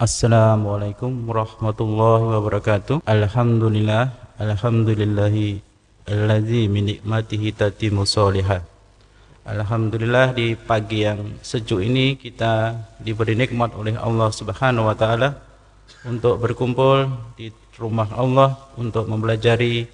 Assalamualaikum 0.00 1.28
warahmatullahi 1.28 2.24
wabarakatuh. 2.32 3.04
Alhamdulillah, 3.04 4.32
alhamdulillahi 4.40 5.60
allazi 6.08 6.72
min 6.72 6.88
nikmatihi 6.96 7.52
tatimu 7.52 8.08
sholihat. 8.08 8.64
Alhamdulillah 9.44 10.32
di 10.32 10.56
pagi 10.56 11.04
yang 11.04 11.36
sejuk 11.44 11.84
ini 11.84 12.16
kita 12.16 12.80
diberi 12.96 13.36
nikmat 13.36 13.76
oleh 13.76 13.92
Allah 14.00 14.32
Subhanahu 14.32 14.88
wa 14.88 14.96
taala 14.96 15.36
untuk 16.08 16.40
berkumpul 16.40 17.04
di 17.36 17.52
rumah 17.76 18.08
Allah 18.16 18.56
untuk 18.80 19.04
mempelajari 19.04 19.84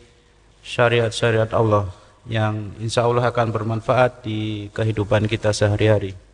syariat-syariat 0.63 1.51
Allah 1.51 1.91
yang 2.31 2.79
insya 2.79 3.11
Allah 3.11 3.27
akan 3.27 3.51
bermanfaat 3.51 4.23
di 4.23 4.71
kehidupan 4.71 5.27
kita 5.27 5.51
sehari-hari. 5.51 6.26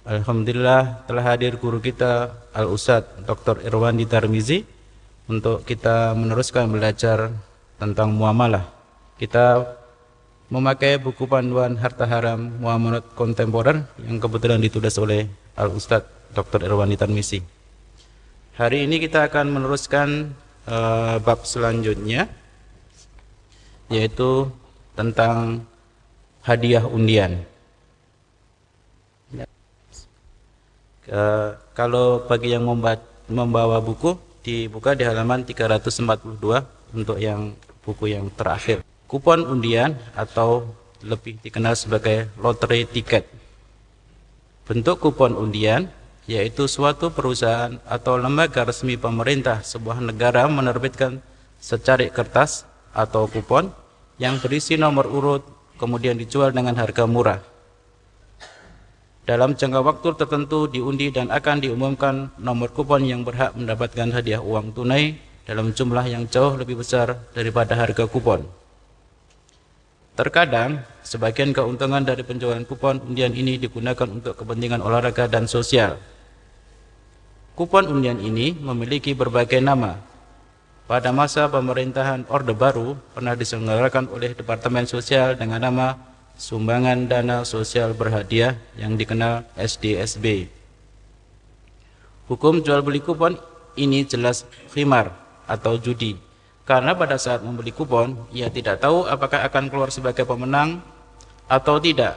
Alhamdulillah 0.00 1.04
telah 1.04 1.24
hadir 1.28 1.60
guru 1.60 1.76
kita 1.76 2.32
Al 2.56 2.72
Ustad 2.72 3.04
Dr. 3.28 3.60
Irwandi 3.68 4.08
Tarmizi 4.08 4.64
untuk 5.28 5.60
kita 5.68 6.16
meneruskan 6.16 6.72
belajar 6.72 7.28
tentang 7.76 8.16
muamalah. 8.16 8.64
Kita 9.20 9.60
memakai 10.48 10.96
buku 10.96 11.28
panduan 11.28 11.76
harta 11.76 12.08
haram 12.08 12.40
muamalah 12.40 13.04
kontemporer 13.12 13.84
yang 14.00 14.16
kebetulan 14.16 14.64
ditulis 14.64 14.96
oleh 14.96 15.28
Al 15.52 15.68
Ustad 15.68 16.08
Dr. 16.32 16.64
Irwandi 16.64 16.96
Tarmizi. 16.96 17.44
Hari 18.56 18.88
ini 18.88 19.04
kita 19.04 19.28
akan 19.28 19.52
meneruskan 19.52 20.32
uh, 20.64 21.20
bab 21.20 21.44
selanjutnya 21.44 22.24
yaitu 23.92 24.48
tentang 24.96 25.68
hadiah 26.40 26.88
undian. 26.88 27.49
Uh, 31.10 31.58
kalau 31.74 32.22
bagi 32.22 32.54
yang 32.54 32.62
membawa 33.26 33.82
buku 33.82 34.14
dibuka 34.46 34.94
di 34.94 35.02
halaman 35.02 35.42
342 35.42 36.38
untuk 36.94 37.18
yang 37.18 37.50
buku 37.82 38.14
yang 38.14 38.30
terakhir. 38.30 38.86
Kupon 39.10 39.42
undian 39.42 39.98
atau 40.14 40.70
lebih 41.02 41.42
dikenal 41.42 41.74
sebagai 41.74 42.30
lotre 42.38 42.86
tiket. 42.86 43.26
Bentuk 44.70 45.02
kupon 45.02 45.34
undian 45.34 45.90
yaitu 46.30 46.70
suatu 46.70 47.10
perusahaan 47.10 47.74
atau 47.90 48.14
lembaga 48.14 48.62
resmi 48.62 48.94
pemerintah 48.94 49.66
sebuah 49.66 49.98
negara 49.98 50.46
menerbitkan 50.46 51.18
secarik 51.58 52.14
kertas 52.14 52.62
atau 52.94 53.26
kupon 53.26 53.74
yang 54.22 54.38
berisi 54.38 54.78
nomor 54.78 55.10
urut 55.10 55.42
kemudian 55.74 56.14
dijual 56.14 56.54
dengan 56.54 56.78
harga 56.78 57.02
murah 57.02 57.49
dalam 59.28 59.52
jangka 59.52 59.80
waktu 59.84 60.08
tertentu 60.16 60.66
diundi 60.66 61.12
dan 61.12 61.28
akan 61.28 61.60
diumumkan 61.60 62.32
nomor 62.40 62.72
kupon 62.72 63.04
yang 63.04 63.22
berhak 63.22 63.52
mendapatkan 63.52 64.08
hadiah 64.10 64.40
uang 64.40 64.72
tunai 64.72 65.20
dalam 65.44 65.76
jumlah 65.76 66.06
yang 66.08 66.24
jauh 66.30 66.56
lebih 66.56 66.80
besar 66.80 67.18
daripada 67.36 67.76
harga 67.76 68.08
kupon. 68.08 68.46
Terkadang, 70.16 70.84
sebagian 71.00 71.54
keuntungan 71.56 72.04
dari 72.04 72.20
penjualan 72.20 72.60
kupon 72.68 73.00
undian 73.00 73.32
ini 73.32 73.56
digunakan 73.56 74.04
untuk 74.04 74.36
kepentingan 74.36 74.84
olahraga 74.84 75.30
dan 75.30 75.48
sosial. 75.48 75.96
Kupon 77.56 77.88
undian 77.88 78.20
ini 78.20 78.52
memiliki 78.52 79.16
berbagai 79.16 79.60
nama. 79.64 79.96
Pada 80.90 81.14
masa 81.14 81.46
pemerintahan 81.46 82.26
Orde 82.26 82.50
Baru, 82.50 82.98
pernah 83.14 83.38
diselenggarakan 83.38 84.10
oleh 84.10 84.34
Departemen 84.34 84.90
Sosial 84.90 85.38
dengan 85.38 85.62
nama 85.62 85.94
sumbangan 86.40 87.04
dana 87.04 87.44
sosial 87.44 87.92
berhadiah 87.92 88.56
yang 88.80 88.96
dikenal 88.96 89.44
SDSB. 89.60 90.48
Hukum 92.32 92.64
jual 92.64 92.80
beli 92.80 93.04
kupon 93.04 93.36
ini 93.76 94.08
jelas 94.08 94.48
khimar 94.72 95.12
atau 95.44 95.76
judi. 95.76 96.16
Karena 96.64 96.96
pada 96.96 97.20
saat 97.20 97.44
membeli 97.44 97.76
kupon, 97.76 98.16
ia 98.32 98.48
tidak 98.48 98.80
tahu 98.80 99.04
apakah 99.04 99.44
akan 99.44 99.68
keluar 99.68 99.92
sebagai 99.92 100.24
pemenang 100.24 100.80
atau 101.44 101.76
tidak. 101.76 102.16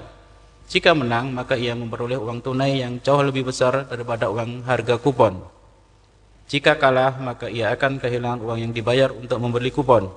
Jika 0.71 0.95
menang, 0.95 1.33
maka 1.35 1.59
ia 1.59 1.75
memperoleh 1.75 2.15
uang 2.15 2.39
tunai 2.39 2.79
yang 2.79 3.03
jauh 3.03 3.19
lebih 3.19 3.51
besar 3.51 3.83
daripada 3.89 4.31
uang 4.31 4.63
harga 4.63 4.95
kupon. 5.01 5.41
Jika 6.47 6.79
kalah, 6.79 7.17
maka 7.19 7.49
ia 7.49 7.73
akan 7.73 7.99
kehilangan 7.99 8.39
uang 8.39 8.59
yang 8.61 8.71
dibayar 8.71 9.09
untuk 9.11 9.41
membeli 9.41 9.73
kupon. 9.73 10.07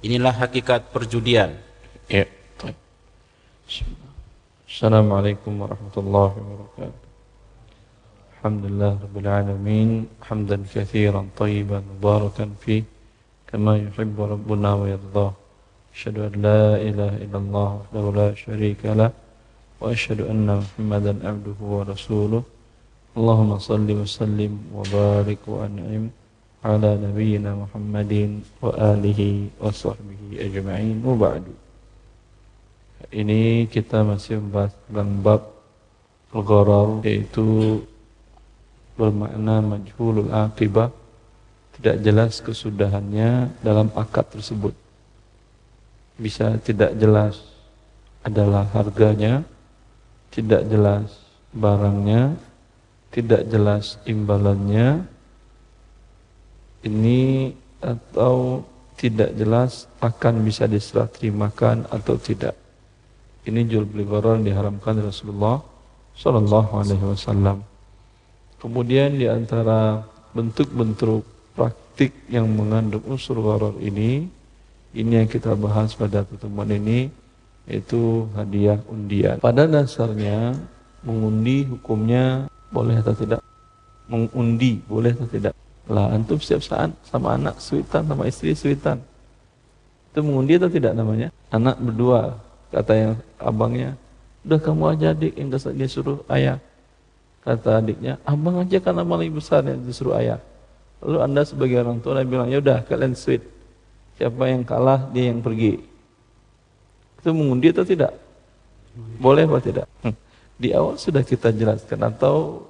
Inilah 0.00 0.32
hakikat 0.32 0.90
perjudian. 0.90 1.54
Ya. 2.08 2.24
السلام 3.64 5.08
عليكم 5.12 5.52
ورحمة 5.62 5.96
الله 5.96 6.30
وبركاته. 6.36 7.04
الحمد 8.32 8.62
لله 8.68 8.92
رب 9.08 9.16
العالمين 9.24 9.90
حمدا 10.20 10.58
كثيرا 10.74 11.26
طيبا 11.32 11.80
مباركا 11.80 12.44
فيه 12.60 12.84
كما 13.48 13.72
يحب 13.80 14.16
ربنا 14.20 14.74
ويرضاه. 14.74 15.32
أشهد 15.96 16.16
أن 16.18 16.32
لا 16.44 16.76
إله 16.76 17.12
إلا 17.24 17.38
الله 17.40 17.68
وحده 17.80 18.04
لا 18.20 18.28
شريك 18.36 18.84
له 18.84 19.10
وأشهد 19.80 20.20
أن 20.28 20.60
محمدا 20.60 21.12
عبده 21.24 21.58
ورسوله. 21.64 22.42
اللهم 23.16 23.50
صل 23.58 23.88
وسلم 23.90 24.52
وبارك 24.76 25.40
وأنعم 25.48 26.04
على 26.64 26.90
نبينا 27.00 27.50
محمد 27.64 28.12
وآله 28.62 29.20
وصحبه 29.60 30.22
أجمعين. 30.36 31.00
وبعد. 31.00 31.63
Ini 33.14 33.70
kita 33.70 34.02
masih 34.02 34.42
membahas 34.42 34.74
tentang 34.90 35.10
bab 35.22 35.42
al 36.34 36.98
yaitu 37.06 37.78
bermakna 38.98 39.62
majhulul 39.62 40.34
akibah 40.34 40.90
tidak 41.78 42.02
jelas 42.02 42.42
kesudahannya 42.42 43.54
dalam 43.62 43.94
akad 43.94 44.26
tersebut. 44.34 44.74
Bisa 46.18 46.58
tidak 46.58 46.98
jelas 46.98 47.38
adalah 48.26 48.66
harganya 48.74 49.46
tidak 50.34 50.66
jelas 50.66 51.14
barangnya 51.54 52.34
tidak 53.14 53.46
jelas 53.46 54.02
imbalannya. 54.10 55.06
Ini 56.82 57.54
atau 57.78 58.66
tidak 58.98 59.38
jelas 59.38 59.86
akan 60.02 60.42
bisa 60.42 60.66
diserah 60.66 61.08
terimakan 61.08 61.86
atau 61.88 62.18
tidak 62.18 62.63
ini 63.44 63.60
jual 63.68 63.84
beli 63.84 64.08
gharar 64.08 64.40
diharamkan 64.40 65.00
Rasulullah 65.04 65.60
Sallallahu 66.16 66.70
Alaihi 66.80 67.04
Wasallam. 67.04 67.60
Kemudian 68.56 69.20
di 69.20 69.28
antara 69.28 70.00
bentuk-bentuk 70.32 71.22
praktik 71.52 72.16
yang 72.32 72.48
mengandung 72.48 73.04
unsur 73.04 73.36
gharar 73.44 73.76
ini, 73.84 74.24
ini 74.96 75.12
yang 75.12 75.28
kita 75.28 75.52
bahas 75.52 75.92
pada 75.92 76.24
pertemuan 76.24 76.72
ini, 76.72 77.12
yaitu 77.68 78.24
hadiah 78.32 78.80
undian. 78.88 79.36
Pada 79.44 79.68
dasarnya 79.68 80.56
mengundi 81.04 81.68
hukumnya 81.68 82.48
boleh 82.72 82.96
atau 83.04 83.12
tidak? 83.12 83.40
Mengundi 84.08 84.80
boleh 84.88 85.12
atau 85.12 85.28
tidak? 85.28 85.52
Lah 85.84 86.16
antum 86.16 86.40
setiap 86.40 86.64
saat 86.64 86.90
sama 87.04 87.36
anak 87.36 87.60
suitan 87.60 88.08
sama 88.08 88.24
istri 88.24 88.56
suitan. 88.56 89.04
Itu 90.12 90.24
mengundi 90.24 90.56
atau 90.56 90.72
tidak 90.72 90.96
namanya? 90.96 91.28
Anak 91.52 91.76
berdua 91.76 92.40
Kata 92.74 92.92
yang 92.98 93.12
abangnya, 93.38 93.94
udah 94.42 94.58
kamu 94.58 94.84
aja 94.98 95.14
adik 95.14 95.38
yang 95.38 95.46
dia 95.54 95.86
suruh 95.86 96.26
ayah. 96.26 96.58
Kata 97.46 97.78
adiknya, 97.78 98.18
abang 98.26 98.58
aja 98.58 98.82
amal 98.90 99.20
lebih 99.22 99.38
besar 99.38 99.62
yang 99.62 99.78
disuruh 99.86 100.18
ayah. 100.18 100.42
Lalu 100.98 101.18
anda 101.22 101.46
sebagai 101.46 101.78
orang 101.78 102.02
tua 102.02 102.18
dia 102.18 102.26
bilang, 102.26 102.50
ya 102.50 102.58
udah 102.58 102.82
kalian 102.82 103.14
sweet. 103.14 103.46
Siapa 104.18 104.50
yang 104.50 104.66
kalah 104.66 105.06
dia 105.14 105.30
yang 105.30 105.38
pergi. 105.38 105.78
Itu 107.22 107.30
mengundi 107.30 107.70
atau 107.70 107.86
tidak? 107.86 108.10
Boleh 109.22 109.46
atau 109.46 109.62
tidak? 109.62 109.86
Hmm. 110.02 110.16
Di 110.58 110.74
awal 110.74 110.98
sudah 110.98 111.22
kita 111.22 111.54
jelaskan 111.54 112.00
atau 112.10 112.66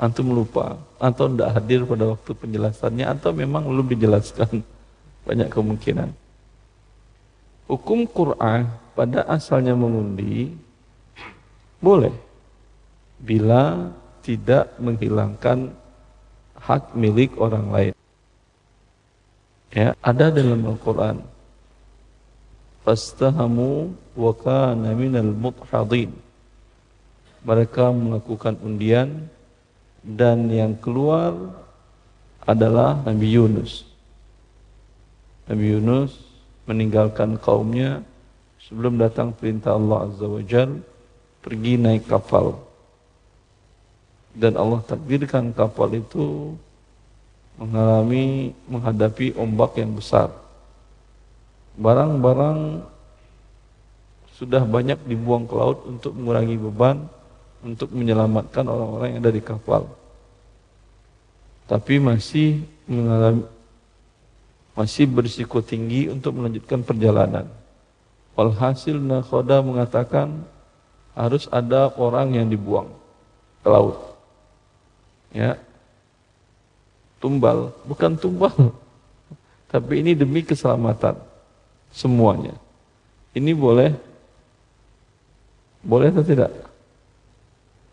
antum 0.00 0.32
lupa 0.32 0.80
atau 0.96 1.28
tidak 1.28 1.60
hadir 1.60 1.84
pada 1.84 2.16
waktu 2.16 2.30
penjelasannya 2.32 3.06
atau 3.06 3.30
memang 3.36 3.68
belum 3.68 3.86
dijelaskan 3.94 4.58
banyak 5.28 5.48
kemungkinan. 5.52 6.08
Hukum 7.70 8.02
Quran 8.02 8.66
pada 8.98 9.22
asalnya 9.30 9.78
mengundi 9.78 10.50
boleh 11.78 12.10
bila 13.22 13.94
tidak 14.26 14.74
menghilangkan 14.82 15.70
hak 16.58 16.98
milik 16.98 17.30
orang 17.38 17.66
lain. 17.70 17.94
Ya, 19.70 19.94
ada 20.02 20.34
dalam 20.34 20.66
Al-Qur'an. 20.66 21.22
Fastahamu 22.82 23.94
wa 24.18 24.32
kana 24.34 24.90
minal 24.98 25.30
mudhadin. 25.30 26.10
Mereka 27.46 27.94
melakukan 27.94 28.58
undian 28.66 29.30
dan 30.02 30.50
yang 30.50 30.74
keluar 30.74 31.54
adalah 32.42 32.98
Nabi 33.06 33.30
Yunus. 33.30 33.86
Nabi 35.46 35.78
Yunus 35.78 36.29
meninggalkan 36.70 37.34
kaumnya 37.42 38.06
sebelum 38.62 38.94
datang 38.94 39.34
perintah 39.34 39.74
Allah 39.74 40.06
Azza 40.06 40.26
wa 40.30 40.42
Jal 40.46 40.78
pergi 41.42 41.74
naik 41.74 42.06
kapal 42.06 42.54
dan 44.30 44.54
Allah 44.54 44.78
takdirkan 44.86 45.50
kapal 45.50 45.90
itu 45.90 46.54
mengalami 47.58 48.54
menghadapi 48.70 49.34
ombak 49.34 49.74
yang 49.82 49.98
besar. 49.98 50.30
Barang-barang 51.74 52.86
sudah 54.38 54.62
banyak 54.62 54.96
dibuang 55.04 55.44
ke 55.50 55.54
laut 55.58 55.84
untuk 55.84 56.14
mengurangi 56.14 56.56
beban 56.56 57.04
untuk 57.60 57.92
menyelamatkan 57.92 58.64
orang-orang 58.64 59.12
yang 59.12 59.20
ada 59.20 59.32
di 59.34 59.42
kapal. 59.44 59.84
Tapi 61.68 62.00
masih 62.00 62.64
mengalami 62.88 63.44
masih 64.80 65.04
berisiko 65.04 65.60
tinggi 65.60 66.08
untuk 66.08 66.40
melanjutkan 66.40 66.80
perjalanan. 66.80 67.44
Walhasil 68.32 68.96
nakhoda 68.96 69.60
mengatakan 69.60 70.40
harus 71.12 71.44
ada 71.52 71.92
orang 72.00 72.32
yang 72.32 72.48
dibuang 72.48 72.88
ke 73.60 73.68
laut. 73.68 74.00
Ya, 75.36 75.60
tumbal, 77.20 77.76
bukan 77.84 78.16
tumbal. 78.16 78.56
Tapi 79.72 80.00
ini 80.00 80.16
demi 80.16 80.40
keselamatan 80.40 81.20
semuanya. 81.92 82.56
Ini 83.36 83.52
boleh 83.52 83.92
boleh 85.84 86.08
atau 86.08 86.24
tidak? 86.24 86.50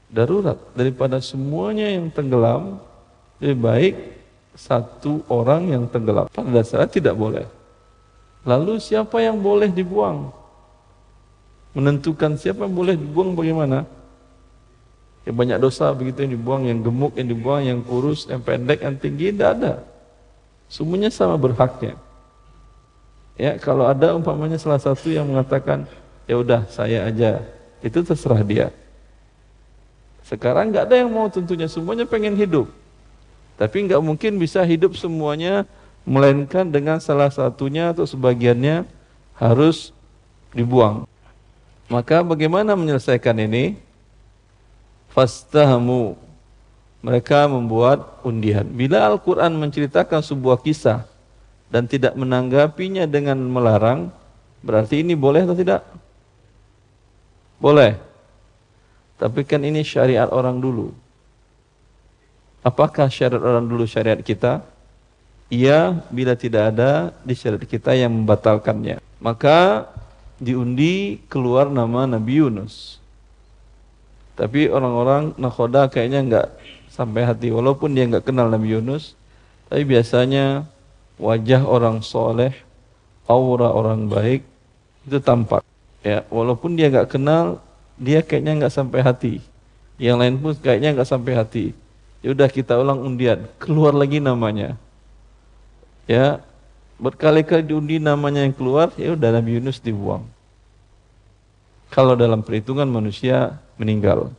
Darurat 0.07 0.55
daripada 0.71 1.19
semuanya 1.19 1.91
yang 1.91 2.07
tenggelam 2.07 2.79
lebih 3.43 3.59
baik 3.59 3.95
satu 4.57 5.21
orang 5.29 5.69
yang 5.69 5.83
tenggelam. 5.85 6.25
Pada 6.33 6.49
dasarnya 6.49 6.89
tidak 6.89 7.13
boleh. 7.13 7.45
Lalu 8.41 8.81
siapa 8.81 9.21
yang 9.21 9.37
boleh 9.37 9.69
dibuang? 9.69 10.33
Menentukan 11.77 12.33
siapa 12.41 12.65
yang 12.65 12.73
boleh 12.73 12.97
dibuang 12.97 13.37
bagaimana? 13.37 13.85
Yang 15.29 15.35
banyak 15.37 15.57
dosa 15.61 15.85
begitu 15.93 16.25
yang 16.25 16.33
dibuang, 16.33 16.61
yang 16.65 16.79
gemuk 16.81 17.13
yang 17.13 17.29
dibuang, 17.29 17.61
yang 17.61 17.79
kurus, 17.85 18.25
yang 18.25 18.41
pendek, 18.41 18.81
yang 18.81 18.97
tinggi, 18.97 19.29
tidak 19.29 19.49
ada. 19.61 19.73
Semuanya 20.71 21.13
sama 21.13 21.37
berhaknya. 21.37 21.93
Ya, 23.37 23.53
kalau 23.61 23.85
ada 23.85 24.17
umpamanya 24.17 24.57
salah 24.57 24.81
satu 24.81 25.13
yang 25.13 25.29
mengatakan, 25.29 25.85
ya 26.25 26.41
udah 26.41 26.65
saya 26.73 27.05
aja, 27.05 27.45
itu 27.85 28.01
terserah 28.01 28.41
dia. 28.41 28.73
Sekarang 30.25 30.73
nggak 30.73 30.89
ada 30.89 30.95
yang 30.97 31.13
mau 31.13 31.29
tentunya 31.29 31.69
semuanya 31.69 32.09
pengen 32.09 32.33
hidup. 32.33 32.67
Tapi 33.57 33.89
nggak 33.89 34.01
mungkin 34.05 34.37
bisa 34.37 34.61
hidup 34.61 34.93
semuanya, 34.93 35.65
melainkan 36.05 36.69
dengan 36.69 37.01
salah 37.01 37.33
satunya 37.33 37.91
atau 37.91 38.05
sebagiannya 38.05 38.85
harus 39.35 39.91
dibuang. 40.53 41.09
Maka 41.89 42.21
bagaimana 42.21 42.77
menyelesaikan 42.77 43.37
ini? 43.43 43.87
fastahamu 45.17 46.13
mereka 47.01 47.49
membuat 47.49 48.21
undian. 48.21 48.69
Bila 48.69 49.09
Al-Quran 49.09 49.57
menceritakan 49.57 50.21
sebuah 50.21 50.61
kisah 50.61 51.09
dan 51.73 51.89
tidak 51.89 52.13
menanggapinya 52.13 53.09
dengan 53.09 53.41
melarang, 53.41 54.13
berarti 54.61 55.01
ini 55.01 55.17
boleh 55.17 55.41
atau 55.49 55.57
tidak? 55.57 55.81
Boleh. 57.57 57.97
Tapi 59.17 59.41
kan 59.41 59.65
ini 59.65 59.81
syariat 59.81 60.29
orang 60.29 60.61
dulu. 60.61 60.93
Apakah 62.65 63.07
syariat 63.07 63.41
orang 63.41 63.65
dulu 63.65 63.85
syariat 63.85 64.19
kita? 64.19 64.65
Iya, 65.47 66.03
bila 66.11 66.35
tidak 66.35 66.75
ada 66.75 67.15
di 67.23 67.31
syariat 67.31 67.63
kita 67.63 67.95
yang 67.95 68.11
membatalkannya. 68.11 68.99
Maka 69.23 69.87
diundi 70.37 71.23
keluar 71.31 71.71
nama 71.71 72.05
Nabi 72.05 72.43
Yunus. 72.43 73.01
Tapi 74.37 74.69
orang-orang 74.69 75.33
nakhoda 75.41 75.89
kayaknya 75.89 76.21
nggak 76.21 76.47
sampai 76.93 77.25
hati. 77.25 77.49
Walaupun 77.49 77.97
dia 77.97 78.05
nggak 78.05 78.27
kenal 78.29 78.51
Nabi 78.51 78.77
Yunus, 78.77 79.17
tapi 79.65 79.87
biasanya 79.87 80.69
wajah 81.17 81.65
orang 81.65 82.05
soleh, 82.05 82.53
aura 83.25 83.73
orang 83.73 84.05
baik 84.05 84.45
itu 85.09 85.17
tampak. 85.23 85.65
Ya, 86.05 86.21
walaupun 86.29 86.77
dia 86.77 86.93
nggak 86.93 87.17
kenal, 87.17 87.63
dia 87.97 88.21
kayaknya 88.21 88.65
nggak 88.65 88.73
sampai 88.75 88.99
hati. 89.01 89.33
Yang 89.97 90.17
lain 90.21 90.35
pun 90.37 90.53
kayaknya 90.59 90.93
nggak 90.93 91.09
sampai 91.09 91.33
hati. 91.33 91.65
Ya 92.25 92.33
udah 92.33 92.49
kita 92.49 92.73
ulang 92.75 93.01
undian, 93.01 93.45
keluar 93.61 93.93
lagi 93.93 94.17
namanya. 94.17 94.73
Ya, 96.09 96.41
berkali-kali 96.97 97.61
diundi 97.61 98.01
namanya 98.01 98.41
yang 98.41 98.55
keluar, 98.55 98.89
ya 98.97 99.13
udah 99.13 99.29
Nabi 99.37 99.61
Yunus 99.61 99.77
dibuang. 99.77 100.25
Kalau 101.93 102.17
dalam 102.17 102.41
perhitungan 102.41 102.89
manusia 102.89 103.61
meninggal. 103.77 104.33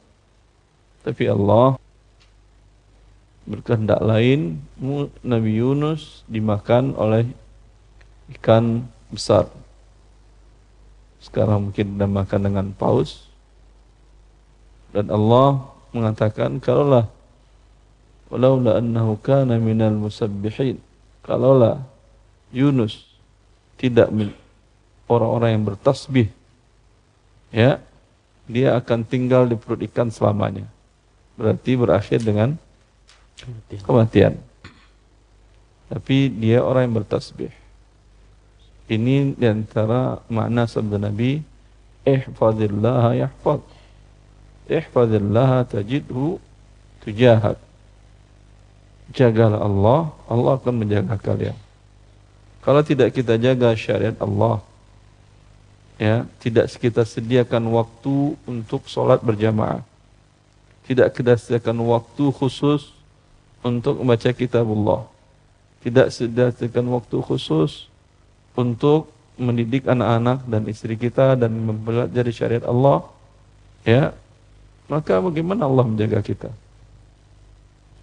Tapi 1.07 1.31
Allah 1.31 1.79
berkehendak 3.49 4.05
lain 4.05 4.61
Nabi 5.25 5.51
Yunus 5.57 6.21
dimakan 6.29 6.93
oleh 6.99 7.25
ikan 8.37 8.85
besar. 9.09 9.49
Sekarang 11.25 11.71
mungkin 11.71 11.97
dinamakan 11.97 12.41
dengan 12.45 12.67
paus. 12.77 13.25
Dan 14.93 15.09
Allah 15.09 15.65
mengatakan 15.97 16.61
kalaulah 16.61 17.09
walaula 18.29 18.81
annahu 18.81 19.17
kana 19.21 19.57
minal 19.57 19.97
musabbihin 19.97 20.81
kalaulah 21.25 21.85
Yunus 22.53 23.05
tidak 23.77 24.09
orang-orang 25.09 25.59
yang 25.59 25.65
bertasbih 25.65 26.29
ya 27.53 27.81
dia 28.49 28.75
akan 28.81 29.05
tinggal 29.05 29.45
di 29.45 29.55
perut 29.61 29.85
ikan 29.93 30.09
selamanya. 30.09 30.65
Berarti 31.37 31.77
berakhir 31.77 32.25
dengan 32.25 32.57
kematian. 33.37 33.85
kematian. 33.85 34.35
Tapi 35.93 36.33
dia 36.33 36.65
orang 36.65 36.89
yang 36.89 36.97
bertasbih. 37.05 37.53
Ini 38.89 39.37
di 39.37 39.47
antara 39.47 40.25
makna 40.33 40.65
sabda 40.65 40.97
Nabi, 40.97 41.45
ihfadillah 42.09 43.21
yahfad. 43.21 43.61
Ihfadillah 44.65 45.69
tajidhu 45.69 46.41
tujahak. 47.05 47.61
Jagalah 49.13 49.65
Allah, 49.65 50.13
Allah 50.29 50.53
akan 50.61 50.75
menjaga 50.85 51.17
kalian. 51.17 51.57
Kalau 52.61 52.85
tidak 52.85 53.17
kita 53.17 53.41
jaga 53.41 53.73
syariat 53.73 54.17
Allah, 54.21 54.61
ya 55.97 56.29
tidak 56.45 56.69
kita 56.77 57.03
sediakan 57.09 57.73
waktu 57.73 58.37
untuk 58.45 58.85
sholat 58.85 59.25
berjamaah. 59.25 59.81
Tidak 60.85 61.09
kita 61.13 61.41
sediakan 61.41 61.81
waktu 61.89 62.29
khusus 62.33 62.93
untuk 63.65 64.01
membaca 64.01 64.29
kitabullah. 64.33 65.09
Tidak 65.81 66.13
sediakan 66.13 66.93
waktu 66.93 67.17
khusus 67.25 67.89
untuk 68.59 69.09
mendidik 69.39 69.87
anak-anak 69.87 70.43
dan 70.51 70.67
istri 70.67 70.99
kita 70.99 71.39
dan 71.39 71.55
mempelajari 71.55 72.35
syariat 72.35 72.67
Allah 72.67 73.07
ya 73.87 74.11
maka 74.91 75.23
bagaimana 75.23 75.71
Allah 75.71 75.87
menjaga 75.87 76.19
kita 76.27 76.51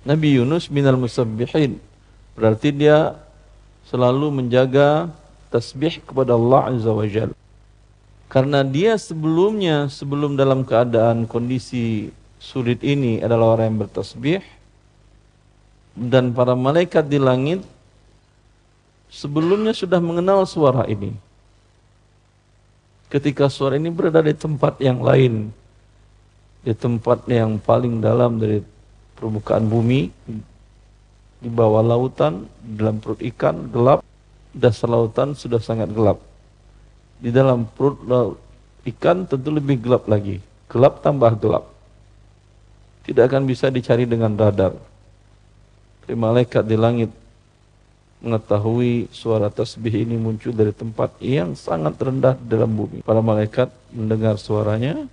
Nabi 0.05 0.37
Yunus 0.37 0.69
minal 0.69 0.95
musabbihin 1.01 1.81
berarti 2.37 2.69
dia 2.69 3.17
selalu 3.89 4.29
menjaga 4.29 5.09
tasbih 5.49 5.99
kepada 6.05 6.37
Allah 6.37 6.71
Azza 6.71 6.93
wa 6.93 7.07
Jalla 7.09 7.35
karena 8.25 8.65
dia 8.65 8.97
sebelumnya, 8.97 9.85
sebelum 9.87 10.33
dalam 10.33 10.65
keadaan 10.65 11.29
kondisi 11.29 12.09
sulit 12.41 12.81
ini 12.81 13.21
adalah 13.21 13.57
orang 13.57 13.73
yang 13.73 13.79
bertasbih. 13.87 14.41
Dan 15.95 16.35
para 16.35 16.51
malaikat 16.51 17.07
di 17.07 17.15
langit 17.15 17.63
sebelumnya 19.07 19.71
sudah 19.71 20.03
mengenal 20.03 20.43
suara 20.43 20.83
ini. 20.91 21.15
Ketika 23.07 23.47
suara 23.47 23.79
ini 23.79 23.87
berada 23.87 24.19
di 24.19 24.35
tempat 24.35 24.83
yang 24.83 24.99
lain, 24.99 25.55
di 26.67 26.73
tempat 26.75 27.23
yang 27.31 27.55
paling 27.55 28.03
dalam 28.03 28.35
dari 28.35 28.59
permukaan 29.15 29.67
bumi, 29.67 30.11
di 31.39 31.49
bawah 31.51 31.83
lautan, 31.83 32.47
dalam 32.61 32.99
perut 32.99 33.19
ikan, 33.23 33.71
gelap, 33.71 33.99
dasar 34.55 34.91
lautan 34.91 35.35
sudah 35.35 35.59
sangat 35.59 35.91
gelap 35.91 36.19
di 37.19 37.31
dalam 37.31 37.63
perut 37.65 38.01
ikan 38.85 39.25
tentu 39.25 39.49
lebih 39.51 39.79
gelap 39.79 40.05
lagi. 40.05 40.37
Gelap 40.67 40.99
tambah 41.01 41.33
gelap. 41.39 41.65
Tidak 43.05 43.23
akan 43.25 43.45
bisa 43.45 43.69
dicari 43.69 44.09
dengan 44.09 44.33
radar. 44.33 44.73
Tapi 46.03 46.13
malaikat 46.17 46.65
di 46.65 46.77
langit 46.77 47.09
mengetahui 48.21 49.13
suara 49.13 49.53
tasbih 49.53 50.05
ini 50.05 50.17
muncul 50.17 50.49
dari 50.49 50.73
tempat 50.73 51.13
yang 51.21 51.53
sangat 51.53 51.97
rendah 52.01 52.33
dalam 52.41 52.73
bumi. 52.73 53.05
Para 53.05 53.21
malaikat 53.21 53.69
mendengar 53.93 54.41
suaranya 54.41 55.05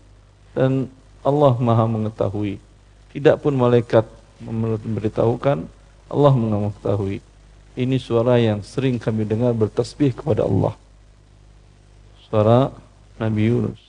dan 0.57 0.89
Allah 1.21 1.53
maha 1.61 1.85
mengetahui. 1.85 2.57
Tidak 3.13 3.37
pun 3.41 3.55
malaikat 3.55 4.09
memberitahukan, 4.43 5.69
Allah 6.09 6.33
mengetahui. 6.35 7.21
Ini 7.73 7.97
suara 7.97 8.37
yang 8.37 8.61
sering 8.61 9.01
kami 9.01 9.25
dengar 9.25 9.57
bertasbih 9.57 10.13
kepada 10.13 10.45
Allah 10.45 10.77
suara 12.33 12.73
Nabi 13.21 13.53
Yunus. 13.53 13.83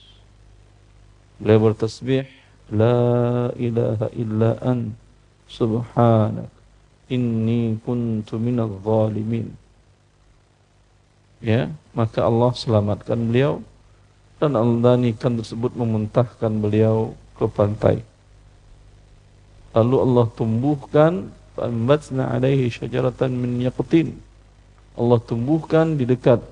Beliau 1.40 1.72
bertasbih 1.72 2.28
La 2.68 3.48
ilaha 3.56 4.12
illa 4.12 4.60
an 4.60 4.92
subhanak 5.48 6.52
inni 7.08 7.80
kuntu 7.80 8.36
minal 8.36 8.76
zalimin. 8.84 9.48
Ya, 11.40 11.72
maka 11.96 12.24
Allah 12.24 12.52
selamatkan 12.52 13.16
beliau 13.16 13.64
dan 14.40 14.56
Allah 14.56 14.96
ikan 15.12 15.40
tersebut 15.40 15.72
memuntahkan 15.76 16.52
beliau 16.60 17.16
ke 17.36 17.48
pantai. 17.48 18.04
Lalu 19.74 19.96
Allah 19.98 20.26
tumbuhkan 20.38 21.12
Fa'ambatna 21.54 22.34
alaihi 22.34 22.66
syajaratan 22.66 23.30
min 23.30 23.62
yaqtin. 23.62 24.10
Allah 24.98 25.18
tumbuhkan 25.22 25.94
di 25.94 26.02
dekat. 26.02 26.42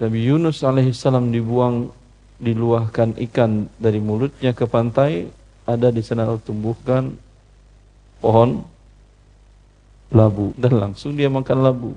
Nabi 0.00 0.20
Yunus 0.24 0.64
alaihissalam 0.64 1.28
dibuang 1.28 1.92
diluahkan 2.40 3.20
ikan 3.28 3.68
dari 3.76 4.00
mulutnya 4.00 4.56
ke 4.56 4.64
pantai. 4.64 5.28
Ada 5.68 5.92
di 5.92 6.00
sana 6.00 6.28
Allah 6.28 6.40
tumbuhkan 6.40 7.16
pohon 8.20 8.64
labu 10.12 10.52
dan 10.56 10.80
langsung 10.80 11.16
dia 11.16 11.28
makan 11.28 11.58
labu. 11.60 11.92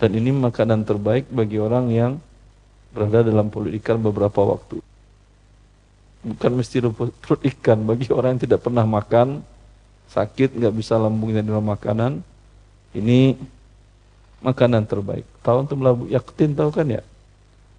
Dan 0.00 0.16
ini 0.16 0.32
makanan 0.32 0.84
terbaik 0.84 1.28
bagi 1.28 1.60
orang 1.60 1.92
yang 1.92 2.12
berada 2.92 3.24
dalam 3.24 3.52
perut 3.52 3.72
ikan 3.76 4.00
beberapa 4.00 4.40
waktu 4.40 4.80
bukan 6.20 6.50
mesti 6.60 6.84
perut 7.20 7.40
ikan. 7.44 7.78
Bagi 7.84 8.12
orang 8.12 8.36
yang 8.36 8.42
tidak 8.48 8.60
pernah 8.64 8.84
makan 8.84 9.40
sakit 10.10 10.58
nggak 10.58 10.74
bisa 10.74 10.98
lambungnya 10.98 11.40
dalam 11.40 11.64
makanan 11.64 12.20
ini 12.92 13.38
makanan 14.42 14.84
terbaik. 14.84 15.24
Tahu 15.44 15.56
untuk 15.68 15.78
labu 15.80 16.04
yaktin 16.10 16.56
tahu 16.56 16.70
kan 16.72 16.86
ya? 16.88 17.02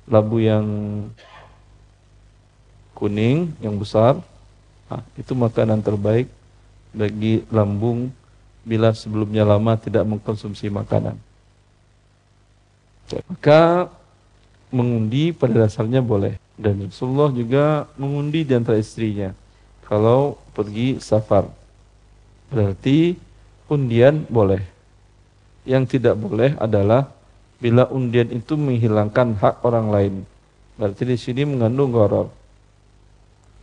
Labu 0.09 0.41
yang 0.41 0.65
kuning 2.97 3.49
yang 3.59 3.75
besar 3.81 4.21
nah, 4.85 5.01
itu 5.17 5.33
makanan 5.33 5.81
terbaik 5.81 6.29
bagi 6.93 7.41
lambung 7.49 8.13
bila 8.61 8.93
sebelumnya 8.93 9.41
lama 9.41 9.73
tidak 9.73 10.05
mengkonsumsi 10.05 10.69
makanan. 10.69 11.17
Maka 13.27 13.91
mengundi 14.71 15.35
pada 15.35 15.67
dasarnya 15.67 15.99
boleh 15.99 16.39
dan 16.61 16.85
Rasulullah 16.85 17.33
juga 17.33 17.89
mengundi 17.97 18.45
di 18.45 18.53
antara 18.53 18.77
istrinya 18.77 19.33
kalau 19.89 20.37
pergi 20.53 21.01
safar 21.01 21.49
Berarti 22.51 23.15
undian 23.71 24.27
boleh. 24.27 24.59
Yang 25.63 25.97
tidak 25.97 26.19
boleh 26.19 26.59
adalah 26.59 27.07
bila 27.63 27.87
undian 27.87 28.27
itu 28.27 28.59
menghilangkan 28.59 29.39
hak 29.39 29.63
orang 29.63 29.87
lain. 29.87 30.13
Berarti 30.75 31.07
di 31.07 31.15
sini 31.15 31.47
mengandung 31.47 31.95
goror. 31.95 32.27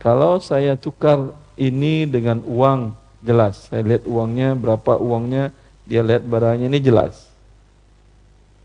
Kalau 0.01 0.41
saya 0.41 0.73
tukar 0.73 1.37
ini 1.53 2.09
dengan 2.09 2.41
uang, 2.41 2.97
jelas. 3.21 3.69
Saya 3.69 3.85
lihat 3.85 4.09
uangnya, 4.09 4.57
berapa 4.57 4.97
uangnya, 4.97 5.53
dia 5.85 6.01
lihat 6.01 6.25
barangnya 6.25 6.65
ini 6.71 6.79
jelas. 6.81 7.29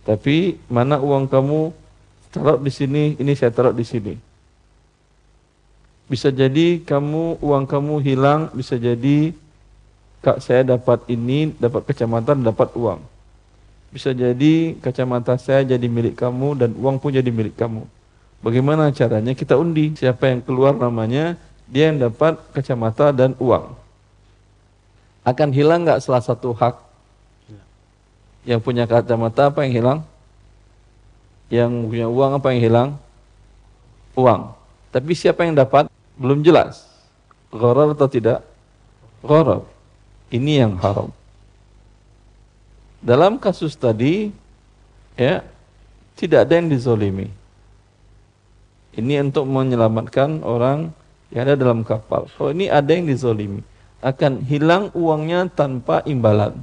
Tapi 0.09 0.57
mana 0.71 1.03
uang 1.03 1.29
kamu 1.29 1.75
taruh 2.35 2.59
di 2.59 2.73
sini, 2.75 3.15
ini 3.15 3.33
saya 3.39 3.55
taruh 3.55 3.71
di 3.71 3.87
sini. 3.87 4.19
Bisa 6.11 6.35
jadi 6.35 6.83
kamu 6.83 7.39
uang 7.39 7.65
kamu 7.65 8.03
hilang, 8.03 8.51
bisa 8.53 8.75
jadi 8.75 9.33
kak 10.21 10.43
saya 10.43 10.67
dapat 10.67 11.07
ini, 11.07 11.55
dapat 11.57 11.87
kacamata, 11.87 12.35
dapat 12.35 12.75
uang. 12.75 13.01
Bisa 13.95 14.11
jadi 14.11 14.75
kacamata 14.83 15.39
saya 15.39 15.63
jadi 15.63 15.87
milik 15.87 16.19
kamu 16.19 16.59
dan 16.59 16.71
uang 16.75 16.99
pun 16.99 17.15
jadi 17.15 17.31
milik 17.31 17.55
kamu. 17.55 17.87
Bagaimana 18.43 18.91
caranya? 18.91 19.33
Kita 19.33 19.55
undi. 19.57 19.95
Siapa 19.97 20.29
yang 20.29 20.43
keluar 20.45 20.77
namanya, 20.77 21.39
dia 21.71 21.89
yang 21.89 22.03
dapat 22.03 22.37
kacamata 22.53 23.15
dan 23.15 23.33
uang. 23.41 23.73
Akan 25.25 25.55
hilang 25.55 25.89
nggak 25.89 26.05
salah 26.05 26.21
satu 26.21 26.53
hak? 26.53 26.77
Yang 28.45 28.61
punya 28.61 28.85
kacamata 28.85 29.49
apa 29.49 29.65
yang 29.65 29.73
hilang? 29.73 30.01
Yang 31.53 31.73
punya 31.91 32.07
uang 32.09 32.33
apa 32.41 32.47
yang 32.53 32.61
hilang? 32.63 32.89
Uang. 34.17 34.55
Tapi 34.95 35.13
siapa 35.13 35.43
yang 35.43 35.59
dapat? 35.59 35.91
Belum 36.15 36.41
jelas. 36.41 36.87
Gharar 37.51 37.93
atau 37.93 38.07
tidak? 38.07 38.47
Gharar. 39.27 39.67
Ini 40.31 40.67
yang 40.67 40.75
haram. 40.79 41.11
Dalam 43.05 43.37
kasus 43.37 43.77
tadi, 43.77 44.33
ya, 45.19 45.45
tidak 46.17 46.49
ada 46.49 46.55
yang 46.57 46.73
dizolimi. 46.73 47.29
Ini 48.95 49.27
untuk 49.27 49.45
menyelamatkan 49.51 50.41
orang 50.47 50.95
yang 51.35 51.43
ada 51.51 51.59
dalam 51.59 51.83
kapal. 51.83 52.31
Kalau 52.39 52.55
ini 52.55 52.71
ada 52.71 52.89
yang 52.89 53.11
dizolimi, 53.11 53.61
akan 53.99 54.47
hilang 54.47 54.95
uangnya 54.95 55.51
tanpa 55.51 56.01
imbalan. 56.07 56.63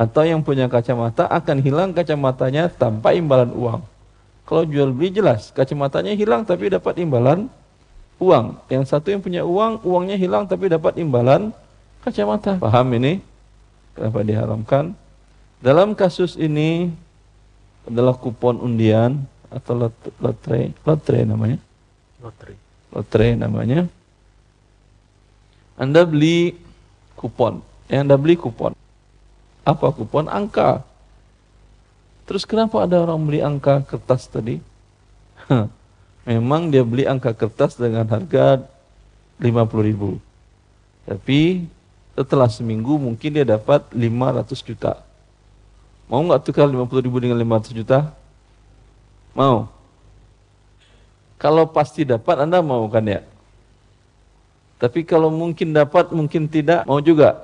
Atau 0.00 0.24
yang 0.24 0.40
punya 0.40 0.64
kacamata 0.66 1.28
akan 1.28 1.60
hilang 1.60 1.92
kacamatanya 1.92 2.72
tanpa 2.72 3.12
imbalan 3.12 3.52
uang. 3.52 3.84
Kalau 4.50 4.66
jual 4.66 4.90
beli 4.90 5.14
jelas, 5.14 5.54
kacamatanya 5.54 6.10
hilang 6.18 6.42
tapi 6.42 6.66
dapat 6.66 6.98
imbalan 6.98 7.46
uang. 8.18 8.58
Yang 8.66 8.90
satu 8.90 9.14
yang 9.14 9.22
punya 9.22 9.46
uang, 9.46 9.86
uangnya 9.86 10.18
hilang 10.18 10.50
tapi 10.50 10.66
dapat 10.66 10.98
imbalan 10.98 11.54
kacamata. 12.02 12.58
Paham 12.58 12.90
ini? 12.98 13.22
Kenapa 13.94 14.26
diharamkan? 14.26 14.98
Dalam 15.62 15.94
kasus 15.94 16.34
ini 16.34 16.90
adalah 17.86 18.18
kupon 18.18 18.58
undian 18.58 19.22
atau 19.54 19.86
lotre, 20.18 20.74
lotre 20.82 21.20
namanya. 21.22 21.62
Lotre. 22.18 22.58
Lotre 22.90 23.38
namanya. 23.38 23.86
Anda 25.78 26.02
beli 26.02 26.58
kupon. 27.14 27.62
Yang 27.86 28.00
Anda 28.02 28.16
beli 28.18 28.34
kupon. 28.34 28.74
Apa 29.62 29.94
kupon? 29.94 30.26
Angka. 30.26 30.82
Terus 32.30 32.46
kenapa 32.46 32.86
ada 32.86 33.02
orang 33.02 33.18
beli 33.26 33.42
angka 33.42 33.82
kertas 33.82 34.30
tadi? 34.30 34.62
Memang 36.30 36.70
dia 36.70 36.86
beli 36.86 37.02
angka 37.02 37.34
kertas 37.34 37.74
dengan 37.74 38.06
harga 38.06 38.62
50 39.42 39.50
ribu. 39.82 40.22
Tapi 41.10 41.66
setelah 42.14 42.46
seminggu 42.46 43.02
mungkin 43.02 43.34
dia 43.34 43.42
dapat 43.42 43.82
500 43.90 44.46
juta. 44.62 45.02
Mau 46.06 46.22
nggak 46.22 46.46
tukar 46.46 46.70
50 46.70 47.02
ribu 47.02 47.18
dengan 47.18 47.34
500 47.34 47.74
juta? 47.74 48.14
Mau. 49.34 49.66
Kalau 51.34 51.66
pasti 51.66 52.06
dapat 52.06 52.46
Anda 52.46 52.62
mau 52.62 52.86
kan 52.86 53.10
ya? 53.10 53.26
Tapi 54.78 55.02
kalau 55.02 55.34
mungkin 55.34 55.74
dapat, 55.74 56.14
mungkin 56.14 56.46
tidak, 56.46 56.86
mau 56.86 57.02
juga. 57.02 57.42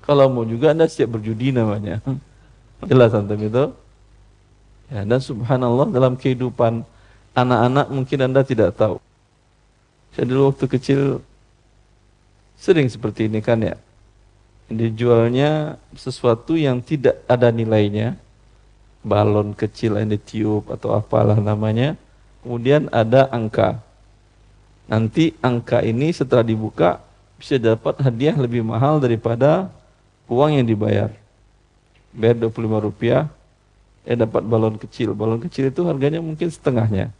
Kalau 0.00 0.32
mau 0.32 0.48
juga 0.48 0.72
Anda 0.72 0.88
siap 0.88 1.12
berjudi 1.12 1.52
namanya. 1.52 2.00
Jelas 2.88 3.12
antum 3.12 3.36
itu? 3.36 3.81
Ya, 4.92 5.08
dan 5.08 5.20
subhanallah 5.24 5.88
dalam 5.88 6.20
kehidupan 6.20 6.84
anak-anak 7.32 7.86
mungkin 7.88 8.18
Anda 8.28 8.44
tidak 8.44 8.76
tahu. 8.76 9.00
Saya 10.12 10.28
dulu 10.28 10.52
waktu 10.52 10.68
kecil 10.68 11.24
Sering 12.62 12.86
seperti 12.86 13.26
ini 13.26 13.42
kan 13.42 13.58
ya. 13.58 13.74
Dijualnya 14.70 15.82
sesuatu 15.98 16.54
yang 16.54 16.78
tidak 16.78 17.18
ada 17.26 17.50
nilainya. 17.50 18.14
Balon 19.02 19.50
kecil 19.50 19.98
yang 19.98 20.14
ditiup 20.14 20.70
atau 20.70 20.94
apalah 20.94 21.42
namanya. 21.42 21.98
Kemudian 22.46 22.86
ada 22.94 23.26
angka. 23.34 23.82
Nanti 24.86 25.34
angka 25.42 25.82
ini 25.82 26.14
setelah 26.14 26.46
dibuka 26.46 27.02
bisa 27.34 27.58
dapat 27.58 27.98
hadiah 27.98 28.38
lebih 28.38 28.62
mahal 28.62 29.02
daripada 29.02 29.66
uang 30.30 30.62
yang 30.62 30.66
dibayar. 30.66 31.10
Bayar 32.14 32.38
25 32.46 32.86
rupiah, 32.86 33.26
ya 34.02 34.14
dapat 34.18 34.42
balon 34.46 34.76
kecil. 34.78 35.14
Balon 35.14 35.42
kecil 35.42 35.70
itu 35.70 35.82
harganya 35.86 36.18
mungkin 36.22 36.50
setengahnya. 36.50 37.10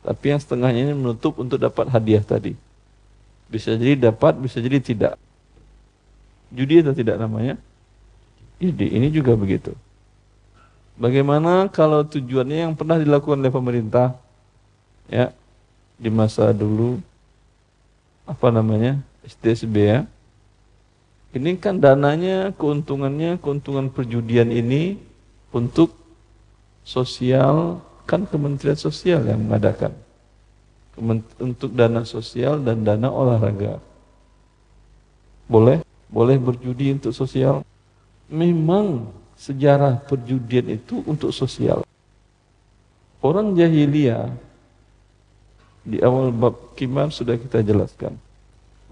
Tapi 0.00 0.24
yang 0.32 0.40
setengahnya 0.40 0.80
ini 0.90 0.94
menutup 0.96 1.36
untuk 1.36 1.60
dapat 1.60 1.90
hadiah 1.92 2.24
tadi. 2.24 2.56
Bisa 3.50 3.74
jadi 3.74 4.10
dapat, 4.10 4.38
bisa 4.38 4.62
jadi 4.62 4.78
tidak. 4.80 5.14
Judi 6.50 6.80
atau 6.80 6.94
tidak 6.94 7.18
namanya? 7.18 7.58
Judi, 8.62 8.90
ini 8.90 9.10
juga 9.12 9.36
begitu. 9.36 9.74
Bagaimana 11.00 11.68
kalau 11.72 12.04
tujuannya 12.04 12.68
yang 12.68 12.72
pernah 12.76 13.00
dilakukan 13.00 13.40
oleh 13.40 13.52
pemerintah 13.52 14.20
ya 15.08 15.32
di 15.96 16.08
masa 16.08 16.52
dulu 16.52 17.00
apa 18.24 18.48
namanya 18.52 19.00
STSB 19.26 19.74
ya 19.80 20.00
ini 21.34 21.58
kan 21.58 21.76
dananya 21.76 22.54
keuntungannya 22.54 23.40
keuntungan 23.42 23.90
perjudian 23.90 24.52
ini 24.54 25.00
untuk 25.50 25.99
sosial 26.84 27.78
kan 28.08 28.26
Kementerian 28.26 28.74
Sosial 28.74 29.22
yang 29.22 29.46
mengadakan 29.46 29.94
untuk 31.40 31.70
dana 31.72 32.04
sosial 32.04 32.60
dan 32.60 32.84
dana 32.84 33.08
olahraga. 33.08 33.80
Boleh? 35.46 35.80
Boleh 36.10 36.36
berjudi 36.36 36.92
untuk 36.92 37.14
sosial? 37.14 37.62
Memang 38.26 39.08
sejarah 39.38 40.02
perjudian 40.04 40.68
itu 40.68 41.00
untuk 41.06 41.32
sosial. 41.32 41.86
Orang 43.20 43.56
jahiliyah 43.56 44.32
Di 45.80 45.96
awal 46.04 46.28
bab 46.28 46.76
kimar 46.76 47.08
sudah 47.08 47.40
kita 47.40 47.64
jelaskan. 47.64 48.12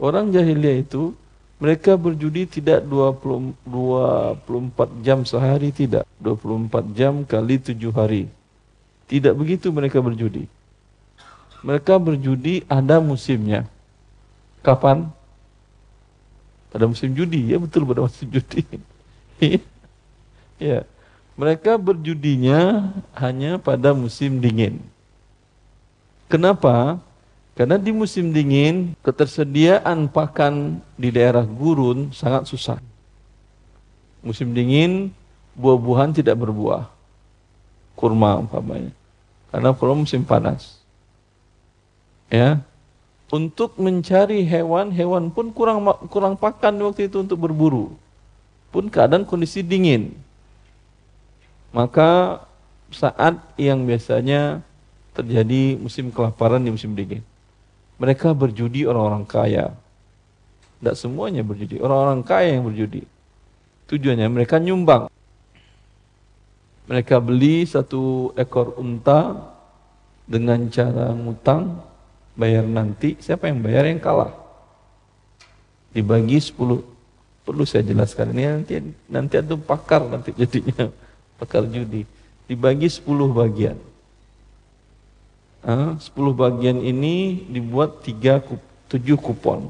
Orang 0.00 0.32
jahiliyah 0.32 0.80
itu 0.80 1.12
mereka 1.58 1.98
berjudi 1.98 2.46
tidak 2.46 2.86
20, 2.86 3.50
24 3.66 5.02
jam 5.02 5.26
sehari, 5.26 5.74
tidak. 5.74 6.06
24 6.22 6.94
jam 6.94 7.26
kali 7.26 7.58
7 7.58 7.74
hari. 7.90 8.30
Tidak 9.10 9.34
begitu 9.34 9.74
mereka 9.74 9.98
berjudi. 9.98 10.46
Mereka 11.66 11.98
berjudi 11.98 12.62
ada 12.70 13.02
musimnya. 13.02 13.66
Kapan? 14.62 15.10
Pada 16.70 16.84
musim 16.86 17.10
judi, 17.10 17.50
ya 17.50 17.58
betul 17.58 17.82
pada 17.88 18.06
musim 18.06 18.30
judi. 18.38 18.62
ya. 20.62 20.86
Mereka 21.38 21.74
berjudinya 21.78 22.90
hanya 23.18 23.58
pada 23.58 23.94
musim 23.94 24.38
dingin. 24.38 24.78
Kenapa? 26.30 27.02
Karena 27.58 27.74
di 27.74 27.90
musim 27.90 28.30
dingin 28.30 28.94
ketersediaan 29.02 30.06
pakan 30.06 30.78
di 30.94 31.10
daerah 31.10 31.42
gurun 31.42 32.14
sangat 32.14 32.46
susah. 32.46 32.78
Musim 34.22 34.54
dingin 34.54 35.10
buah-buahan 35.58 36.14
tidak 36.14 36.38
berbuah. 36.38 36.86
Kurma 37.98 38.38
umpamanya. 38.38 38.94
Karena 39.50 39.74
kalau 39.74 39.98
musim 39.98 40.22
panas. 40.22 40.78
Ya. 42.30 42.62
Untuk 43.26 43.74
mencari 43.74 44.46
hewan, 44.46 44.94
hewan 44.94 45.26
pun 45.34 45.50
kurang 45.50 45.82
kurang 46.06 46.38
pakan 46.38 46.78
waktu 46.86 47.10
itu 47.10 47.26
untuk 47.26 47.42
berburu. 47.42 47.90
Pun 48.70 48.86
keadaan 48.86 49.26
kondisi 49.26 49.66
dingin. 49.66 50.14
Maka 51.74 52.38
saat 52.94 53.34
yang 53.58 53.82
biasanya 53.82 54.62
terjadi 55.10 55.74
musim 55.74 56.14
kelaparan 56.14 56.62
di 56.62 56.70
musim 56.70 56.94
dingin. 56.94 57.26
Mereka 57.98 58.30
berjudi 58.32 58.86
orang-orang 58.86 59.26
kaya. 59.26 59.74
Tidak 60.78 60.94
semuanya 60.94 61.42
berjudi, 61.42 61.82
orang-orang 61.82 62.22
kaya 62.22 62.54
yang 62.54 62.64
berjudi. 62.64 63.02
Tujuannya 63.90 64.30
mereka 64.30 64.62
nyumbang. 64.62 65.10
Mereka 66.86 67.18
beli 67.18 67.66
satu 67.66 68.32
ekor 68.38 68.78
unta 68.78 69.34
dengan 70.24 70.70
cara 70.70 71.10
ngutang, 71.10 71.82
bayar 72.38 72.64
nanti. 72.64 73.18
Siapa 73.18 73.50
yang 73.50 73.58
bayar 73.58 73.90
yang 73.90 73.98
kalah. 73.98 74.30
Dibagi 75.90 76.38
10. 76.38 76.54
Perlu 77.42 77.64
saya 77.64 77.82
jelaskan 77.82 78.36
ini 78.36 78.44
nanti 78.44 78.74
nanti 79.08 79.34
ada 79.40 79.56
pakar 79.56 80.04
nanti 80.04 80.36
jadinya 80.36 80.92
pakar 81.40 81.64
judi 81.64 82.04
dibagi 82.44 82.92
10 82.92 83.08
bagian. 83.32 83.87
Ah, 85.68 86.00
10 86.00 86.32
bagian 86.32 86.80
ini 86.80 87.44
dibuat 87.44 88.00
3 88.00 88.40
7 88.88 89.20
kupon. 89.20 89.68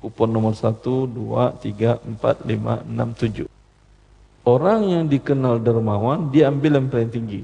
Kupon 0.00 0.28
nomor 0.32 0.56
1, 0.56 1.04
2, 1.04 1.52
3, 1.60 2.00
4, 2.00 2.40
5, 2.40 2.80
6, 2.88 3.12
7. 3.12 3.44
Orang 4.48 4.88
yang 4.88 5.04
dikenal 5.04 5.60
dermawan, 5.60 6.32
dia 6.32 6.48
ambil 6.48 6.80
yang 6.80 6.88
paling 6.88 7.12
tinggi. 7.12 7.42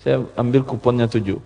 Saya 0.00 0.24
ambil 0.40 0.64
kuponnya 0.64 1.04
7. 1.04 1.36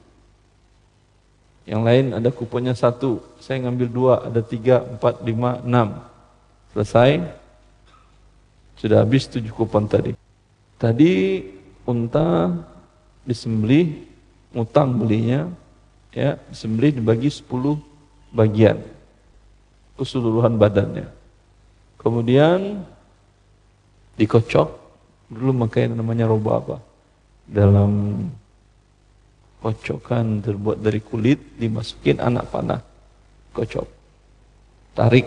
Yang 1.67 1.83
lain 1.83 2.07
ada 2.15 2.31
kuponnya 2.31 2.79
1. 2.79 3.19
Saya 3.43 3.67
ngambil 3.67 3.89
2, 3.91 4.29
ada 4.31 4.39
3, 4.39 4.87
4, 5.03 5.19
5, 5.27 5.67
6. 5.67 5.89
Selesai. 6.79 7.11
Sudah 8.79 9.03
habis 9.03 9.27
7 9.27 9.51
kupon 9.51 9.91
tadi. 9.91 10.15
Tadi 10.79 11.43
unta 11.83 12.55
disembelih, 13.27 14.07
utang 14.55 14.95
belinya, 14.99 15.51
ya 16.13 16.37
disembelih 16.53 17.01
dibagi 17.01 17.33
10 17.33 17.49
bagian 18.33 18.79
keseluruhan 19.97 20.57
badannya. 20.57 21.09
Kemudian 22.01 22.83
dikocok, 24.17 24.69
dulu 25.31 25.65
makanya 25.65 26.01
namanya 26.01 26.27
roba 26.27 26.51
apa? 26.59 26.77
Dalam 27.47 28.25
kocokan 29.63 30.43
terbuat 30.43 30.83
dari 30.83 30.99
kulit 30.99 31.39
dimasukin 31.57 32.19
anak 32.19 32.51
panah, 32.51 32.83
kocok, 33.55 33.87
tarik. 34.99 35.27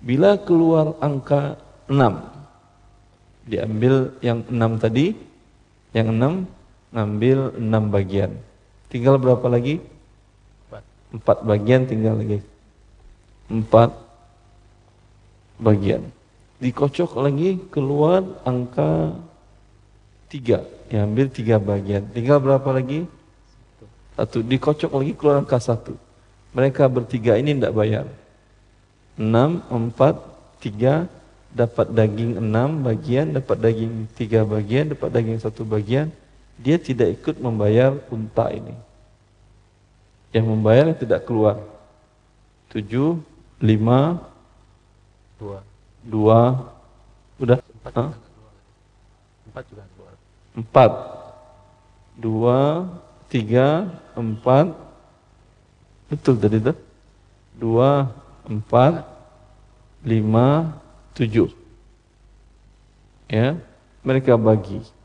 Bila 0.00 0.40
keluar 0.40 0.96
angka 1.02 1.60
6, 1.90 3.50
diambil 3.50 4.14
yang 4.24 4.40
enam 4.48 4.80
tadi, 4.80 5.12
yang 5.92 6.14
enam 6.14 6.48
ngambil 6.94 7.58
enam 7.58 7.84
bagian. 7.90 8.32
Tinggal 8.90 9.22
berapa 9.22 9.46
lagi? 9.46 9.78
Empat. 10.66 10.84
Empat 11.14 11.38
bagian 11.46 11.86
tinggal 11.86 12.18
lagi. 12.18 12.42
Empat 13.46 13.94
bagian. 15.62 16.10
Dikocok 16.58 17.16
lagi 17.22 17.62
keluar 17.70 18.26
angka 18.42 19.14
tiga. 20.26 20.66
Diambil 20.90 21.30
tiga 21.30 21.62
bagian. 21.62 22.02
Tinggal 22.10 22.42
berapa 22.42 22.66
lagi? 22.74 23.06
Satu. 24.18 24.42
Dikocok 24.42 24.90
lagi 24.90 25.12
keluar 25.14 25.38
angka 25.38 25.62
satu. 25.62 25.94
Mereka 26.50 26.90
bertiga 26.90 27.38
ini 27.38 27.54
tidak 27.54 27.78
bayar. 27.78 28.10
Enam, 29.14 29.62
empat, 29.70 30.18
tiga, 30.58 31.06
dapat 31.54 31.90
daging 31.94 32.38
enam 32.38 32.82
bagian, 32.82 33.34
dapat 33.34 33.58
daging 33.58 34.10
tiga 34.18 34.42
bagian, 34.42 34.94
dapat 34.94 35.10
daging 35.14 35.38
satu 35.38 35.62
bagian, 35.62 36.10
dia 36.60 36.76
tidak 36.76 37.16
ikut 37.16 37.40
membayar 37.40 37.96
unta 38.12 38.52
ini. 38.52 38.76
Yang 40.30 40.46
membayar 40.46 40.84
yang 40.92 41.00
tidak 41.00 41.24
keluar. 41.24 41.56
Tujuh, 42.70 43.18
lima, 43.58 44.20
dua, 45.40 45.58
dua, 46.04 46.40
udah, 47.40 47.58
empat, 47.58 47.92
huh? 47.96 48.12
empat 49.50 49.64
juga 49.72 49.82
keluar. 49.96 50.14
Empat, 50.54 50.90
dua, 52.14 52.58
tiga, 53.32 53.88
empat, 54.14 54.70
betul 56.12 56.38
tadi 56.38 56.60
itu? 56.60 56.74
Dua, 57.58 58.06
empat, 58.46 59.02
lima, 60.06 60.76
tujuh. 61.16 61.50
Ya, 63.26 63.58
mereka 64.06 64.38
bagi. 64.38 64.99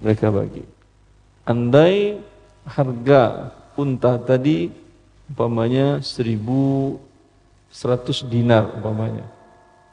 Mereka 0.00 0.32
bagi. 0.32 0.64
Andai 1.44 2.16
harga 2.64 3.52
unta 3.76 4.16
tadi 4.20 4.72
umpamanya 5.28 6.00
seribu 6.00 6.96
seratus 7.68 8.24
dinar 8.24 8.80
umpamanya. 8.80 9.28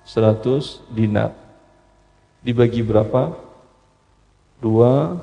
Seratus 0.07 0.79
dinar. 0.89 1.35
Dibagi 2.39 2.79
berapa? 2.79 3.35
Dua 4.57 5.19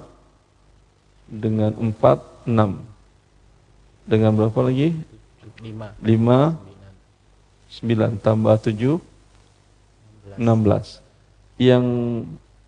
dengan 1.25 1.73
empat, 1.73 2.21
enam. 2.45 2.85
Dengan 4.05 4.37
berapa 4.37 4.61
lagi? 4.61 4.93
Lima. 5.65 5.97
Lima, 6.05 6.39
sembilan 7.73 8.21
tambah 8.21 8.61
tujuh, 8.69 9.01
16. 10.37 11.01
Yang 11.57 11.85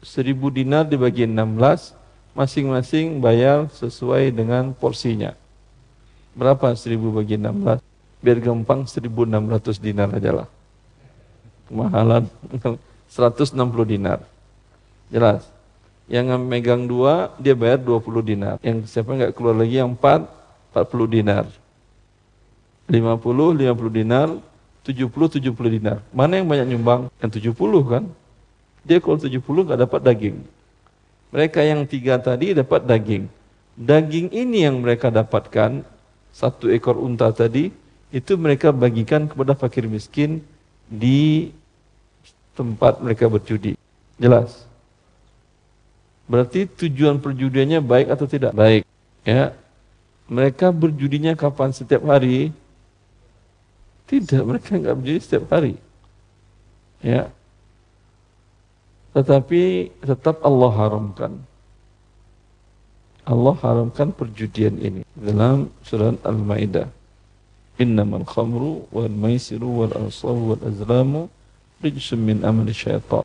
1000 0.00 0.48
dinar 0.56 0.88
dibagi 0.88 1.28
16, 1.28 2.05
masing-masing 2.36 3.16
bayar 3.24 3.72
sesuai 3.72 4.28
dengan 4.28 4.76
porsinya. 4.76 5.32
Berapa 6.36 6.76
1000 6.76 7.00
bagi 7.16 7.40
16? 7.40 7.80
Biar 8.20 8.38
gampang 8.44 8.84
1600 8.84 9.80
dinar 9.80 10.12
aja 10.12 10.44
lah. 10.44 10.48
Kemahalan 11.72 12.28
160 13.16 13.56
dinar. 13.88 14.20
Jelas. 15.08 15.48
Yang 16.06 16.38
megang 16.38 16.84
dua, 16.86 17.34
dia 17.40 17.56
bayar 17.56 17.80
20 17.80 18.20
dinar. 18.22 18.56
Yang 18.60 18.92
siapa 18.92 19.16
nggak 19.16 19.32
keluar 19.32 19.56
lagi 19.56 19.80
yang 19.80 19.96
4, 19.96 20.28
40 20.76 21.16
dinar. 21.16 21.44
50, 22.86 23.66
50 23.66 23.90
dinar, 23.90 24.28
70 24.86 25.40
70 25.42 25.76
dinar. 25.80 25.98
Mana 26.14 26.38
yang 26.38 26.46
banyak 26.46 26.68
nyumbang? 26.70 27.10
Yang 27.18 27.42
70 27.42 27.82
kan? 27.90 28.04
Dia 28.86 29.02
kalau 29.02 29.18
70 29.18 29.42
nggak 29.42 29.80
dapat 29.82 30.00
daging. 30.04 30.36
Mereka 31.34 31.60
yang 31.62 31.86
tiga 31.86 32.18
tadi 32.22 32.54
dapat 32.54 32.86
daging. 32.86 33.26
Daging 33.76 34.32
ini 34.32 34.64
yang 34.64 34.80
mereka 34.80 35.12
dapatkan 35.12 35.84
satu 36.32 36.68
ekor 36.72 36.96
unta 36.96 37.28
tadi 37.32 37.72
itu 38.14 38.32
mereka 38.38 38.70
bagikan 38.70 39.26
kepada 39.28 39.52
fakir 39.52 39.84
miskin 39.90 40.40
di 40.86 41.50
tempat 42.56 43.02
mereka 43.02 43.28
berjudi. 43.28 43.76
Jelas? 44.16 44.64
Berarti 46.26 46.66
tujuan 46.66 47.22
perjudiannya 47.22 47.84
baik 47.84 48.08
atau 48.10 48.26
tidak? 48.26 48.56
Baik. 48.56 48.82
Ya. 49.22 49.54
Mereka 50.26 50.74
berjudinya 50.74 51.38
kapan? 51.38 51.70
Setiap 51.70 52.02
hari? 52.08 52.50
Tidak, 54.06 54.42
mereka 54.42 54.74
nggak 54.74 54.96
berdiri 54.96 55.20
setiap 55.22 55.50
hari. 55.50 55.78
Ya. 57.02 57.30
Tetapi 59.16 59.96
tetap 60.04 60.44
Allah 60.44 60.72
haramkan. 60.76 61.40
Allah 63.24 63.56
haramkan 63.64 64.12
perjudian 64.12 64.76
ini 64.76 65.02
dalam 65.16 65.72
surat 65.80 66.20
Al-Maidah. 66.20 66.92
Innamal 67.80 68.28
khamru 68.28 68.84
wal 68.92 69.08
maisiru 69.08 69.84
wal 69.84 69.94
ansabu 69.96 70.52
wal 70.52 70.62
azlamu 70.68 71.22
rijsum 71.80 72.28
min 72.28 72.44
amali 72.44 72.76
syaitan. 72.76 73.24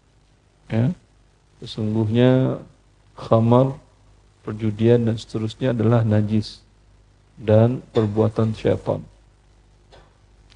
Ya. 0.72 0.96
Sesungguhnya 1.60 2.64
khamar, 3.20 3.76
perjudian 4.48 5.12
dan 5.12 5.20
seterusnya 5.20 5.76
adalah 5.76 6.08
najis 6.08 6.64
dan 7.36 7.84
perbuatan 7.92 8.56
syaitan. 8.56 9.04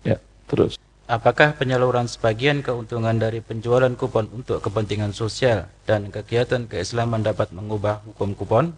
Ya, 0.02 0.18
terus. 0.48 0.80
Apakah 1.06 1.54
penyaluran 1.54 2.10
sebagian 2.10 2.66
keuntungan 2.66 3.14
dari 3.14 3.38
penjualan 3.38 3.94
kupon 3.94 4.26
untuk 4.34 4.58
kepentingan 4.58 5.14
sosial 5.14 5.70
dan 5.86 6.10
kegiatan 6.10 6.66
keislaman 6.66 7.22
dapat 7.22 7.54
mengubah 7.54 8.02
hukum 8.10 8.34
kupon? 8.34 8.74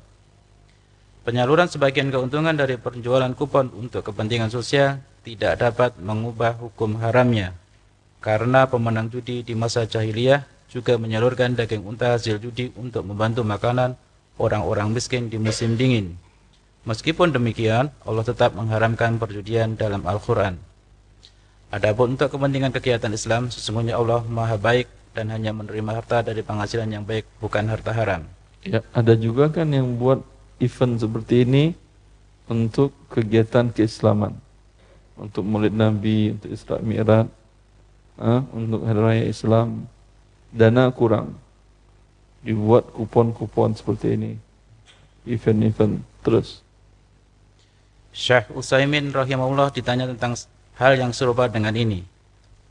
Penyaluran 1.23 1.71
sebagian 1.71 2.11
keuntungan 2.11 2.51
dari 2.51 2.75
penjualan 2.75 3.31
kupon 3.31 3.71
untuk 3.71 4.03
kepentingan 4.03 4.51
sosial 4.51 4.99
tidak 5.23 5.55
dapat 5.63 5.95
mengubah 6.03 6.59
hukum 6.59 6.99
haramnya. 6.99 7.55
Karena 8.19 8.67
pemenang 8.67 9.07
judi 9.07 9.47
di 9.47 9.55
masa 9.55 9.87
jahiliyah 9.87 10.43
juga 10.67 10.99
menyalurkan 10.99 11.55
daging 11.55 11.87
unta 11.87 12.19
hasil 12.19 12.43
judi 12.43 12.75
untuk 12.75 13.07
membantu 13.07 13.47
makanan 13.47 13.95
orang-orang 14.35 14.91
miskin 14.91 15.31
di 15.31 15.39
musim 15.39 15.79
dingin. 15.79 16.19
Meskipun 16.83 17.31
demikian, 17.31 17.87
Allah 18.03 18.25
tetap 18.27 18.51
mengharamkan 18.51 19.15
perjudian 19.15 19.79
dalam 19.79 20.03
Al-Quran. 20.03 20.59
Adapun 21.67 22.15
untuk 22.15 22.31
kepentingan 22.31 22.71
kegiatan 22.71 23.11
Islam, 23.11 23.51
sesungguhnya 23.51 23.99
Allah 23.99 24.23
Maha 24.23 24.55
Baik 24.55 24.87
dan 25.11 25.27
hanya 25.35 25.51
menerima 25.51 25.99
harta 25.99 26.23
dari 26.23 26.39
penghasilan 26.39 26.87
yang 26.87 27.03
baik, 27.03 27.27
bukan 27.43 27.67
harta 27.67 27.91
haram. 27.91 28.23
Ya, 28.63 28.79
ada 28.95 29.13
juga 29.19 29.51
kan 29.51 29.67
yang 29.67 29.99
buat 29.99 30.23
event 30.63 30.95
seperti 30.95 31.43
ini 31.43 31.75
untuk 32.47 32.95
kegiatan 33.11 33.67
keislaman. 33.67 34.31
Untuk 35.19 35.43
Maulid 35.43 35.75
Nabi, 35.75 36.37
untuk 36.39 36.49
Isra 36.55 36.79
Mi'raj, 36.79 37.27
eh, 38.21 38.41
untuk 38.55 38.87
Hari 38.87 39.01
Raya 39.01 39.25
Islam, 39.27 39.91
dana 40.55 40.87
kurang. 40.93 41.35
Dibuat 42.47 42.95
kupon-kupon 42.95 43.75
seperti 43.75 44.15
ini. 44.15 44.31
Event-event 45.27 45.99
terus. 46.23 46.63
Syekh 48.15 48.47
Utsaimin 48.55 49.11
rahimahullah 49.11 49.73
ditanya 49.75 50.07
tentang 50.07 50.39
hal 50.77 50.93
yang 50.97 51.11
serupa 51.13 51.49
dengan 51.49 51.73
ini. 51.73 52.05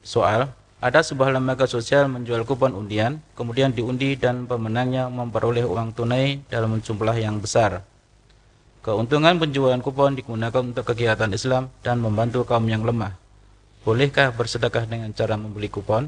Soal, 0.07 0.55
ada 0.79 1.03
sebuah 1.03 1.35
lembaga 1.35 1.67
sosial 1.67 2.07
menjual 2.07 2.47
kupon 2.47 2.71
undian, 2.71 3.19
kemudian 3.35 3.75
diundi 3.75 4.15
dan 4.15 4.47
pemenangnya 4.47 5.11
memperoleh 5.11 5.67
uang 5.67 5.91
tunai 5.91 6.39
dalam 6.47 6.79
jumlah 6.79 7.17
yang 7.19 7.43
besar. 7.43 7.83
Keuntungan 8.87 9.35
penjualan 9.43 9.83
kupon 9.83 10.15
digunakan 10.15 10.63
untuk 10.63 10.87
kegiatan 10.87 11.27
Islam 11.35 11.67
dan 11.83 11.99
membantu 11.99 12.47
kaum 12.47 12.63
yang 12.71 12.87
lemah. 12.87 13.19
Bolehkah 13.83 14.31
bersedekah 14.31 14.87
dengan 14.87 15.11
cara 15.11 15.35
membeli 15.35 15.67
kupon? 15.67 16.07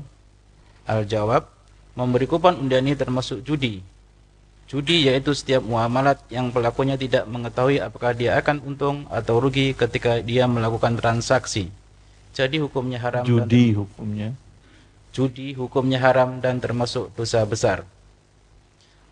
Al-jawab, 0.86 1.50
memberi 1.98 2.30
kupon 2.30 2.62
undian 2.62 2.86
ini 2.86 2.94
termasuk 2.94 3.42
judi. 3.42 3.82
Judi 4.70 5.10
yaitu 5.10 5.34
setiap 5.34 5.64
muamalat 5.66 6.22
yang 6.30 6.54
pelakunya 6.54 6.94
tidak 6.94 7.26
mengetahui 7.26 7.82
apakah 7.82 8.14
dia 8.14 8.36
akan 8.38 8.62
untung 8.62 9.10
atau 9.10 9.42
rugi 9.42 9.74
ketika 9.74 10.22
dia 10.22 10.46
melakukan 10.46 10.94
transaksi. 11.00 11.72
Jadi 12.32 12.60
hukumnya 12.62 12.98
haram. 13.00 13.24
Judi 13.24 13.72
dan, 13.72 13.78
hukumnya. 13.84 14.28
Judi 15.14 15.56
hukumnya 15.56 15.98
haram 15.98 16.38
dan 16.38 16.60
termasuk 16.62 17.10
dosa 17.16 17.42
besar. 17.48 17.82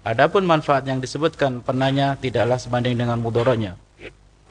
Adapun 0.07 0.47
manfaat 0.47 0.87
yang 0.87 1.03
disebutkan 1.03 1.67
penanya 1.67 2.15
tidaklah 2.15 2.63
sebanding 2.63 2.95
dengan 2.95 3.19
mudaratnya. 3.19 3.75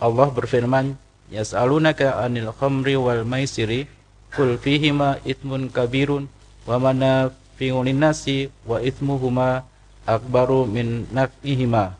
Allah 0.04 0.28
berfirman, 0.28 1.00
Yas'alunaka 1.32 2.20
'anil 2.20 2.52
khamri 2.52 3.00
wal 3.00 3.24
maisiri 3.24 3.88
qul 4.36 4.60
fihima 4.60 5.24
ithmun 5.24 5.72
kabirun 5.72 6.28
wa 6.68 6.76
manafi'un 6.76 7.88
nasi 7.96 8.52
wa 8.68 8.84
ithmuhuma 8.84 9.64
akbaru 10.04 10.68
min 10.68 11.08
naf'ihima. 11.10 11.96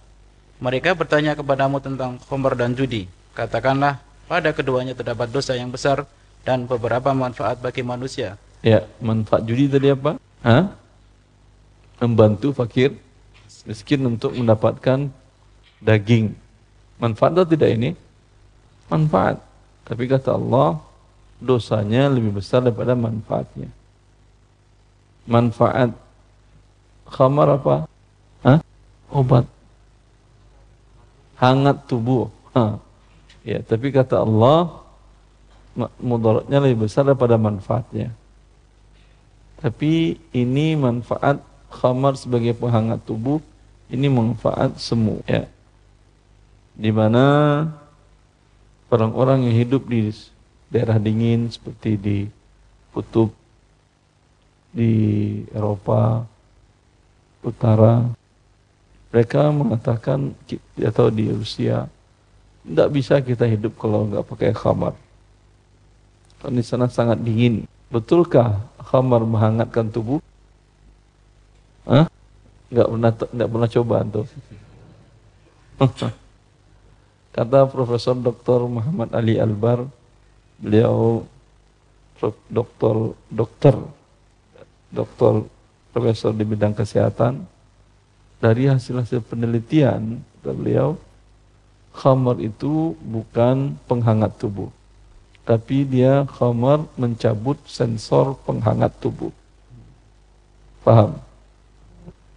Mereka 0.60 0.92
bertanya 1.00 1.40
kepadamu 1.40 1.80
tentang 1.80 2.20
khamr 2.28 2.60
dan 2.60 2.76
judi. 2.76 3.08
Katakanlah, 3.36 4.04
pada 4.28 4.52
keduanya 4.52 4.96
terdapat 4.96 5.32
dosa 5.32 5.56
yang 5.56 5.72
besar 5.72 6.04
dan 6.46 6.70
beberapa 6.70 7.12
manfaat 7.12 7.58
bagi 7.60 7.82
manusia. 7.82 8.38
Ya, 8.62 8.86
manfaat 9.02 9.44
judi 9.50 9.66
tadi 9.66 9.90
apa? 9.90 10.22
Hah? 10.46 10.70
Membantu 11.98 12.54
fakir 12.54 12.94
miskin 13.66 14.06
untuk 14.06 14.38
mendapatkan 14.38 15.10
daging. 15.82 16.38
Manfaat 17.02 17.34
atau 17.34 17.50
tidak 17.50 17.74
ini? 17.74 17.98
Manfaat. 18.88 19.42
Tapi 19.86 20.06
kata 20.06 20.38
Allah, 20.38 20.78
dosanya 21.42 22.08
lebih 22.14 22.38
besar 22.38 22.62
daripada 22.62 22.94
manfaatnya. 22.94 23.70
Manfaat 25.26 25.98
khamar 27.10 27.58
apa? 27.58 27.76
Hah? 28.46 28.60
Obat. 29.10 29.46
Hangat 31.42 31.90
tubuh. 31.90 32.30
Ha. 32.54 32.78
Ya, 33.46 33.62
tapi 33.62 33.90
kata 33.90 34.22
Allah, 34.22 34.85
mudaratnya 36.00 36.58
lebih 36.64 36.88
besar 36.88 37.04
daripada 37.04 37.36
manfaatnya. 37.36 38.16
Tapi 39.60 40.16
ini 40.32 40.76
manfaat 40.80 41.44
khamar 41.68 42.16
sebagai 42.16 42.56
penghangat 42.56 43.04
tubuh, 43.04 43.44
ini 43.92 44.08
manfaat 44.08 44.80
semu 44.80 45.20
ya. 45.28 45.48
Di 46.76 46.92
mana 46.92 47.26
orang-orang 48.92 49.48
yang 49.48 49.56
hidup 49.68 49.88
di 49.88 50.12
daerah 50.72 51.00
dingin 51.00 51.52
seperti 51.52 51.92
di 52.00 52.18
kutub 52.96 53.32
di 54.76 54.92
Eropa 55.56 56.28
Utara 57.46 58.04
mereka 59.14 59.48
mengatakan 59.54 60.36
atau 60.82 61.08
di 61.08 61.32
Rusia 61.32 61.88
tidak 62.66 62.90
bisa 62.92 63.16
kita 63.24 63.46
hidup 63.48 63.80
kalau 63.80 64.10
nggak 64.10 64.28
pakai 64.28 64.52
khamar 64.52 64.92
di 66.52 66.64
sana 66.66 66.90
sangat 66.90 67.22
dingin. 67.22 67.66
Betulkah 67.90 68.62
khamar 68.82 69.22
menghangatkan 69.24 69.90
tubuh? 69.90 70.20
Hah? 71.86 72.10
Enggak 72.74 72.88
pernah 72.90 73.12
enggak 73.14 73.50
pernah 73.50 73.70
coba 73.70 73.98
tuh. 74.06 74.28
Kata 77.36 77.68
Profesor 77.68 78.16
Dr. 78.16 78.64
Muhammad 78.72 79.12
Ali 79.12 79.36
Albar, 79.36 79.84
beliau 80.56 81.28
dokter 82.48 82.96
dokter 83.28 83.76
dokter 84.88 85.34
profesor 85.92 86.32
di 86.32 86.48
bidang 86.48 86.72
kesehatan 86.72 87.44
dari 88.40 88.72
hasil-hasil 88.72 89.20
penelitian 89.28 90.24
kata 90.40 90.52
beliau 90.56 90.90
khamar 91.92 92.40
itu 92.40 92.96
bukan 93.04 93.76
penghangat 93.88 94.32
tubuh 94.40 94.72
tapi 95.46 95.86
dia 95.86 96.26
khamar 96.26 96.90
mencabut 96.98 97.56
sensor 97.70 98.34
penghangat 98.50 98.90
tubuh. 98.98 99.30
Paham? 100.82 101.22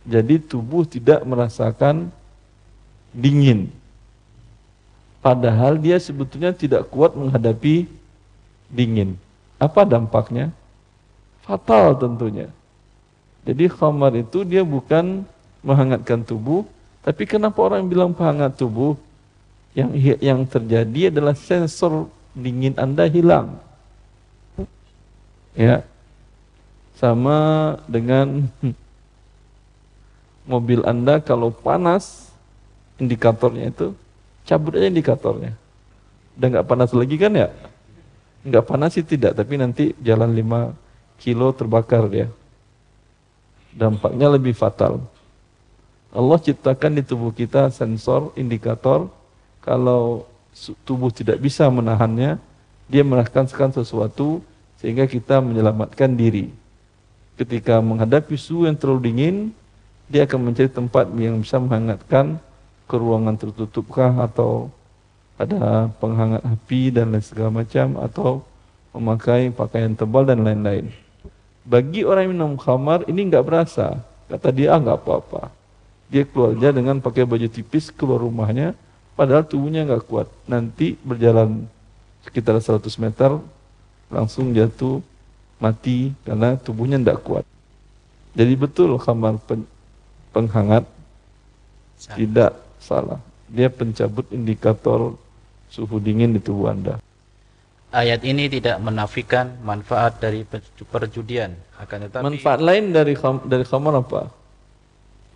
Jadi 0.04 0.40
tubuh 0.40 0.84
tidak 0.84 1.24
merasakan 1.24 2.12
dingin. 3.12 3.72
Padahal 5.24 5.80
dia 5.80 5.96
sebetulnya 5.96 6.52
tidak 6.52 6.88
kuat 6.92 7.16
menghadapi 7.16 7.88
dingin. 8.68 9.16
Apa 9.56 9.88
dampaknya? 9.88 10.52
Fatal 11.42 11.96
tentunya. 11.96 12.52
Jadi 13.48 13.72
khamar 13.72 14.12
itu 14.20 14.44
dia 14.44 14.60
bukan 14.60 15.24
menghangatkan 15.64 16.20
tubuh, 16.20 16.68
tapi 17.00 17.24
kenapa 17.24 17.56
orang 17.64 17.88
bilang 17.88 18.12
penghangat 18.12 18.52
tubuh? 18.60 19.00
Yang 19.72 20.20
yang 20.20 20.40
terjadi 20.44 21.12
adalah 21.12 21.32
sensor 21.32 22.08
dingin 22.36 22.74
Anda 22.76 23.06
hilang. 23.08 23.60
Ya. 25.54 25.84
Sama 26.98 27.38
dengan 27.86 28.50
mobil 30.50 30.82
Anda 30.82 31.22
kalau 31.22 31.54
panas 31.54 32.34
indikatornya 32.98 33.70
itu 33.70 33.94
cabut 34.48 34.74
aja 34.74 34.90
indikatornya. 34.90 35.52
Udah 36.38 36.48
nggak 36.58 36.68
panas 36.68 36.90
lagi 36.96 37.16
kan 37.20 37.32
ya? 37.34 37.48
Nggak 38.46 38.64
panas 38.64 38.94
sih 38.94 39.04
tidak, 39.04 39.34
tapi 39.34 39.58
nanti 39.58 39.92
jalan 40.00 40.32
5 40.32 41.20
kilo 41.20 41.50
terbakar 41.52 42.06
dia. 42.08 42.30
Dampaknya 43.74 44.32
lebih 44.32 44.54
fatal. 44.56 45.02
Allah 46.08 46.38
ciptakan 46.40 46.96
di 46.96 47.02
tubuh 47.04 47.34
kita 47.36 47.68
sensor, 47.68 48.32
indikator, 48.40 49.12
kalau 49.60 50.24
tubuh 50.82 51.12
tidak 51.14 51.38
bisa 51.38 51.66
menahannya, 51.70 52.40
dia 52.88 53.02
merasakan 53.04 53.70
sesuatu 53.70 54.40
sehingga 54.80 55.04
kita 55.04 55.38
menyelamatkan 55.42 56.12
diri. 56.14 56.50
Ketika 57.38 57.78
menghadapi 57.78 58.34
suhu 58.34 58.66
yang 58.66 58.74
terlalu 58.74 59.12
dingin, 59.12 59.36
dia 60.10 60.24
akan 60.24 60.50
mencari 60.50 60.70
tempat 60.72 61.06
yang 61.14 61.38
bisa 61.38 61.60
menghangatkan 61.60 62.40
ke 62.88 62.94
ruangan 62.96 63.36
tertutupkah 63.36 64.24
atau 64.24 64.72
ada 65.38 65.86
penghangat 66.02 66.42
api 66.42 66.90
dan 66.90 67.14
lain 67.14 67.22
segala 67.22 67.62
macam 67.62 68.00
atau 68.02 68.42
memakai 68.90 69.54
pakaian 69.54 69.94
tebal 69.94 70.26
dan 70.26 70.42
lain-lain. 70.42 70.90
Bagi 71.62 72.02
orang 72.02 72.26
yang 72.26 72.32
minum 72.34 72.52
khamar 72.56 73.04
ini 73.06 73.28
nggak 73.28 73.44
berasa. 73.44 74.00
Kata 74.26 74.48
dia 74.50 74.74
ah 74.74 74.80
nggak 74.80 74.98
apa-apa. 74.98 75.52
Dia 76.08 76.24
keluar 76.24 76.56
aja 76.56 76.72
dengan 76.72 76.98
pakai 76.98 77.28
baju 77.28 77.46
tipis 77.52 77.92
keluar 77.92 78.24
rumahnya, 78.24 78.72
padahal 79.18 79.42
tubuhnya 79.42 79.82
nggak 79.82 80.06
kuat. 80.06 80.30
Nanti 80.46 80.94
berjalan 81.02 81.66
sekitar 82.22 82.62
100 82.62 82.86
meter 83.02 83.34
langsung 84.06 84.54
jatuh 84.54 85.02
mati 85.58 86.14
karena 86.22 86.54
tubuhnya 86.54 87.02
tidak 87.02 87.26
kuat. 87.26 87.44
Jadi 88.38 88.54
betul 88.54 88.94
khamar 89.02 89.42
pen, 89.42 89.66
penghangat 90.30 90.86
salah. 91.98 92.14
tidak 92.14 92.52
salah. 92.78 93.20
Dia 93.50 93.66
pencabut 93.66 94.30
indikator 94.30 95.18
suhu 95.66 95.98
dingin 95.98 96.38
di 96.38 96.40
tubuh 96.40 96.70
Anda. 96.70 97.02
Ayat 97.88 98.20
ini 98.22 98.52
tidak 98.52 98.76
menafikan 98.84 99.56
manfaat 99.64 100.20
dari 100.20 100.44
perjudian, 100.92 101.56
akan 101.80 101.98
tetapi 102.04 102.20
manfaat 102.20 102.60
lain 102.60 102.92
dari 102.92 103.16
kham, 103.16 103.40
dari 103.48 103.64
khamar 103.64 103.96
apa? 103.96 104.28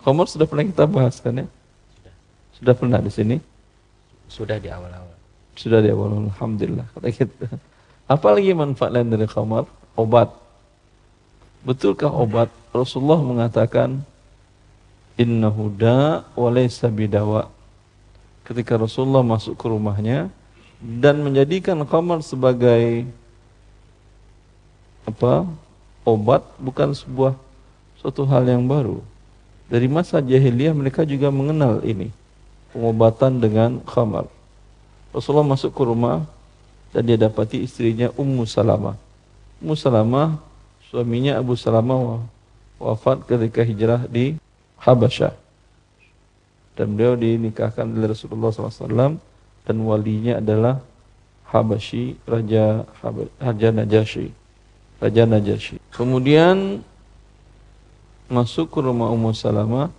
Khamar 0.05 0.29
sudah 0.29 0.45
pernah 0.45 0.69
kita 0.69 0.85
bahas 0.85 1.17
kan 1.25 1.33
ya? 1.33 1.47
Sudah. 1.97 2.15
Sudah 2.61 2.75
pernah 2.77 3.01
di 3.01 3.09
sini? 3.09 3.37
Sudah 4.33 4.57
di 4.57 4.73
awal-awal. 4.73 5.13
Sudah 5.61 5.85
di 5.85 5.93
awal, 5.93 6.33
alhamdulillah. 6.33 6.89
Kata 6.97 7.09
kita. 7.13 7.47
Apa 8.09 8.33
lagi 8.33 8.57
manfaat 8.57 8.97
lain 8.97 9.13
dari 9.13 9.29
khamar? 9.29 9.69
Obat. 9.93 10.33
Betulkah 11.69 12.09
obat? 12.09 12.49
Rasulullah 12.73 13.21
mengatakan 13.21 14.01
innahu 15.21 15.69
da 15.77 16.25
wa 16.33 16.49
bidawa. 16.89 17.53
Ketika 18.49 18.81
Rasulullah 18.81 19.21
masuk 19.21 19.61
ke 19.61 19.69
rumahnya, 19.69 20.33
dan 20.81 21.21
menjadikan 21.21 21.79
khamar 21.85 22.25
sebagai 22.25 23.07
apa 25.07 25.47
obat 26.03 26.43
bukan 26.59 26.91
sebuah 26.97 27.37
suatu 28.01 28.25
hal 28.27 28.49
yang 28.49 28.65
baru. 28.65 29.05
Dari 29.69 29.87
masa 29.87 30.19
jahiliyah 30.25 30.75
mereka 30.75 31.07
juga 31.07 31.31
mengenal 31.31 31.85
ini 31.87 32.11
pengobatan 32.73 33.39
dengan 33.39 33.81
khamar. 33.85 34.27
Rasulullah 35.13 35.47
masuk 35.47 35.77
ke 35.77 35.83
rumah 35.85 36.25
dan 36.97 37.05
dia 37.05 37.21
dapati 37.21 37.61
istrinya 37.61 38.09
Ummu 38.17 38.49
Salamah. 38.49 38.97
Ummu 39.61 39.77
Salamah 39.77 40.41
suaminya 40.89 41.37
Abu 41.37 41.57
Salamah 41.57 42.25
wafat 42.81 43.29
ketika 43.29 43.63
hijrah 43.63 44.09
di 44.09 44.41
Habasyah. 44.81 45.37
Dan 46.73 46.97
beliau 46.97 47.15
dinikahkan 47.15 47.85
oleh 47.85 48.17
Rasulullah 48.17 48.49
SAW 48.49 49.21
dan 49.69 49.77
walinya 49.85 50.41
adalah 50.41 50.81
Habasyi 51.53 52.17
Raja 52.25 52.89
Raja 53.37 53.69
Najasyi 53.69 54.33
Raja 54.97 55.23
Najasyi 55.29 55.77
kemudian 55.93 56.81
masuk 58.33 58.73
ke 58.73 58.81
rumah 58.81 59.13
Ummu 59.13 59.37
Salamah 59.37 59.93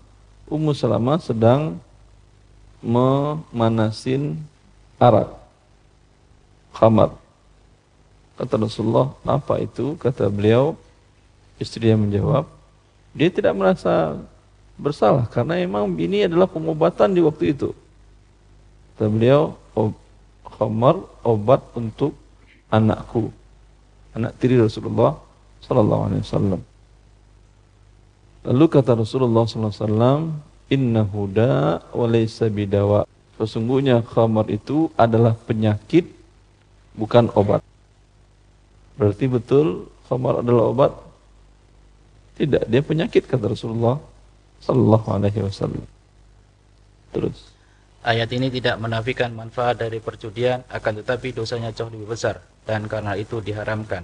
Ummu 0.49 0.73
Salamah 0.73 1.21
sedang 1.21 1.77
memanasin 2.83 4.37
arak 4.99 5.31
khamar 6.75 7.15
kata 8.35 8.59
Rasulullah 8.59 9.15
apa 9.23 9.63
itu 9.63 9.95
kata 9.95 10.27
beliau 10.27 10.75
istrinya 11.57 12.03
menjawab 12.03 12.45
dia 13.15 13.29
tidak 13.31 13.55
merasa 13.55 14.19
bersalah 14.75 15.23
karena 15.31 15.63
memang 15.63 15.87
ini 15.95 16.27
adalah 16.27 16.49
pengobatan 16.49 17.15
di 17.15 17.21
waktu 17.23 17.55
itu 17.55 17.71
Kata 18.93 19.09
beliau, 19.09 19.57
khamar 20.45 21.01
obat 21.25 21.65
untuk 21.73 22.13
anakku. 22.69 23.33
Anak 24.13 24.37
tiri 24.37 24.61
Rasulullah 24.61 25.17
sallallahu 25.65 26.13
alaihi 26.13 26.21
wasallam. 26.21 26.61
Lalu 28.45 28.65
kata 28.69 28.93
Rasulullah 28.93 29.49
sallallahu 29.49 29.73
alaihi 29.73 29.81
wasallam, 29.81 30.19
"Inna 30.71 31.03
huda 31.03 31.83
wa 31.91 32.05
laysa 32.07 32.47
bidawa." 32.47 33.03
Sesungguhnya 33.39 34.05
khamar 34.05 34.47
itu 34.47 34.93
adalah 34.95 35.33
penyakit 35.35 36.05
bukan 36.93 37.33
obat. 37.33 37.65
Berarti 38.95 39.25
betul 39.25 39.89
khamar 40.05 40.45
adalah 40.45 40.69
obat? 40.69 40.91
Tidak, 42.37 42.69
dia 42.69 42.81
penyakit 42.85 43.25
kata 43.25 43.49
Rasulullah 43.49 43.97
sallallahu 44.61 45.07
alaihi 45.09 45.41
wasallam. 45.41 45.85
Terus 47.13 47.53
Ayat 48.03 48.35
ini 48.35 48.51
tidak 48.51 48.83
menafikan 48.83 49.31
manfaat 49.31 49.79
dari 49.79 50.03
perjudian, 50.03 50.59
akan 50.67 50.99
tetapi 50.99 51.31
dosanya 51.31 51.71
jauh 51.71 51.87
lebih 51.87 52.11
besar, 52.11 52.43
dan 52.67 52.83
karena 52.91 53.15
itu 53.15 53.39
diharamkan. 53.39 54.03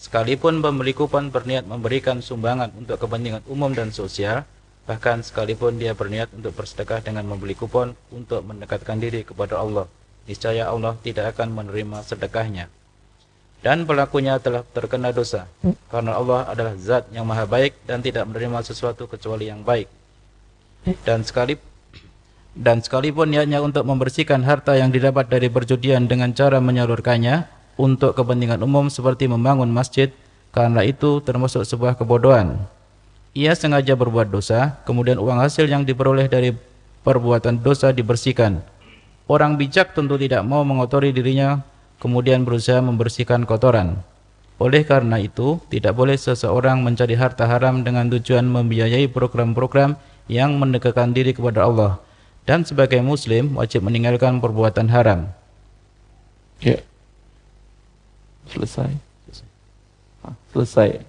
Sekalipun 0.00 0.64
pembeli 0.64 0.96
kupon 0.96 1.28
berniat 1.28 1.68
memberikan 1.68 2.24
sumbangan 2.24 2.72
untuk 2.72 2.96
kepentingan 2.96 3.44
umum 3.44 3.68
dan 3.76 3.92
sosial, 3.92 4.48
bahkan 4.84 5.24
sekalipun 5.24 5.80
dia 5.80 5.96
berniat 5.96 6.28
untuk 6.36 6.52
bersedekah 6.52 7.00
dengan 7.00 7.24
membeli 7.24 7.56
kupon 7.56 7.96
untuk 8.12 8.44
mendekatkan 8.44 9.00
diri 9.00 9.24
kepada 9.24 9.60
Allah, 9.60 9.88
niscaya 10.28 10.68
Allah 10.68 10.96
tidak 11.00 11.36
akan 11.36 11.56
menerima 11.56 12.04
sedekahnya. 12.04 12.68
Dan 13.64 13.88
pelakunya 13.88 14.36
telah 14.36 14.60
terkena 14.60 15.08
dosa, 15.08 15.48
karena 15.88 16.20
Allah 16.20 16.44
adalah 16.52 16.76
zat 16.76 17.08
yang 17.16 17.24
maha 17.24 17.48
baik 17.48 17.72
dan 17.88 18.04
tidak 18.04 18.28
menerima 18.28 18.60
sesuatu 18.60 19.08
kecuali 19.08 19.48
yang 19.48 19.64
baik. 19.64 19.88
Dan 21.00 21.24
sekalipun 21.24 21.72
dan 22.54 22.78
sekalipun 22.84 23.34
niatnya 23.34 23.58
untuk 23.64 23.82
membersihkan 23.82 24.46
harta 24.46 24.78
yang 24.78 24.94
didapat 24.94 25.26
dari 25.26 25.50
perjudian 25.50 26.06
dengan 26.06 26.30
cara 26.36 26.62
menyalurkannya 26.62 27.50
untuk 27.74 28.14
kepentingan 28.14 28.62
umum 28.62 28.86
seperti 28.86 29.26
membangun 29.26 29.72
masjid, 29.72 30.12
karena 30.54 30.86
itu 30.86 31.18
termasuk 31.24 31.66
sebuah 31.66 31.98
kebodohan. 31.98 32.62
Ia 33.34 33.50
sengaja 33.58 33.98
berbuat 33.98 34.30
dosa, 34.30 34.78
kemudian 34.86 35.18
uang 35.18 35.42
hasil 35.42 35.66
yang 35.66 35.82
diperoleh 35.82 36.30
dari 36.30 36.54
perbuatan 37.02 37.58
dosa 37.58 37.90
dibersihkan. 37.90 38.62
Orang 39.26 39.58
bijak 39.58 39.90
tentu 39.90 40.14
tidak 40.14 40.46
mau 40.46 40.62
mengotori 40.62 41.10
dirinya, 41.10 41.66
kemudian 41.98 42.46
berusaha 42.46 42.78
membersihkan 42.78 43.42
kotoran. 43.42 43.98
Oleh 44.62 44.86
karena 44.86 45.18
itu, 45.18 45.58
tidak 45.66 45.98
boleh 45.98 46.14
seseorang 46.14 46.78
mencari 46.78 47.18
harta 47.18 47.42
haram 47.50 47.82
dengan 47.82 48.06
tujuan 48.06 48.46
membiayai 48.46 49.10
program-program 49.10 49.98
yang 50.30 50.54
mendekatkan 50.54 51.10
diri 51.10 51.34
kepada 51.34 51.66
Allah 51.66 51.98
dan 52.46 52.62
sebagai 52.62 53.00
muslim 53.00 53.56
wajib 53.56 53.82
meninggalkan 53.82 54.38
perbuatan 54.38 54.88
haram. 54.92 55.32
Ya. 56.60 56.78
Selesai. 58.52 58.92
Selesai. 60.52 61.02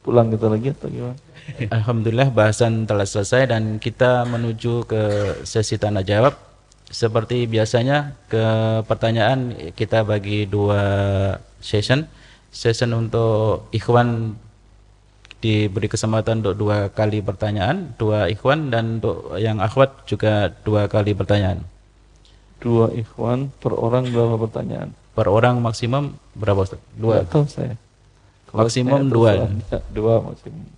Pulang 0.00 0.32
kita 0.32 0.48
lagi 0.48 0.72
atau 0.72 0.88
gimana? 0.88 1.27
Alhamdulillah 1.56 2.28
bahasan 2.28 2.84
telah 2.84 3.08
selesai 3.08 3.48
dan 3.48 3.80
kita 3.80 4.28
menuju 4.28 4.84
ke 4.84 5.02
sesi 5.48 5.80
tanya 5.80 6.04
jawab. 6.04 6.36
Seperti 6.88 7.44
biasanya 7.48 8.16
ke 8.32 8.44
pertanyaan 8.84 9.72
kita 9.72 10.04
bagi 10.04 10.44
dua 10.48 10.80
session. 11.60 12.08
Session 12.48 12.92
untuk 12.96 13.68
ikhwan 13.76 14.36
diberi 15.38 15.86
kesempatan 15.86 16.40
untuk 16.40 16.56
dua 16.56 16.88
kali 16.88 17.20
pertanyaan, 17.20 17.92
dua 18.00 18.26
ikhwan 18.32 18.72
dan 18.72 18.98
untuk 19.00 19.36
yang 19.36 19.60
akhwat 19.60 20.08
juga 20.08 20.52
dua 20.64 20.88
kali 20.88 21.12
pertanyaan. 21.12 21.64
Dua 22.58 22.90
ikhwan 22.90 23.52
per 23.62 23.72
orang 23.76 24.08
berapa 24.10 24.36
pertanyaan? 24.48 24.90
Per 25.14 25.26
orang 25.28 25.60
maksimum 25.60 26.16
berapa 26.34 26.64
Ustaz? 26.64 26.80
Dua. 26.96 27.22
Tahu 27.22 27.46
saya. 27.46 27.76
Kalau 28.48 28.64
maksimum 28.66 29.00
saya 29.06 29.12
dua. 29.12 29.30
Dua 29.92 30.14
maksimum. 30.24 30.77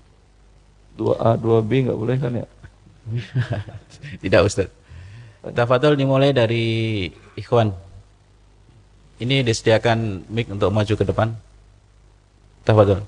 Dua 1.00 1.16
A, 1.16 1.30
dua 1.40 1.64
B 1.64 1.88
nggak 1.88 1.96
boleh 1.96 2.16
kan 2.20 2.36
ya? 2.36 2.46
Tidak 4.22 4.40
Ustaz. 4.44 4.68
Tafadhol 5.40 5.96
dimulai 5.96 6.36
dari 6.36 7.08
ikhwan. 7.40 7.72
Ini 9.16 9.40
disediakan 9.40 10.28
mic 10.28 10.52
untuk 10.52 10.68
maju 10.68 10.92
ke 10.92 11.04
depan. 11.08 11.32
Tafadhol. 12.68 13.00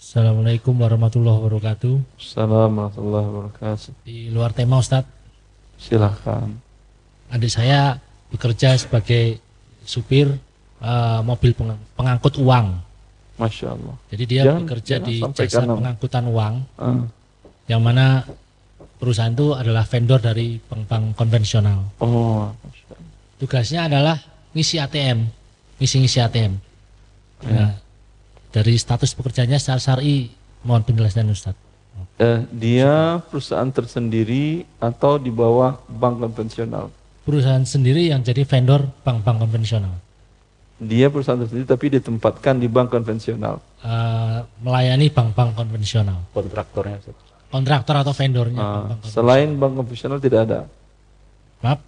Assalamualaikum 0.00 0.72
warahmatullahi 0.80 1.36
wabarakatuh. 1.36 1.94
Assalamualaikum 2.16 2.72
warahmatullahi 2.72 3.26
wabarakatuh. 3.28 3.92
Di 4.08 4.32
luar 4.32 4.56
tema 4.56 4.80
Ustadz. 4.80 5.12
Silahkan. 5.76 6.56
Adik 7.28 7.52
saya 7.52 8.00
bekerja 8.32 8.80
sebagai 8.80 9.36
supir 9.84 10.32
uh, 10.80 11.20
mobil 11.20 11.52
pengangkut 11.92 12.40
uang. 12.40 12.85
Masya 13.36 13.66
Allah. 13.76 13.96
Jadi 14.08 14.24
dia 14.24 14.42
jangan, 14.48 14.60
bekerja 14.64 14.96
jangan 14.96 15.08
di 15.08 15.16
jasa 15.36 15.60
pengangkutan 15.64 16.24
uang, 16.32 16.54
uh. 16.80 17.04
yang 17.68 17.80
mana 17.84 18.24
perusahaan 18.96 19.32
itu 19.32 19.52
adalah 19.52 19.84
vendor 19.84 20.20
dari 20.20 20.56
bank-bank 20.56 21.12
konvensional. 21.16 21.84
Oh. 22.00 22.48
Tugasnya 23.36 23.92
adalah 23.92 24.16
ngisi 24.56 24.80
ATM, 24.80 25.28
ngisi-ngisi 25.76 26.18
ATM. 26.24 26.52
Ya. 27.44 27.52
Nah, 27.52 27.72
dari 28.48 28.72
status 28.80 29.12
pekerjaannya 29.12 29.60
secara 29.60 29.80
syari 29.80 30.32
mohon 30.64 30.80
penjelasan 30.80 31.28
Ustaz. 31.28 31.52
Eh, 32.16 32.40
dia 32.48 33.20
perusahaan 33.28 33.68
tersendiri 33.68 34.64
atau 34.80 35.20
di 35.20 35.28
bawah 35.28 35.76
bank 35.84 36.24
konvensional? 36.24 36.88
Perusahaan 37.28 37.64
sendiri 37.68 38.08
yang 38.08 38.24
jadi 38.24 38.48
vendor 38.48 38.88
bank-bank 39.04 39.44
konvensional. 39.44 40.05
Dia 40.76 41.08
perusahaan 41.08 41.40
tersendiri 41.40 41.64
tapi 41.64 41.86
ditempatkan 41.88 42.60
di 42.60 42.68
bank 42.68 42.92
konvensional. 42.92 43.64
Uh, 43.80 44.44
melayani 44.60 45.08
bank-bank 45.08 45.56
konvensional. 45.56 46.20
Kontraktornya. 46.36 47.00
Kontraktor 47.48 47.96
atau 48.04 48.12
vendornya. 48.12 48.60
Uh, 48.60 48.84
bank 48.92 49.00
selain 49.08 49.48
bank 49.56 49.72
konvensional 49.72 50.20
tidak 50.20 50.40
ada. 50.44 50.60
Maaf. 51.64 51.80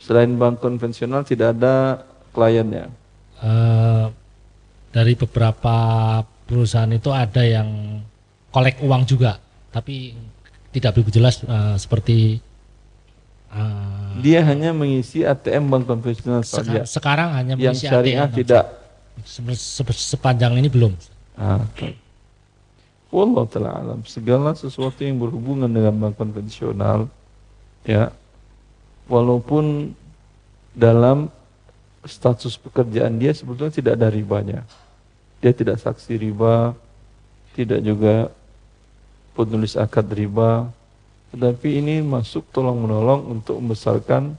Selain 0.00 0.32
bank 0.32 0.64
konvensional 0.64 1.28
tidak 1.28 1.60
ada 1.60 2.00
kliennya. 2.32 2.88
Uh, 3.36 4.08
dari 4.88 5.12
beberapa 5.12 5.76
perusahaan 6.48 6.88
itu 6.88 7.12
ada 7.12 7.44
yang 7.44 8.00
kolek 8.48 8.80
uang 8.80 9.04
juga, 9.04 9.36
tapi 9.68 10.16
tidak 10.72 10.96
begitu 10.96 11.20
jelas 11.20 11.44
uh, 11.44 11.76
seperti 11.76 12.40
uh, 13.52 13.99
dia 14.18 14.42
hanya 14.42 14.74
mengisi 14.74 15.22
ATM 15.22 15.70
bank 15.70 15.84
konvensional 15.86 16.42
saja. 16.42 16.82
Sekarang 16.82 17.30
hanya 17.36 17.54
mengisi 17.54 17.86
yang 17.86 17.92
syariah 17.94 18.26
ATM 18.26 18.36
tidak. 18.42 18.64
Se 19.22 19.40
se 19.54 19.82
sepanjang 20.16 20.58
ini 20.58 20.66
belum. 20.66 20.92
Ah, 21.38 21.62
Wallah 23.10 23.44
taala 23.50 23.70
alam 23.74 24.00
segala 24.06 24.54
sesuatu 24.54 25.02
yang 25.02 25.18
berhubungan 25.18 25.66
dengan 25.66 25.90
bank 25.98 26.14
konvensional 26.14 27.10
ya 27.82 28.14
walaupun 29.10 29.90
dalam 30.70 31.26
status 32.06 32.54
pekerjaan 32.54 33.18
dia 33.18 33.34
sebetulnya 33.34 33.74
tidak 33.74 33.92
ada 33.98 34.08
ribanya. 34.08 34.60
Dia 35.40 35.50
tidak 35.56 35.80
saksi 35.80 36.20
riba, 36.20 36.76
tidak 37.56 37.80
juga 37.80 38.28
penulis 39.32 39.74
akad 39.74 40.06
riba, 40.12 40.68
tetapi 41.30 41.78
ini 41.78 42.02
masuk 42.02 42.42
tolong 42.50 42.78
menolong 42.78 43.38
untuk 43.38 43.62
membesarkan 43.62 44.34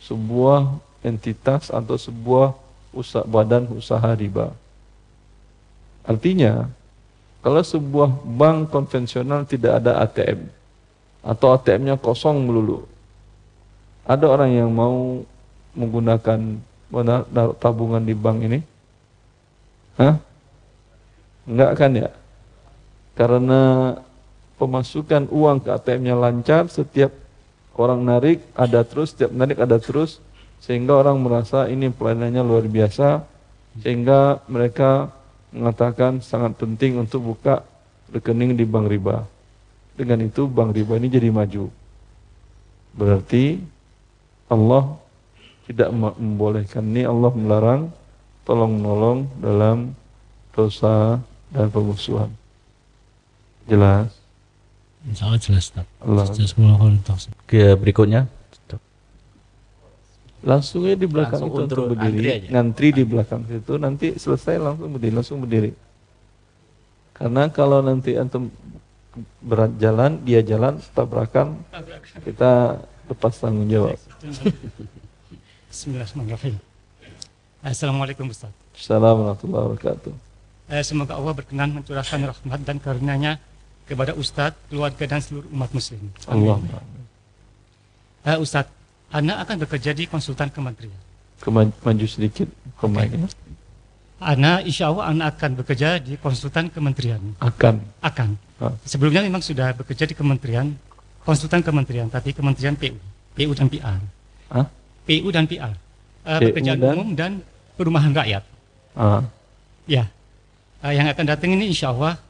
sebuah 0.00 0.80
entitas 1.04 1.68
atau 1.68 1.96
sebuah 2.00 2.56
usaha, 2.96 3.24
badan 3.28 3.68
usaha 3.76 4.08
riba. 4.16 4.52
Artinya, 6.04 6.68
kalau 7.44 7.60
sebuah 7.60 8.08
bank 8.24 8.72
konvensional 8.72 9.44
tidak 9.44 9.84
ada 9.84 10.00
ATM 10.04 10.48
atau 11.20 11.52
ATM-nya 11.56 12.00
kosong 12.00 12.40
melulu, 12.40 12.88
ada 14.08 14.24
orang 14.24 14.50
yang 14.56 14.72
mau 14.72 15.20
menggunakan 15.76 16.56
tabungan 17.60 18.02
di 18.02 18.16
bank 18.16 18.38
ini? 18.48 18.60
Hah? 20.00 20.16
Enggak 21.44 21.72
kan 21.76 21.92
ya? 21.92 22.10
Karena 23.12 23.92
pemasukan 24.60 25.32
uang 25.32 25.64
ke 25.64 25.72
ATM-nya 25.72 26.12
lancar, 26.20 26.68
setiap 26.68 27.08
orang 27.80 28.04
narik 28.04 28.44
ada 28.52 28.84
terus, 28.84 29.16
setiap 29.16 29.32
narik 29.32 29.56
ada 29.56 29.80
terus, 29.80 30.20
sehingga 30.60 31.00
orang 31.00 31.16
merasa 31.16 31.64
ini 31.72 31.88
pelayanannya 31.88 32.44
luar 32.44 32.68
biasa, 32.68 33.24
sehingga 33.80 34.44
mereka 34.44 35.08
mengatakan 35.48 36.20
sangat 36.20 36.60
penting 36.60 37.00
untuk 37.00 37.24
buka 37.24 37.64
rekening 38.12 38.52
di 38.52 38.68
bank 38.68 38.92
riba. 38.92 39.24
Dengan 39.96 40.28
itu 40.28 40.44
bank 40.44 40.76
riba 40.76 41.00
ini 41.00 41.08
jadi 41.08 41.32
maju. 41.32 41.72
Berarti 42.92 43.64
Allah 44.52 45.00
tidak 45.64 45.88
membolehkan 45.94 46.84
ini, 46.84 47.08
Allah 47.08 47.32
melarang 47.32 47.82
tolong 48.44 48.76
menolong 48.76 49.18
dalam 49.40 49.96
dosa 50.52 51.16
dan 51.48 51.66
pemusuhan. 51.72 52.28
Jelas? 53.64 54.19
Insya 55.08 55.32
Allah 55.32 55.40
jelas. 55.40 55.72
Allah. 56.02 56.24
Ke 57.48 57.72
berikutnya. 57.78 58.28
Langsungnya 60.40 60.96
di 60.96 61.04
belakang 61.04 61.36
langsung 61.36 61.52
itu 61.52 61.64
untuk 61.68 61.84
berdiri, 61.92 62.48
ngantri 62.48 62.88
di 62.96 63.04
belakang 63.04 63.44
situ, 63.44 63.76
nanti 63.76 64.16
selesai 64.16 64.56
langsung 64.56 64.88
berdiri, 64.96 65.12
langsung 65.12 65.38
berdiri. 65.44 65.70
Karena 67.12 67.52
kalau 67.52 67.84
nanti 67.84 68.16
antum 68.16 68.48
berat 69.44 69.76
jalan, 69.76 70.16
dia 70.24 70.40
jalan, 70.40 70.80
tabrakan, 70.96 71.60
kita 72.24 72.80
lepas 73.12 73.36
tanggung 73.36 73.68
jawab. 73.68 74.00
Bismillahirrahmanirrahim. 75.68 76.56
Assalamualaikum 77.60 78.24
Ustaz. 78.32 78.48
Assalamualaikum 78.72 79.52
warahmatullahi 79.52 79.64
wabarakatuh. 79.76 80.12
Eh, 80.72 80.84
semoga 80.86 81.20
Allah 81.20 81.36
berkenan 81.36 81.68
mencurahkan 81.76 82.16
rahmat 82.16 82.60
dan 82.64 82.80
karunia-Nya 82.80 83.32
kepada 83.90 84.14
Ustadz, 84.14 84.54
keluarga 84.70 85.02
dan 85.10 85.18
seluruh 85.18 85.50
umat 85.50 85.74
muslim. 85.74 85.98
Allah. 86.30 86.62
Uh, 88.22 88.38
Ustadz, 88.38 88.70
Anda 89.10 89.42
akan 89.42 89.66
bekerja 89.66 89.90
di 89.90 90.06
konsultan 90.06 90.46
kementerian. 90.54 90.94
Kemaju 91.42 92.06
sedikit 92.06 92.46
ke 92.78 92.86
mana? 92.86 93.10
Okay. 93.10 93.26
Ana 94.20 94.60
insya 94.60 94.92
Allah 94.92 95.10
Anda 95.10 95.24
akan 95.32 95.64
bekerja 95.64 95.96
di 95.98 96.14
konsultan 96.20 96.68
kementerian. 96.68 97.18
Akan. 97.40 97.80
Akan. 98.04 98.36
Ah. 98.60 98.76
Sebelumnya 98.84 99.24
memang 99.24 99.40
sudah 99.40 99.72
bekerja 99.72 100.04
di 100.04 100.12
kementerian, 100.12 100.76
konsultan 101.24 101.64
kementerian, 101.64 102.06
tapi 102.12 102.36
kementerian 102.36 102.76
PU, 102.76 103.00
PU 103.32 103.52
dan 103.56 103.66
PR. 103.72 103.98
Ah? 104.52 104.68
PU 105.08 105.28
dan 105.32 105.48
PR. 105.48 105.72
Uh, 106.20 106.36
eh, 106.36 106.52
pekerjaan 106.52 106.78
dan? 106.78 106.92
umum 106.92 107.08
dan 107.16 107.32
perumahan 107.80 108.12
rakyat. 108.12 108.44
Ah. 108.92 109.24
Ya, 109.88 110.12
uh, 110.84 110.92
yang 110.92 111.08
akan 111.08 111.24
datang 111.24 111.56
ini 111.56 111.72
insya 111.72 111.90
Allah 111.96 112.20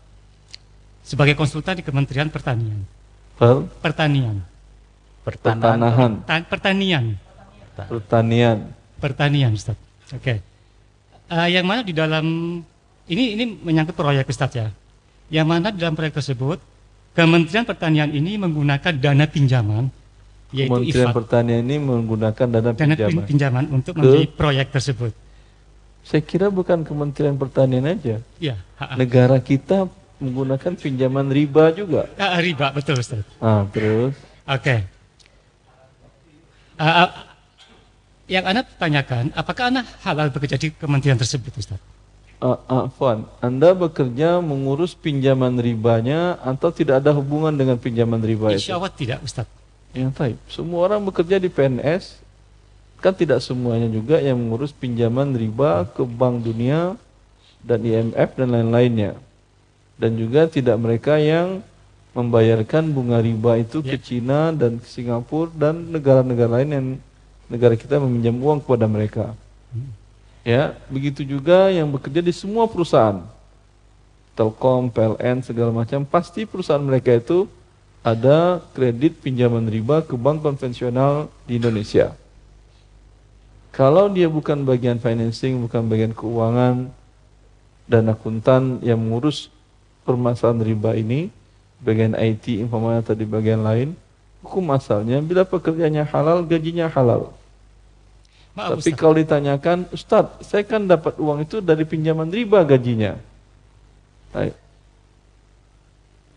sebagai 1.11 1.35
konsultan 1.35 1.75
di 1.75 1.83
Kementerian 1.83 2.31
Pertanian. 2.31 2.87
Per? 3.35 3.66
Pertanian. 3.83 4.38
Pertanahan. 5.27 6.23
pertanian. 6.46 7.18
Pertanian. 7.75 8.59
Pertanian, 9.03 9.51
Ustaz. 9.59 9.75
Oke. 10.14 10.23
Okay. 10.23 10.38
Uh, 11.31 11.51
yang 11.51 11.66
mana 11.66 11.83
di 11.83 11.90
dalam 11.90 12.27
ini 13.11 13.25
ini 13.35 13.44
menyangkut 13.59 13.99
proyek 13.99 14.31
Ustaz 14.31 14.55
ya. 14.55 14.70
Yang 15.35 15.46
mana 15.51 15.75
di 15.75 15.83
dalam 15.83 15.99
proyek 15.99 16.14
tersebut 16.14 16.62
Kementerian 17.11 17.66
Pertanian 17.66 18.11
ini 18.14 18.38
menggunakan 18.38 18.94
dana 18.94 19.27
pinjaman 19.27 19.90
yaitu 20.55 20.70
Kementerian 20.70 21.11
IFAD. 21.11 21.16
Pertanian 21.18 21.61
ini 21.66 21.77
menggunakan 21.83 22.46
dana, 22.46 22.70
dana 22.70 22.94
pinjaman. 22.94 23.27
pinjaman 23.27 23.64
untuk 23.70 23.99
membeli 23.99 24.31
proyek 24.31 24.70
tersebut. 24.70 25.11
Saya 26.07 26.23
kira 26.23 26.51
bukan 26.51 26.87
Kementerian 26.87 27.35
Pertanian 27.35 27.87
aja. 27.87 28.23
Ya. 28.38 28.59
Negara 28.94 29.38
kita 29.42 29.90
menggunakan 30.20 30.72
pinjaman 30.76 31.33
riba 31.33 31.72
juga. 31.72 32.06
Ah, 32.20 32.38
riba 32.38 32.70
betul 32.70 33.00
Ustaz. 33.00 33.24
Ah, 33.40 33.64
terus. 33.72 34.14
Oke. 34.44 34.61
Okay. 34.61 34.80
Uh, 36.80 37.04
uh, 37.04 37.11
yang 38.30 38.44
Anda 38.46 38.62
tanyakan, 38.64 39.35
apakah 39.37 39.68
Anda 39.68 39.83
halal 40.06 40.30
bekerja 40.30 40.56
di 40.56 40.70
kementerian 40.72 41.18
tersebut 41.18 41.52
Ustaz? 41.56 41.80
Uh, 42.40 42.56
uh, 42.72 42.85
Fuan, 42.96 43.28
Anda 43.44 43.76
bekerja 43.76 44.40
mengurus 44.40 44.96
pinjaman 44.96 45.61
ribanya 45.61 46.40
atau 46.40 46.72
tidak 46.72 47.04
ada 47.04 47.12
hubungan 47.12 47.52
dengan 47.52 47.76
pinjaman 47.76 48.16
riba 48.24 48.56
Insya 48.56 48.80
Allah 48.80 48.88
itu? 48.88 49.04
tidak 49.04 49.20
Ustaz. 49.20 49.44
Ya, 49.92 50.09
taib. 50.14 50.40
Semua 50.48 50.88
orang 50.88 51.04
bekerja 51.04 51.37
di 51.37 51.52
PNS, 51.52 52.22
kan 53.02 53.12
tidak 53.12 53.44
semuanya 53.44 53.90
juga 53.92 54.16
yang 54.22 54.40
mengurus 54.40 54.72
pinjaman 54.72 55.37
riba 55.37 55.85
ke 55.92 56.00
Bank 56.06 56.46
Dunia 56.46 56.94
dan 57.61 57.85
IMF 57.85 58.30
dan 58.38 58.48
lain-lainnya. 58.48 59.20
Dan 60.00 60.16
juga 60.16 60.48
tidak 60.48 60.80
mereka 60.80 61.20
yang 61.20 61.60
membayarkan 62.16 62.88
bunga 62.88 63.20
riba 63.20 63.60
itu 63.60 63.84
ya. 63.84 63.94
ke 63.94 63.96
Cina 64.00 64.50
dan 64.50 64.80
ke 64.80 64.86
Singapura 64.88 65.52
dan 65.52 65.92
negara-negara 65.92 66.64
lain 66.64 66.70
yang 66.72 66.86
negara 67.52 67.76
kita 67.76 68.00
meminjam 68.00 68.34
uang 68.40 68.64
kepada 68.64 68.88
mereka. 68.88 69.24
Hmm. 69.70 69.92
Ya, 70.40 70.72
begitu 70.88 71.20
juga 71.20 71.68
yang 71.68 71.86
bekerja 71.92 72.24
di 72.24 72.32
semua 72.32 72.64
perusahaan. 72.64 73.20
Telkom, 74.32 74.88
PLN, 74.88 75.44
segala 75.44 75.68
macam, 75.68 76.00
pasti 76.08 76.48
perusahaan 76.48 76.80
mereka 76.80 77.12
itu 77.12 77.44
ada 78.00 78.64
kredit 78.72 79.20
pinjaman 79.20 79.68
riba 79.68 80.00
ke 80.00 80.16
bank 80.16 80.40
konvensional 80.40 81.28
di 81.44 81.60
Indonesia. 81.60 82.16
Kalau 83.70 84.08
dia 84.08 84.27
bukan 84.27 84.64
bagian 84.64 84.96
financing, 84.96 85.60
bukan 85.60 85.85
bagian 85.87 86.16
keuangan 86.16 86.88
dan 87.85 88.08
akuntan 88.08 88.81
yang 88.81 88.98
mengurus 88.98 89.52
permasalahan 90.17 90.63
riba 90.65 90.90
ini, 90.96 91.31
bagian 91.81 92.15
IT, 92.17 92.61
informasi 92.61 93.15
tadi 93.15 93.25
bagian 93.25 93.63
lain, 93.63 93.94
hukum 94.44 94.65
asalnya 94.75 95.21
bila 95.23 95.46
pekerjaannya 95.46 96.04
halal, 96.08 96.44
gajinya 96.44 96.90
halal. 96.90 97.33
Maaf, 98.56 98.79
Tapi 98.79 98.90
Ustaz. 98.90 98.98
kalau 98.98 99.15
ditanyakan, 99.15 99.79
Ustadz, 99.94 100.42
saya 100.42 100.67
kan 100.67 100.83
dapat 100.85 101.15
uang 101.23 101.46
itu 101.46 101.63
dari 101.63 101.87
pinjaman 101.87 102.29
riba 102.29 102.67
gajinya. 102.67 103.15
Baik. 104.35 104.54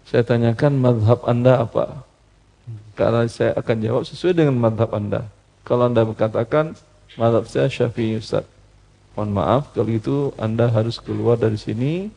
Saya 0.07 0.21
tanyakan 0.21 0.73
madhab 0.77 1.19
Anda 1.25 1.65
apa? 1.65 2.05
Karena 2.93 3.25
saya 3.25 3.57
akan 3.57 3.77
jawab 3.81 4.03
sesuai 4.05 4.37
dengan 4.37 4.55
madhab 4.61 4.93
Anda. 4.93 5.25
Kalau 5.65 5.89
Anda 5.89 6.05
berkatakan, 6.05 6.77
Madhab 7.13 7.45
saya 7.45 7.69
Syafi'i 7.69 8.17
Ustaz. 8.17 8.45
Mohon 9.13 9.31
maaf, 9.37 9.63
kalau 9.77 9.93
itu 9.93 10.33
Anda 10.41 10.65
harus 10.73 10.97
keluar 10.97 11.37
dari 11.37 11.61
sini, 11.61 12.09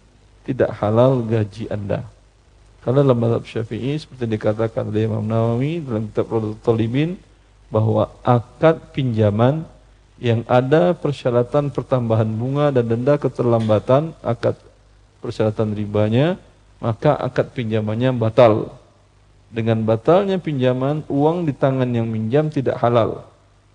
tidak 0.47 0.71
halal 0.79 1.27
gaji 1.27 1.67
Anda. 1.67 2.07
Karena 2.87 3.03
dalam 3.03 3.19
mazhab 3.19 3.43
Syafi'i 3.43 3.99
seperti 3.99 4.31
dikatakan 4.31 4.87
oleh 4.87 5.11
Imam 5.11 5.27
Nawawi 5.27 5.83
dalam 5.83 6.07
kitab 6.07 6.31
Radatul 6.31 6.63
Talibin 6.63 7.11
bahwa 7.67 8.15
akad 8.23 8.95
pinjaman 8.95 9.67
yang 10.23 10.47
ada 10.47 10.95
persyaratan 10.95 11.75
pertambahan 11.75 12.31
bunga 12.31 12.71
dan 12.71 12.87
denda 12.87 13.19
keterlambatan 13.19 14.15
akad 14.23 14.55
persyaratan 15.19 15.75
ribanya 15.75 16.39
maka 16.79 17.19
akad 17.19 17.51
pinjamannya 17.53 18.15
batal. 18.15 18.77
Dengan 19.47 19.83
batalnya 19.87 20.43
pinjaman, 20.43 21.07
uang 21.07 21.47
di 21.47 21.55
tangan 21.55 21.87
yang 21.87 22.07
minjam 22.11 22.51
tidak 22.51 22.83
halal. 22.83 23.25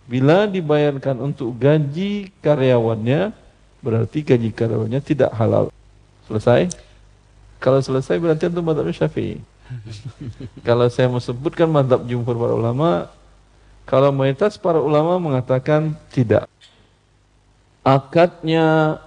Bila 0.06 0.44
dibayarkan 0.46 1.18
untuk 1.24 1.56
gaji 1.56 2.30
karyawannya, 2.44 3.32
berarti 3.80 4.20
gaji 4.22 4.52
karyawannya 4.52 5.00
tidak 5.00 5.32
halal. 5.32 5.72
Selesai? 6.30 6.70
Kalau 7.62 7.78
selesai 7.78 8.18
berarti 8.18 8.50
itu 8.50 8.62
madhab 8.66 8.90
syafi'i. 8.90 9.38
kalau 10.68 10.90
saya 10.92 11.08
mau 11.08 11.22
sebutkan 11.22 11.70
madhab 11.70 12.04
jumhur 12.04 12.36
para 12.36 12.54
ulama, 12.58 13.08
kalau 13.86 14.10
mayoritas 14.14 14.58
para 14.58 14.80
ulama 14.80 15.18
mengatakan 15.22 15.94
tidak. 16.14 16.48
Akadnya, 17.82 18.98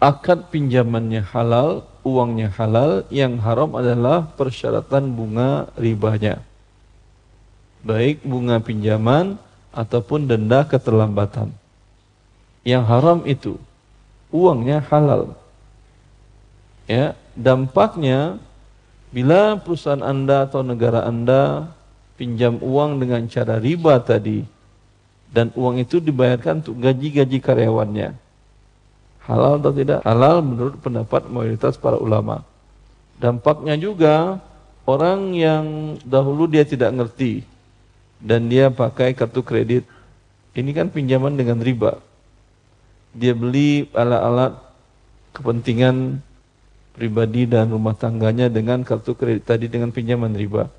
akad 0.00 0.48
pinjamannya 0.48 1.20
halal, 1.20 1.84
uangnya 2.00 2.48
halal, 2.56 3.04
yang 3.12 3.36
haram 3.40 3.76
adalah 3.76 4.32
persyaratan 4.36 5.12
bunga 5.12 5.68
ribanya. 5.76 6.40
Baik 7.84 8.24
bunga 8.24 8.58
pinjaman 8.58 9.36
ataupun 9.76 10.24
denda 10.24 10.64
keterlambatan. 10.64 11.52
Yang 12.66 12.84
haram 12.90 13.18
itu, 13.28 13.60
uangnya 14.32 14.82
halal. 14.88 15.36
Ya, 16.86 17.18
dampaknya 17.34 18.38
bila 19.10 19.58
perusahaan 19.58 20.02
Anda 20.02 20.46
atau 20.46 20.62
negara 20.62 21.02
Anda 21.02 21.70
pinjam 22.14 22.62
uang 22.62 23.02
dengan 23.02 23.26
cara 23.26 23.58
riba 23.58 23.98
tadi 23.98 24.46
dan 25.34 25.50
uang 25.58 25.82
itu 25.82 25.98
dibayarkan 25.98 26.62
untuk 26.62 26.78
gaji-gaji 26.78 27.38
karyawannya. 27.42 28.14
Halal 29.26 29.58
atau 29.58 29.74
tidak? 29.74 30.00
Halal 30.06 30.38
menurut 30.40 30.78
pendapat 30.78 31.26
mayoritas 31.26 31.74
para 31.74 31.98
ulama. 31.98 32.46
Dampaknya 33.18 33.74
juga 33.74 34.38
orang 34.86 35.34
yang 35.34 35.64
dahulu 36.06 36.46
dia 36.46 36.62
tidak 36.62 36.94
ngerti 36.94 37.42
dan 38.22 38.46
dia 38.46 38.70
pakai 38.70 39.12
kartu 39.18 39.42
kredit. 39.42 39.82
Ini 40.54 40.70
kan 40.72 40.88
pinjaman 40.88 41.34
dengan 41.34 41.58
riba. 41.60 41.98
Dia 43.12 43.34
beli 43.34 43.90
alat-alat 43.92 44.56
kepentingan 45.36 46.22
pribadi 46.96 47.44
dan 47.44 47.68
rumah 47.68 47.92
tangganya 47.92 48.48
dengan 48.48 48.80
kartu 48.80 49.12
kredit 49.12 49.44
tadi 49.44 49.68
dengan 49.68 49.92
pinjaman 49.92 50.32
riba. 50.32 50.72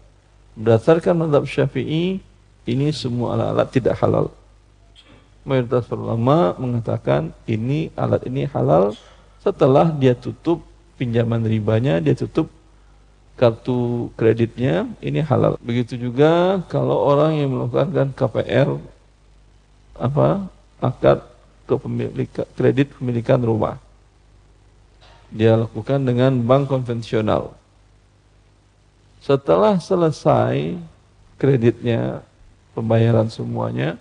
Berdasarkan 0.58 1.14
madhab 1.14 1.46
syafi'i, 1.46 2.18
ini 2.66 2.88
semua 2.90 3.38
alat-alat 3.38 3.68
tidak 3.70 3.96
halal. 4.02 4.34
Mayoritas 5.46 5.86
ulama 5.94 6.58
mengatakan 6.58 7.32
ini 7.46 7.94
alat 7.94 8.26
ini 8.26 8.50
halal 8.50 8.98
setelah 9.40 9.94
dia 9.94 10.18
tutup 10.18 10.66
pinjaman 10.98 11.46
ribanya, 11.46 12.02
dia 12.02 12.18
tutup 12.18 12.50
kartu 13.38 14.10
kreditnya, 14.18 14.90
ini 15.00 15.22
halal. 15.22 15.56
Begitu 15.62 15.96
juga 15.96 16.60
kalau 16.68 16.98
orang 17.00 17.38
yang 17.38 17.54
melakukan 17.54 18.12
KPR, 18.18 18.82
apa 19.94 20.50
akad 20.82 21.22
kepemilikan 21.70 22.46
kredit 22.58 22.98
pemilikan 22.98 23.40
rumah 23.42 23.87
dia 25.32 25.60
lakukan 25.60 26.00
dengan 26.04 26.40
bank 26.44 26.72
konvensional. 26.72 27.56
Setelah 29.20 29.76
selesai 29.82 30.80
kreditnya, 31.36 32.24
pembayaran 32.72 33.28
semuanya, 33.28 34.00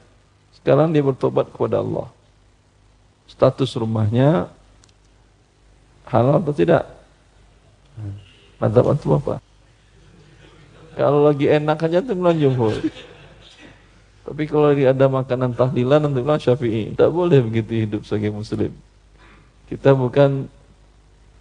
sekarang 0.61 0.95
dia 0.95 1.03
bertobat 1.03 1.51
kepada 1.51 1.83
Allah. 1.83 2.09
Status 3.27 3.75
rumahnya 3.75 4.47
halal 6.07 6.39
atau 6.39 6.55
tidak? 6.55 6.87
Mantap 8.63 8.87
antum 8.87 9.19
apa? 9.19 9.43
Kalau 10.97 11.29
lagi 11.29 11.51
enak 11.51 11.77
aja 11.77 12.01
tuh 12.01 12.17
bilang 12.17 12.39
jumhur. 12.39 12.73
Tapi 14.27 14.43
kalau 14.51 14.73
lagi 14.73 14.89
ada 14.89 15.07
makanan 15.07 15.55
tahlilan 15.55 16.03
nanti 16.03 16.19
bilang 16.23 16.41
syafi'i. 16.41 16.95
Tidak 16.95 17.11
boleh 17.13 17.39
begitu 17.45 17.85
hidup 17.85 18.03
sebagai 18.03 18.33
muslim. 18.33 18.73
Kita 19.69 19.93
bukan 19.93 20.51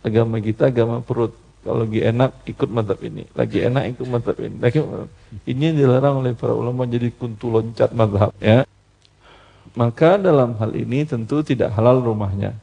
agama 0.06 0.38
kita 0.38 0.70
agama 0.70 1.02
perut. 1.02 1.34
Kalau 1.66 1.82
lagi 1.82 1.98
enak 2.06 2.46
ikut 2.46 2.70
mantap 2.70 3.02
ini, 3.02 3.26
lagi 3.34 3.58
enak 3.66 3.98
ikut 3.98 4.06
mantap 4.06 4.38
ini. 4.38 4.54
Lagi, 4.62 4.86
ini 5.50 5.74
dilarang 5.74 6.22
oleh 6.22 6.38
para 6.38 6.54
ulama 6.54 6.86
jadi 6.86 7.10
kuntu 7.10 7.50
loncat 7.50 7.90
madhab 7.90 8.30
ya. 8.38 8.70
Maka 9.74 10.22
dalam 10.22 10.54
hal 10.62 10.78
ini 10.78 11.10
tentu 11.10 11.42
tidak 11.42 11.74
halal 11.74 12.06
rumahnya. 12.06 12.54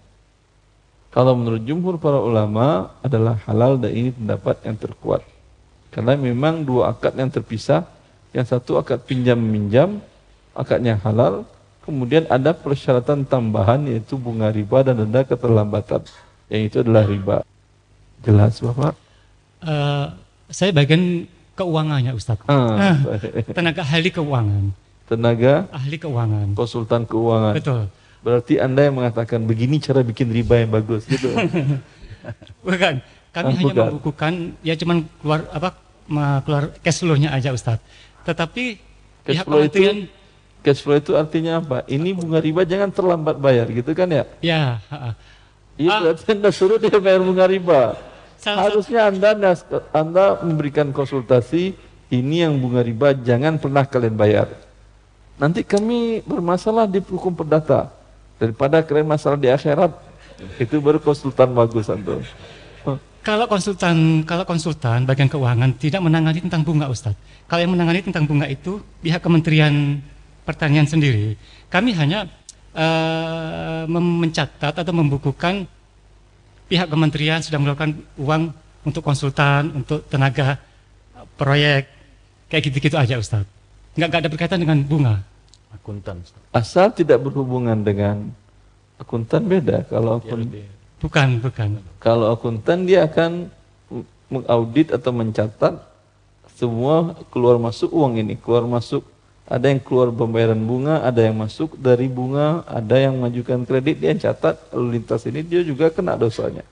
Kalau 1.10 1.34
menurut 1.34 1.66
jumhur 1.66 1.98
para 1.98 2.22
ulama 2.22 2.94
adalah 3.02 3.42
halal 3.44 3.76
dan 3.76 3.90
ini 3.90 4.14
pendapat 4.14 4.62
yang 4.64 4.78
terkuat. 4.78 5.26
Karena 5.90 6.16
memang 6.16 6.62
dua 6.62 6.94
akad 6.94 7.18
yang 7.18 7.28
terpisah, 7.28 7.84
yang 8.30 8.46
satu 8.46 8.80
akad 8.80 9.02
pinjam 9.04 9.36
minjam, 9.36 10.00
akadnya 10.56 10.96
halal, 11.02 11.44
kemudian 11.84 12.24
ada 12.30 12.54
persyaratan 12.54 13.26
tambahan 13.26 13.82
yaitu 13.90 14.14
bunga 14.14 14.48
riba 14.48 14.86
dan 14.86 15.04
denda 15.04 15.26
keterlambatan 15.26 16.06
yang 16.52 16.68
itu 16.68 16.76
adalah 16.84 17.08
riba. 17.08 17.36
Jelas 18.20 18.60
Bapak? 18.60 18.92
Uh, 19.64 20.12
saya 20.52 20.70
bagian 20.76 21.24
keuangannya 21.56 22.12
Ustaz. 22.12 22.36
Ah, 22.44 23.00
tenaga 23.56 23.80
ahli 23.80 24.12
keuangan. 24.12 24.64
Tenaga 25.08 25.64
ahli 25.72 25.96
keuangan. 25.96 26.52
Konsultan 26.52 27.08
keuangan. 27.08 27.56
Betul. 27.56 27.82
Berarti 28.22 28.60
Anda 28.60 28.86
yang 28.86 29.00
mengatakan 29.00 29.42
begini 29.48 29.80
cara 29.80 30.04
bikin 30.04 30.28
riba 30.28 30.60
yang 30.60 30.70
bagus 30.70 31.08
gitu. 31.08 31.32
Bukan. 32.68 33.00
Kami 33.32 33.48
ah, 33.48 33.56
hanya 33.56 33.74
membukukan 33.88 34.32
ya 34.60 34.76
cuman 34.76 35.08
keluar 35.24 35.48
apa 35.56 35.72
keluar 36.44 36.64
cash 36.84 37.00
flow-nya 37.00 37.32
aja 37.32 37.56
Ustaz. 37.56 37.80
Tetapi 38.28 38.76
cash 39.24 39.40
flow 39.40 39.64
itu 39.64 40.04
cash 40.60 40.84
flow 40.84 41.00
itu 41.00 41.16
artinya 41.16 41.64
apa? 41.64 41.80
Ini 41.88 42.12
bunga 42.12 42.38
riba 42.44 42.68
jangan 42.68 42.92
terlambat 42.92 43.40
bayar 43.40 43.66
gitu 43.72 43.96
kan 43.96 44.12
ya? 44.12 44.28
Ya, 44.44 44.84
itu 45.80 45.88
ah. 45.88 46.00
berarti 46.00 46.24
Anda 46.32 46.50
suruh 46.52 46.76
dia 46.76 46.98
bayar 47.00 47.20
bunga 47.24 47.48
riba. 47.48 47.96
Salah 48.36 48.68
Harusnya 48.68 49.08
Anda 49.08 49.54
Anda 49.94 50.24
memberikan 50.42 50.90
konsultasi 50.90 51.72
ini 52.12 52.44
yang 52.44 52.58
bunga 52.60 52.84
riba 52.84 53.16
jangan 53.16 53.56
pernah 53.56 53.86
kalian 53.86 54.16
bayar. 54.18 54.50
Nanti 55.40 55.64
kami 55.64 56.20
bermasalah 56.22 56.84
di 56.84 57.00
hukum 57.00 57.32
perdata 57.32 57.88
daripada 58.36 58.84
kalian 58.84 59.08
masalah 59.08 59.38
di 59.40 59.48
akhirat 59.48 59.90
itu 60.58 60.76
baru 60.82 60.98
konsultan 60.98 61.54
bagus 61.56 61.88
Anda. 61.88 62.20
Kalau 63.22 63.46
konsultan 63.46 64.26
kalau 64.26 64.42
konsultan 64.42 65.06
bagian 65.06 65.30
keuangan 65.30 65.70
tidak 65.78 66.02
menangani 66.02 66.42
tentang 66.42 66.66
bunga 66.66 66.90
Ustaz. 66.90 67.14
Kalau 67.46 67.62
yang 67.62 67.70
menangani 67.70 68.02
tentang 68.02 68.26
bunga 68.26 68.50
itu 68.50 68.82
pihak 68.98 69.22
Kementerian 69.22 70.02
Pertanian 70.42 70.90
sendiri. 70.90 71.38
Kami 71.70 71.94
hanya 71.94 72.26
uh, 72.76 73.84
mencatat 73.88 74.74
atau 74.82 74.92
membukukan 74.92 75.64
pihak 76.68 76.88
kementerian 76.88 77.44
sudah 77.44 77.60
melakukan 77.60 78.00
uang 78.16 78.52
untuk 78.82 79.04
konsultan, 79.04 79.70
untuk 79.84 80.02
tenaga 80.08 80.58
proyek, 81.36 81.86
kayak 82.48 82.62
gitu-gitu 82.68 82.96
aja 82.98 83.20
Ustaz. 83.20 83.44
Nggak, 83.94 84.08
nggak 84.08 84.20
ada 84.24 84.30
berkaitan 84.32 84.60
dengan 84.60 84.78
bunga. 84.82 85.20
Akuntan. 85.72 86.24
Asal 86.52 86.92
tidak 86.92 87.20
berhubungan 87.24 87.80
dengan 87.80 88.32
akuntan 89.00 89.44
beda. 89.48 89.84
Kalau 89.88 90.20
akun... 90.20 90.48
Bukan, 91.02 91.28
bukan. 91.42 91.82
Kalau 91.98 92.30
akuntan 92.30 92.86
dia 92.86 93.04
akan 93.10 93.50
mengaudit 94.30 94.94
atau 94.94 95.10
mencatat 95.10 95.74
semua 96.54 97.18
keluar 97.34 97.58
masuk 97.58 97.90
uang 97.90 98.22
ini, 98.22 98.38
keluar 98.38 98.64
masuk 98.70 99.02
ada 99.46 99.66
yang 99.66 99.82
keluar 99.82 100.14
pembayaran 100.14 100.58
bunga, 100.58 101.02
ada 101.02 101.18
yang 101.18 101.34
masuk 101.34 101.74
dari 101.74 102.06
bunga, 102.06 102.62
ada 102.64 102.94
yang 102.94 103.18
mengajukan 103.18 103.66
kredit, 103.66 103.98
dia 103.98 104.14
catat 104.14 104.54
lalu 104.70 104.98
lintas 104.98 105.26
ini 105.26 105.42
dia 105.42 105.66
juga 105.66 105.90
kena 105.90 106.14
dosanya. 106.14 106.62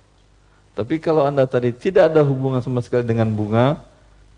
Tapi 0.79 1.03
kalau 1.03 1.27
anda 1.27 1.45
tadi 1.51 1.75
tidak 1.75 2.15
ada 2.15 2.23
hubungan 2.23 2.63
sama 2.63 2.79
sekali 2.79 3.03
dengan 3.03 3.27
bunga, 3.35 3.83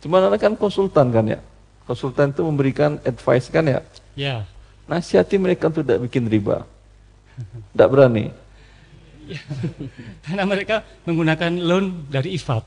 cuma 0.01 0.19
anda 0.19 0.41
kan 0.41 0.57
konsultan 0.57 1.13
kan 1.13 1.25
ya, 1.29 1.41
konsultan 1.85 2.33
itu 2.33 2.43
memberikan 2.43 2.97
advice 3.05 3.53
kan 3.53 3.69
ya. 3.69 3.81
Ya. 4.17 4.37
Nasihati 4.89 5.37
mereka 5.37 5.69
untuk 5.69 5.85
tidak 5.85 6.09
bikin 6.09 6.27
riba, 6.27 6.65
tidak 7.77 7.89
berani. 7.93 8.33
Ya. 9.29 9.41
Karena 10.27 10.43
mereka 10.49 10.83
menggunakan 11.05 11.53
loan 11.63 12.09
dari 12.09 12.35
IFAD. 12.35 12.65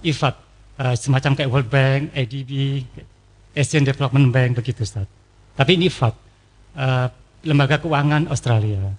IFAD, 0.00 0.34
uh, 0.80 0.94
semacam 0.96 1.30
kayak 1.36 1.50
World 1.50 1.68
Bank, 1.68 2.00
ADB, 2.16 2.52
Asian 3.54 3.86
Development 3.86 4.28
Bank 4.34 4.58
begitu 4.58 4.82
Ustaz. 4.82 5.06
Tapi 5.54 5.78
ini 5.78 5.86
FAT, 5.86 6.14
uh, 6.74 7.06
lembaga 7.46 7.78
keuangan 7.78 8.26
Australia. 8.26 8.98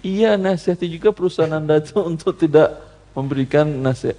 Iya 0.00 0.40
nasihati 0.40 0.88
juga 0.88 1.12
perusahaan 1.12 1.52
Anda 1.52 1.82
itu 1.82 1.98
untuk 2.10 2.38
tidak 2.38 2.78
memberikan 3.12 3.66
nasihat, 3.66 4.16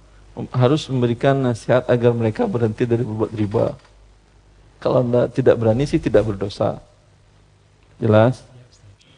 harus 0.62 0.86
memberikan 0.86 1.34
nasihat 1.34 1.84
agar 1.90 2.14
mereka 2.14 2.46
berhenti 2.46 2.86
dari 2.86 3.02
berbuat 3.02 3.32
riba. 3.34 3.66
Kalau 4.78 5.02
anda 5.02 5.26
tidak 5.26 5.58
berani 5.58 5.90
sih 5.90 5.98
tidak 5.98 6.22
berdosa. 6.22 6.78
Jelas? 7.98 8.46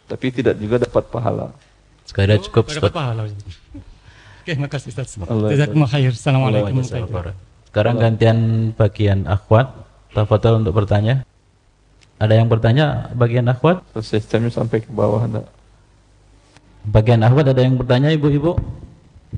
Tapi 0.09 0.33
tidak 0.33 0.57
juga 0.57 0.81
dapat 0.81 1.05
pahala. 1.13 1.53
Sekali 2.09 2.41
cukup 2.41 2.65
oh, 2.65 2.73
dapat 2.81 2.93
pahala. 2.97 3.23
Oke, 4.41 4.57
makasih 4.57 4.89
Ustaz. 4.89 5.21
Jazakumullah 5.21 5.93
khair. 5.93 6.17
Assalamualaikum 6.17 6.81
Sekarang 7.71 8.03
gantian 8.03 8.39
bagian 8.75 9.31
akhwat. 9.31 9.71
Tafadhol 10.11 10.67
untuk 10.67 10.75
bertanya. 10.75 11.23
Ada 12.19 12.43
yang 12.43 12.51
bertanya 12.51 13.15
bagian 13.15 13.47
akhwat? 13.47 13.87
Sistemnya 14.03 14.51
sampai 14.51 14.83
ke 14.83 14.91
bawah 14.91 15.23
ada. 15.23 15.47
Bagian 16.83 17.23
akhwat 17.23 17.55
ada 17.55 17.63
yang 17.63 17.79
bertanya 17.79 18.11
ibu-ibu? 18.11 18.59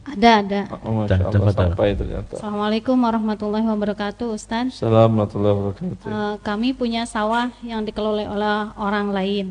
Ada, 0.08 0.30
ada. 0.40 0.60
Oh, 0.80 1.04
Allah, 1.04 1.52
sampai 1.52 1.92
ternyata. 1.92 2.40
Assalamualaikum 2.40 2.96
warahmatullahi 2.96 3.68
wabarakatuh, 3.68 4.32
Ustaz. 4.32 4.80
Assalamualaikum 4.80 5.12
warahmatullahi 5.12 5.54
wabarakatuh. 5.60 6.08
Uh, 6.08 6.34
kami 6.40 6.72
punya 6.72 7.04
sawah 7.04 7.52
yang 7.60 7.84
dikelola 7.84 8.32
oleh 8.32 8.72
orang 8.80 9.12
lain. 9.12 9.46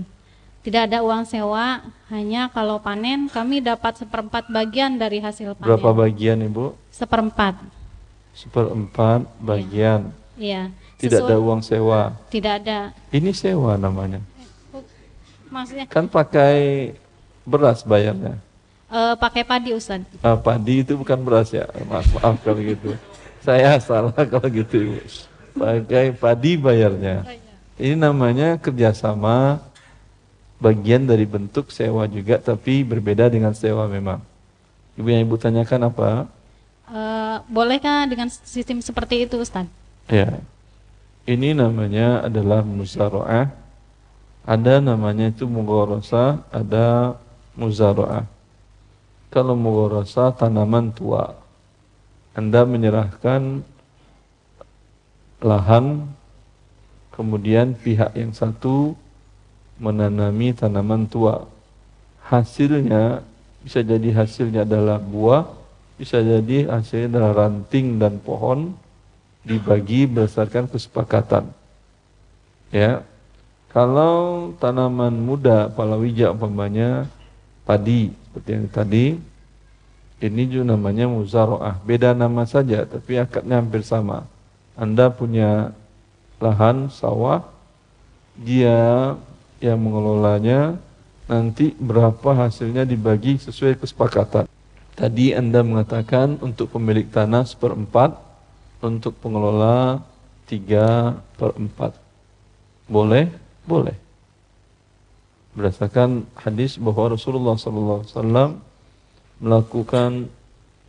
Tidak 0.66 0.90
ada 0.90 1.06
uang 1.06 1.30
sewa, 1.30 1.86
hanya 2.10 2.50
kalau 2.50 2.82
panen 2.82 3.30
kami 3.30 3.62
dapat 3.62 4.02
seperempat 4.02 4.50
bagian 4.50 4.98
dari 4.98 5.22
hasil 5.22 5.54
panen. 5.54 5.70
Berapa 5.70 5.94
bagian, 5.94 6.42
Ibu? 6.42 6.74
Seperempat. 6.90 7.81
Seperempat 8.32 9.28
bagian. 9.44 10.12
Iya. 10.40 10.72
Tidak 11.02 11.26
ada 11.26 11.38
uang 11.42 11.66
sewa. 11.66 12.14
Tidak 12.30 12.54
ada. 12.62 12.94
Ini 13.10 13.34
sewa 13.34 13.76
namanya. 13.78 14.22
Maksudnya? 15.52 15.86
Kan 15.90 16.08
pakai 16.08 16.94
beras 17.44 17.84
bayarnya. 17.84 18.40
Uh, 18.92 19.16
pakai 19.20 19.44
padi 19.44 19.72
Ustaz. 19.76 20.04
Uh, 20.24 20.38
padi 20.40 20.84
itu 20.84 20.96
bukan 20.96 21.20
beras 21.20 21.52
ya. 21.52 21.68
Maaf, 21.88 22.08
maaf 22.16 22.36
kalau 22.44 22.62
gitu. 22.62 22.96
Saya 23.42 23.80
salah 23.82 24.14
kalau 24.14 24.48
gitu 24.48 24.76
Ibu. 24.78 24.98
Pakai 25.58 26.16
padi 26.16 26.56
bayarnya. 26.56 27.26
Ini 27.82 27.98
namanya 27.98 28.62
kerjasama 28.62 29.60
bagian 30.62 31.10
dari 31.10 31.26
bentuk 31.26 31.74
sewa 31.74 32.06
juga 32.06 32.38
tapi 32.38 32.86
berbeda 32.86 33.28
dengan 33.28 33.52
sewa 33.58 33.90
memang. 33.90 34.22
Ibu 34.96 35.08
yang 35.10 35.24
Ibu 35.26 35.36
tanyakan 35.42 35.90
apa? 35.90 36.30
Uh, 36.92 37.40
bolehkah 37.48 38.04
dengan 38.04 38.28
sistem 38.28 38.84
seperti 38.84 39.24
itu 39.24 39.40
Ustaz? 39.40 39.64
Ya. 40.12 40.44
Ini 41.24 41.56
namanya 41.56 42.28
adalah 42.28 42.68
musaroah. 42.68 43.48
Ada 44.44 44.84
namanya 44.84 45.32
itu 45.32 45.48
mugorosa, 45.48 46.44
ada 46.52 47.16
muzaroah 47.56 48.28
kalau 49.32 49.56
rasa 49.88 50.36
tanaman 50.36 50.92
tua. 50.92 51.40
Anda 52.36 52.68
menyerahkan 52.68 53.64
lahan, 55.40 56.12
kemudian 57.16 57.74
pihak 57.74 58.12
yang 58.14 58.36
satu 58.36 58.94
menanami 59.80 60.52
tanaman 60.52 61.08
tua. 61.08 61.48
Hasilnya 62.28 63.24
bisa 63.64 63.80
jadi 63.82 64.12
hasilnya 64.16 64.68
adalah 64.68 65.00
buah, 65.00 65.48
bisa 66.02 66.18
jadi 66.18 66.66
hasilnya 66.66 67.14
adalah 67.14 67.46
ranting 67.46 68.02
dan 68.02 68.18
pohon 68.18 68.74
dibagi 69.46 70.10
berdasarkan 70.10 70.66
kesepakatan. 70.66 71.54
Ya, 72.74 73.06
kalau 73.70 74.50
tanaman 74.58 75.14
muda 75.14 75.70
palawija 75.70 76.34
umpamanya 76.34 77.06
padi 77.70 78.10
seperti 78.10 78.50
yang 78.50 78.66
tadi 78.74 79.06
ini 80.26 80.44
juga 80.50 80.74
namanya 80.74 81.06
muzaroah. 81.06 81.78
Beda 81.86 82.18
nama 82.18 82.50
saja 82.50 82.82
tapi 82.90 83.22
akadnya 83.22 83.62
hampir 83.62 83.86
sama. 83.86 84.26
Anda 84.74 85.14
punya 85.14 85.70
lahan 86.42 86.90
sawah 86.90 87.46
dia 88.42 89.14
yang 89.62 89.78
mengelolanya 89.78 90.82
nanti 91.30 91.78
berapa 91.78 92.34
hasilnya 92.34 92.90
dibagi 92.90 93.38
sesuai 93.38 93.78
kesepakatan 93.78 94.50
tadi 94.94 95.34
anda 95.36 95.62
mengatakan 95.62 96.40
untuk 96.44 96.74
pemilik 96.76 97.08
tanah 97.08 97.48
seperempat 97.48 98.18
untuk 98.82 99.18
pengelola 99.22 100.02
tiga 100.50 101.16
per 101.38 101.54
empat 101.56 102.02
boleh? 102.92 103.32
Boleh. 103.64 103.96
Berdasarkan 105.56 106.28
hadis 106.36 106.76
bahwa 106.76 107.16
Rasulullah 107.16 107.56
wasallam 107.56 108.60
melakukan 109.40 110.28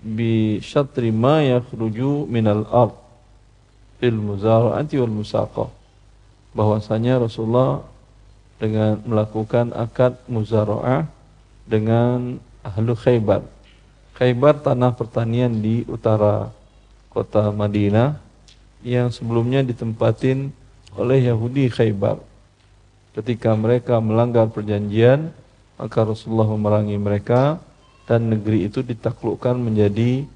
bi 0.02 0.58
syatri 0.58 1.14
ma 1.14 1.38
yakhruju 1.46 2.26
minal 2.26 2.66
ard 2.74 2.94
fil 4.02 4.18
muzara'ati 4.18 4.98
wal 4.98 5.14
musaqah 5.14 5.70
bahwasanya 6.58 7.22
Rasulullah 7.22 7.86
dengan 8.58 8.98
melakukan 9.06 9.70
akad 9.70 10.18
muzara'ah 10.26 11.06
dengan 11.70 12.42
ahlu 12.66 12.98
Khaybar. 12.98 13.46
Khaybar 14.12 14.60
tanah 14.60 14.92
pertanian 14.92 15.48
di 15.48 15.88
utara 15.88 16.52
kota 17.08 17.48
Madinah 17.48 18.20
yang 18.84 19.08
sebelumnya 19.08 19.64
ditempatin 19.64 20.52
oleh 20.92 21.32
Yahudi 21.32 21.72
Khaybar. 21.72 22.20
Ketika 23.16 23.56
mereka 23.56 24.04
melanggar 24.04 24.52
perjanjian 24.52 25.32
maka 25.80 26.04
Rasulullah 26.04 26.44
memerangi 26.44 27.00
mereka 27.00 27.56
dan 28.04 28.28
negeri 28.28 28.68
itu 28.68 28.84
ditaklukkan 28.84 29.56
menjadi 29.56 30.28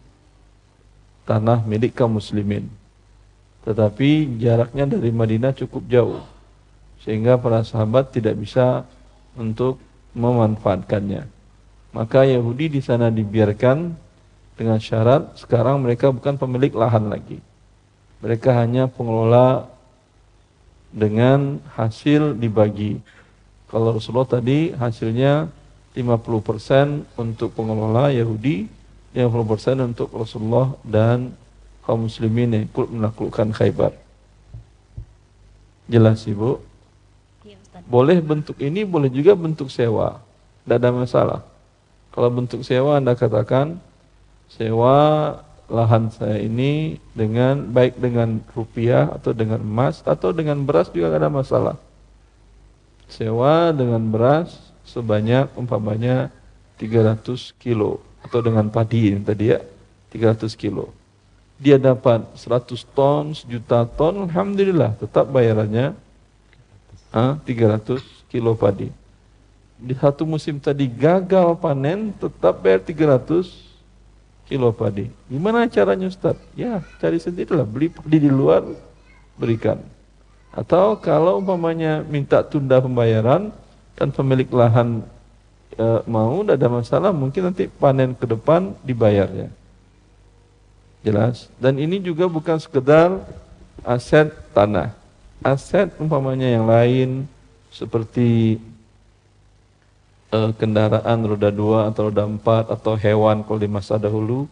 tanah 1.29 1.61
milik 1.69 1.93
kaum 1.93 2.17
muslimin. 2.17 2.73
Tetapi 3.69 4.41
jaraknya 4.41 4.89
dari 4.89 5.13
Madinah 5.13 5.53
cukup 5.53 5.85
jauh 5.85 6.25
sehingga 7.05 7.37
para 7.37 7.61
sahabat 7.61 8.09
tidak 8.09 8.41
bisa 8.41 8.89
untuk 9.37 9.77
memanfaatkannya 10.17 11.36
maka 11.97 12.29
Yahudi 12.29 12.77
di 12.77 12.81
sana 12.85 13.09
dibiarkan 13.09 13.97
dengan 14.61 14.77
syarat 14.77 15.33
sekarang 15.41 15.81
mereka 15.81 16.13
bukan 16.13 16.37
pemilik 16.37 16.77
lahan 16.77 17.09
lagi 17.09 17.41
mereka 18.21 18.53
hanya 18.57 18.89
pengelola 18.89 19.69
dengan 20.97 21.61
hasil 21.77 22.33
dibagi. 22.41 22.99
Kalau 23.69 23.99
Rasulullah 23.99 24.41
tadi 24.41 24.73
hasilnya 24.73 25.53
50% 25.93 27.05
untuk 27.21 27.53
pengelola 27.53 28.09
Yahudi, 28.09 28.71
50% 29.13 29.93
untuk 29.93 30.09
Rasulullah 30.17 30.73
dan 30.81 31.37
kaum 31.85 32.09
muslimin 32.09 32.57
yang 32.57 32.65
ikut 32.65 32.89
menaklukkan 32.89 33.53
Khaybar. 33.53 33.93
Jelas 35.87 36.25
Ibu? 36.27 36.59
Iya, 37.47 37.59
boleh 37.87 38.19
bentuk 38.19 38.59
ini, 38.59 38.83
boleh 38.83 39.13
juga 39.13 39.39
bentuk 39.39 39.71
sewa. 39.71 40.19
Tidak 40.65 40.77
ada 40.83 40.91
masalah. 40.91 41.41
Kalau 42.17 42.33
bentuk 42.33 42.65
sewa 42.65 42.97
Anda 42.97 43.13
katakan 43.13 43.77
sewa 44.49 45.37
lahan 45.69 46.09
saya 46.09 46.41
ini 46.41 46.97
dengan 47.13 47.69
baik 47.69 48.01
dengan 48.01 48.41
rupiah 48.57 49.13
atau 49.13 49.37
dengan 49.37 49.61
emas 49.61 50.01
atau 50.01 50.33
dengan 50.33 50.65
beras 50.65 50.89
juga 50.89 51.13
tidak 51.13 51.21
ada 51.21 51.29
masalah. 51.29 51.77
Sewa 53.05 53.69
dengan 53.77 54.01
beras 54.01 54.57
sebanyak 54.89 55.53
umpamanya 55.61 56.33
300 56.81 57.53
kilo 57.61 58.01
atau 58.25 58.41
dengan 58.41 58.73
padi 58.73 59.13
yang 59.13 59.21
tadi 59.21 59.53
ya 59.53 59.61
300 60.09 60.57
kilo. 60.57 60.97
Dia 61.61 61.77
dapat 61.77 62.25
100 62.33 62.97
ton, 62.97 63.37
sejuta 63.37 63.85
ton, 63.85 64.25
Alhamdulillah 64.25 64.97
tetap 64.97 65.29
bayarannya 65.29 65.93
ah, 67.13 67.37
300 67.45 68.01
kilo 68.33 68.57
padi. 68.57 68.89
Di 69.77 69.93
satu 69.93 70.25
musim 70.25 70.57
tadi 70.57 70.89
gagal 70.89 71.61
panen 71.61 72.13
tetap 72.17 72.65
bayar 72.65 72.81
300 72.81 73.67
kilo 74.49 74.73
padi. 74.73 75.11
Gimana 75.29 75.69
caranya 75.69 76.09
Ustaz? 76.09 76.39
Ya, 76.57 76.81
cari 77.03 77.21
sendirilah, 77.21 77.67
beli 77.67 77.93
padi 77.93 78.25
di 78.25 78.31
luar, 78.31 78.65
berikan. 79.37 79.83
Atau 80.55 80.97
kalau 81.03 81.43
umpamanya 81.43 82.01
minta 82.07 82.41
tunda 82.41 82.81
pembayaran 82.81 83.53
dan 83.99 84.09
pemilik 84.09 84.49
lahan 84.49 85.05
e, 85.77 85.87
mau, 86.09 86.41
tidak 86.41 86.57
ada 86.57 86.69
masalah, 86.73 87.11
mungkin 87.13 87.53
nanti 87.53 87.69
panen 87.69 88.17
ke 88.17 88.25
depan 88.25 88.73
dibayarnya. 88.81 89.53
Jelas. 91.05 91.53
Dan 91.61 91.77
ini 91.77 92.01
juga 92.01 92.25
bukan 92.25 92.57
sekedar 92.57 93.21
aset 93.85 94.33
tanah. 94.57 94.97
Aset 95.45 95.93
umpamanya 96.01 96.49
yang 96.49 96.65
lain 96.65 97.29
seperti 97.69 98.57
uh, 100.37 100.53
kendaraan 100.53 101.25
roda 101.25 101.49
dua 101.49 101.89
atau 101.89 102.13
roda 102.13 102.29
empat 102.29 102.69
atau 102.69 102.93
hewan 103.01 103.41
kalau 103.41 103.57
di 103.57 103.71
masa 103.73 103.97
dahulu 103.97 104.45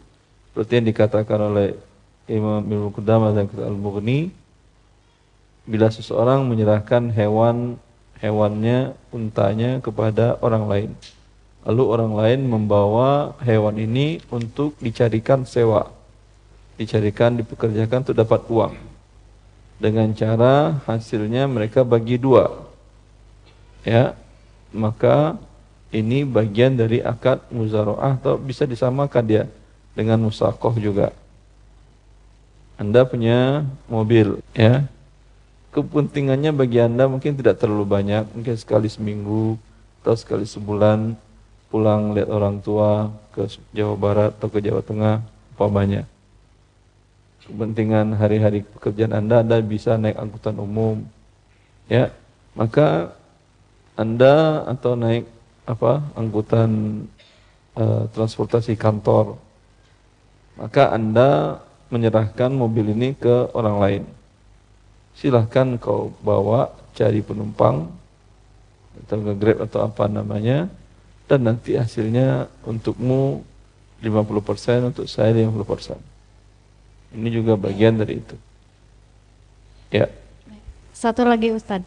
seperti 0.49 0.81
yang 0.81 0.87
dikatakan 0.89 1.39
oleh 1.53 1.77
Imam 2.25 2.65
Ibnu 2.65 2.89
Qudamah 2.97 3.37
dan 3.37 3.53
Al-Mughni 3.53 4.33
bila 5.69 5.93
seseorang 5.93 6.49
menyerahkan 6.49 7.13
hewan 7.13 7.77
hewannya 8.25 8.97
untanya 9.13 9.85
kepada 9.85 10.41
orang 10.41 10.65
lain 10.65 10.91
lalu 11.69 11.83
orang 11.85 12.13
lain 12.17 12.41
membawa 12.49 13.37
hewan 13.45 13.77
ini 13.77 14.25
untuk 14.33 14.73
dicarikan 14.81 15.45
sewa 15.45 15.93
dicarikan, 16.75 17.39
dipekerjakan 17.39 18.03
untuk 18.03 18.17
dapat 18.19 18.41
uang. 18.51 18.75
Dengan 19.79 20.15
cara 20.15 20.81
hasilnya 20.87 21.51
mereka 21.51 21.83
bagi 21.83 22.17
dua. 22.17 22.51
Ya, 23.85 24.17
maka 24.73 25.37
ini 25.95 26.27
bagian 26.27 26.75
dari 26.75 26.99
akad 26.99 27.39
muzaroah 27.55 28.19
atau 28.19 28.35
bisa 28.35 28.67
disamakan 28.67 29.23
dia 29.23 29.45
dengan 29.95 30.19
musakoh 30.19 30.75
juga. 30.75 31.15
Anda 32.75 33.07
punya 33.07 33.63
mobil, 33.87 34.43
ya. 34.51 34.91
Kepentingannya 35.71 36.51
bagi 36.51 36.83
Anda 36.83 37.07
mungkin 37.07 37.39
tidak 37.39 37.63
terlalu 37.63 37.87
banyak, 37.87 38.27
mungkin 38.35 38.55
sekali 38.59 38.91
seminggu 38.91 39.55
atau 40.03 40.15
sekali 40.19 40.43
sebulan 40.43 41.15
pulang 41.71 42.15
lihat 42.15 42.31
orang 42.31 42.59
tua 42.59 43.11
ke 43.35 43.47
Jawa 43.75 43.95
Barat 43.95 44.31
atau 44.35 44.51
ke 44.51 44.59
Jawa 44.59 44.83
Tengah, 44.83 45.23
apa 45.25 45.67
banyak. 45.71 46.07
Kepentingan 47.47 48.19
hari-hari 48.19 48.67
pekerjaan 48.67 49.15
Anda, 49.15 49.43
Anda 49.43 49.63
bisa 49.63 49.95
naik 49.95 50.19
angkutan 50.19 50.59
umum, 50.59 51.07
ya. 51.87 52.11
Maka 52.55 53.15
Anda 53.99 54.67
atau 54.71 54.95
naik 54.95 55.27
apa 55.65 56.05
angkutan 56.15 57.05
uh, 57.77 58.05
transportasi 58.13 58.77
kantor, 58.77 59.41
maka 60.61 60.93
Anda 60.93 61.61
menyerahkan 61.89 62.53
mobil 62.53 62.93
ini 62.93 63.17
ke 63.17 63.51
orang 63.57 63.77
lain. 63.81 64.03
Silahkan 65.15 65.79
kau 65.79 66.11
bawa, 66.21 66.75
cari 66.95 67.23
penumpang, 67.23 67.87
atau 69.05 69.17
nge-grab 69.19 69.63
atau 69.67 69.87
apa 69.87 70.11
namanya, 70.11 70.67
dan 71.27 71.47
nanti 71.47 71.79
hasilnya 71.79 72.51
untukmu 72.67 73.43
50%, 74.03 74.91
untuk 74.91 75.07
saya 75.09 75.33
50%. 75.33 75.97
Ini 77.15 77.29
juga 77.31 77.55
bagian 77.55 77.95
dari 77.95 78.19
itu. 78.19 78.37
Ya. 79.95 80.11
Satu 80.91 81.23
lagi 81.23 81.55
Ustadz. 81.55 81.87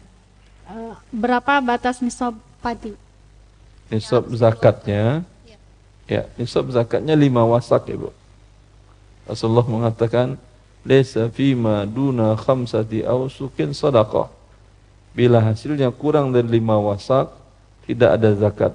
Eh, 0.68 0.94
berapa 1.12 1.60
batas 1.60 2.00
nisab 2.00 2.36
padi? 2.64 3.07
Nisab 3.88 4.28
zakatnya, 4.36 5.24
ya, 6.04 6.28
nisab 6.36 6.68
zakatnya 6.68 7.16
lima 7.16 7.40
wasak 7.48 7.88
ya 7.88 7.96
Bu. 7.96 8.12
Rasulullah 9.28 9.68
mengatakan 9.68 10.40
Lesa 10.88 11.28
fima 11.28 11.84
duna 11.84 12.32
khamsati 12.32 13.04
awsukin 13.04 13.76
sadaqah 13.76 14.32
Bila 15.12 15.44
hasilnya 15.44 15.92
kurang 15.92 16.32
dari 16.32 16.48
lima 16.48 16.80
wasak 16.80 17.28
Tidak 17.84 18.08
ada 18.08 18.32
zakat 18.32 18.72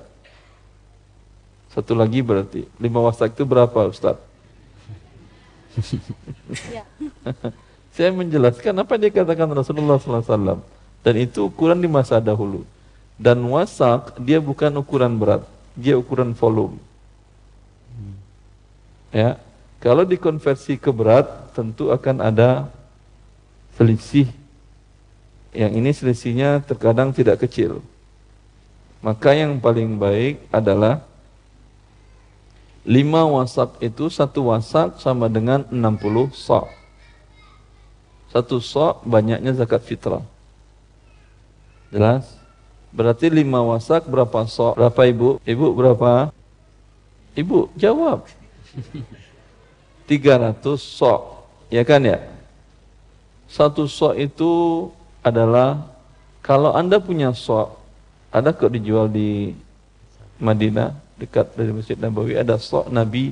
Satu 1.73 1.97
lagi 1.97 2.21
berarti 2.21 2.69
Lima 2.77 3.01
wasak 3.01 3.33
itu 3.33 3.43
berapa 3.49 3.89
Ustaz? 3.89 4.21
Ya. 6.69 6.85
Saya 7.97 8.13
menjelaskan 8.13 8.77
apa 8.77 8.93
yang 8.93 9.09
dikatakan 9.09 9.49
Rasulullah 9.49 9.97
SAW 9.97 10.61
Dan 11.01 11.15
itu 11.17 11.49
ukuran 11.49 11.81
di 11.81 11.89
masa 11.89 12.21
dahulu 12.21 12.61
Dan 13.17 13.45
wasak 13.45 14.17
dia 14.21 14.41
bukan 14.41 14.73
ukuran 14.81 15.21
berat 15.21 15.45
Dia 15.77 15.95
ukuran 15.95 16.33
volume 16.33 16.81
Ya, 19.13 19.37
kalau 19.77 20.01
dikonversi 20.09 20.73
ke 20.81 20.89
berat, 20.89 21.29
tentu 21.53 21.93
akan 21.93 22.17
ada 22.17 22.65
selisih. 23.77 24.25
Yang 25.53 25.71
ini 25.77 25.91
selisihnya 25.93 26.65
terkadang 26.65 27.13
tidak 27.13 27.45
kecil. 27.45 27.85
Maka 29.05 29.37
yang 29.37 29.61
paling 29.61 30.01
baik 30.01 30.41
adalah 30.49 31.05
lima 32.81 33.21
wasak 33.29 33.77
itu 33.85 34.09
satu 34.09 34.49
wasak 34.49 34.97
sama 34.97 35.29
dengan 35.29 35.61
60 35.69 36.33
sok. 36.33 36.73
Satu 38.33 38.57
sok 38.57 39.05
banyaknya 39.05 39.53
zakat 39.53 39.85
fitrah. 39.85 40.25
Jelas? 41.93 42.25
Berarti 42.93 43.25
lima 43.33 43.65
wasak 43.65 44.05
berapa 44.05 44.45
sok? 44.45 44.77
Berapa 44.77 45.01
ibu? 45.09 45.29
Ibu 45.41 45.67
berapa? 45.73 46.29
Ibu 47.33 47.73
jawab. 47.73 48.29
300 50.09 50.61
sok. 50.77 51.21
Ya 51.73 51.81
kan 51.81 52.05
ya? 52.05 52.21
Satu 53.49 53.89
sok 53.89 54.13
itu 54.17 54.51
adalah 55.25 55.89
kalau 56.45 56.75
Anda 56.75 57.01
punya 57.01 57.33
sok, 57.33 57.73
ada 58.29 58.53
kok 58.53 58.69
dijual 58.69 59.09
di 59.09 59.57
Madinah 60.37 60.93
dekat 61.17 61.55
dari 61.55 61.71
Masjid 61.71 61.95
Nabawi 61.95 62.35
ada 62.35 62.59
sok 62.59 62.91
Nabi 62.91 63.31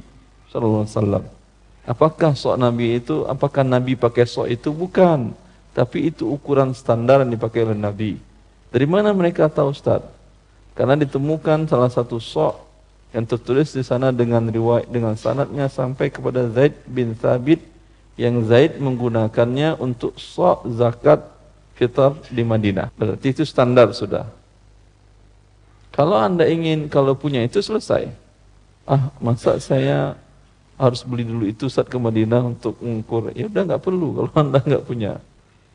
sallallahu 0.49 0.86
alaihi 0.86 0.95
wasallam. 0.95 1.24
Apakah 1.84 2.32
sok 2.38 2.55
Nabi 2.62 3.01
itu 3.01 3.26
apakah 3.26 3.66
Nabi 3.66 3.97
pakai 3.97 4.24
sok 4.30 4.47
itu 4.47 4.70
bukan, 4.72 5.34
tapi 5.74 6.14
itu 6.14 6.30
ukuran 6.30 6.72
standar 6.72 7.26
yang 7.26 7.34
dipakai 7.34 7.68
oleh 7.68 7.78
Nabi. 7.78 8.30
Dari 8.72 8.88
mana 8.88 9.11
mereka 9.11 9.51
tahu 9.51 9.76
Ustaz? 9.76 9.99
Karena 10.72 10.95
ditemukan 10.95 11.67
salah 11.67 11.91
satu 11.91 12.17
sok 12.24 12.55
yang 13.11 13.28
tertulis 13.28 13.76
di 13.76 13.84
sana 13.84 14.15
dengan 14.15 14.47
riwayat 14.47 14.88
dengan 14.88 15.19
sanadnya 15.19 15.67
sampai 15.67 16.07
kepada 16.07 16.47
Zaid 16.47 16.80
bin 16.88 17.11
Thabit 17.11 17.59
yang 18.15 18.39
Zaid 18.47 18.80
menggunakannya 18.80 19.76
untuk 19.76 20.15
sok 20.15 20.63
zakat 20.80 21.19
fitrah 21.76 22.15
di 22.32 22.43
Madinah. 22.47 22.88
Berarti 22.95 23.36
itu 23.36 23.43
standar 23.43 23.91
sudah. 23.91 24.32
Kalau 25.91 26.15
anda 26.15 26.47
ingin 26.47 26.88
kalau 26.88 27.11
punya 27.11 27.43
itu 27.43 27.59
selesai. 27.59 28.07
Ah 28.88 29.11
masa 29.19 29.59
saya 29.59 30.15
harus 30.80 31.03
beli 31.03 31.28
dulu 31.28 31.45
itu 31.45 31.67
saat 31.67 31.91
ke 31.91 31.99
Madinah 31.99 32.47
untuk 32.47 32.80
mengukur. 32.80 33.36
Ya 33.36 33.51
udah 33.51 33.76
nggak 33.76 33.84
perlu 33.84 34.07
kalau 34.15 34.32
anda 34.47 34.59
nggak 34.63 34.84
punya. 34.88 35.19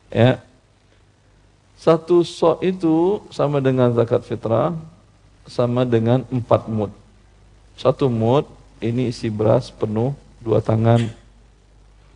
Ya. 0.08 0.40
Satu 1.76 2.24
sok 2.24 2.64
itu 2.64 3.20
sama 3.28 3.60
dengan 3.60 3.92
zakat 3.92 4.24
fitrah 4.24 4.72
sama 5.46 5.86
dengan 5.86 6.26
empat 6.32 6.66
mud. 6.66 6.90
Satu 7.76 8.08
mut 8.10 8.48
ini 8.80 9.12
isi 9.12 9.28
beras 9.28 9.70
penuh 9.70 10.16
dua 10.42 10.64
tangan. 10.64 11.06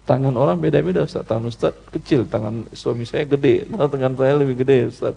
Tangan 0.08 0.34
orang 0.34 0.58
beda-beda 0.58 1.06
Ustaz. 1.06 1.22
Tangan 1.22 1.46
Ustaz 1.46 1.76
kecil, 1.94 2.26
tangan 2.26 2.66
suami 2.74 3.06
saya 3.06 3.22
gede, 3.28 3.68
tangan 3.70 4.16
saya 4.18 4.34
lebih 4.34 4.58
gede 4.64 4.90
Ustaz. 4.90 5.14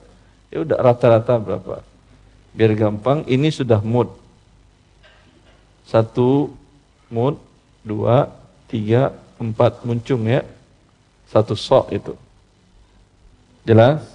Ya 0.54 0.62
udah 0.62 0.78
rata-rata 0.78 1.41
berapa? 1.41 1.82
Biar 2.54 2.78
gampang, 2.78 3.26
ini 3.26 3.50
sudah 3.50 3.82
mut. 3.82 4.14
Satu 5.89 6.54
mut, 7.10 7.41
dua, 7.82 8.30
tiga, 8.70 9.18
empat 9.41 9.82
muncung 9.82 10.30
ya. 10.30 10.46
Satu 11.34 11.58
sok 11.58 11.89
itu. 11.89 12.14
Jelas? 13.66 14.12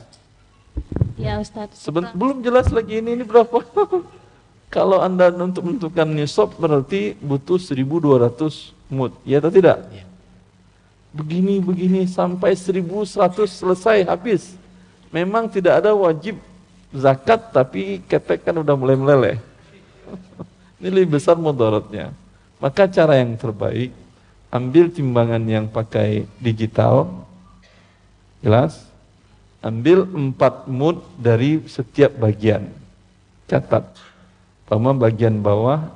Ya 1.18 1.38
Ustaz. 1.42 1.74
Seben 1.74 2.06
belum 2.14 2.40
jelas 2.40 2.70
lagi 2.70 3.02
ini 3.02 3.18
ini 3.18 3.24
berapa? 3.26 3.58
Kalau 4.74 5.00
Anda 5.00 5.32
untuk 5.32 5.64
menentukan 5.64 6.08
nisab 6.08 6.54
berarti 6.60 7.16
butuh 7.18 7.56
1200 7.56 8.92
mut. 8.92 9.16
Ya 9.24 9.40
atau 9.40 9.48
tidak? 9.48 9.88
Ya. 9.90 10.04
Begini 11.10 11.58
begini 11.58 12.04
sampai 12.04 12.52
1100 12.52 13.48
selesai 13.48 14.04
habis. 14.04 14.54
Memang 15.08 15.48
tidak 15.48 15.80
ada 15.80 15.96
wajib 15.96 16.36
zakat 16.92 17.48
tapi 17.48 18.04
ketek 18.04 18.44
kan 18.44 18.56
udah 18.60 18.76
mulai 18.76 18.96
meleleh. 18.96 19.36
Ini 20.78 20.88
lebih 20.92 21.16
besar 21.16 21.40
mudaratnya. 21.40 22.12
Maka 22.60 22.84
cara 22.86 23.16
yang 23.16 23.34
terbaik 23.40 23.88
ambil 24.52 24.92
timbangan 24.92 25.40
yang 25.48 25.64
pakai 25.68 26.28
digital. 26.40 27.08
Jelas? 28.44 28.87
Ambil 29.58 30.06
4 30.06 30.70
mut 30.70 31.02
dari 31.18 31.66
setiap 31.66 32.14
bagian. 32.14 32.70
Catat 33.48 34.08
Pama 34.68 34.92
bagian 34.92 35.40
bawah 35.40 35.88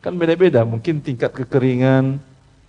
kan 0.00 0.14
beda-beda, 0.14 0.62
mungkin 0.62 1.02
tingkat 1.02 1.34
kekeringan 1.34 2.22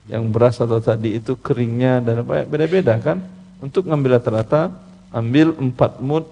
yang 0.09 0.33
beras 0.33 0.57
atau 0.59 0.81
tadi 0.81 1.21
itu 1.21 1.37
keringnya 1.37 2.01
dan 2.01 2.25
beda-beda 2.25 2.97
kan. 2.97 3.21
Untuk 3.61 3.85
ngambil 3.85 4.17
rata-rata, 4.17 4.73
ambil 5.13 5.53
empat 5.53 6.01
mut 6.01 6.25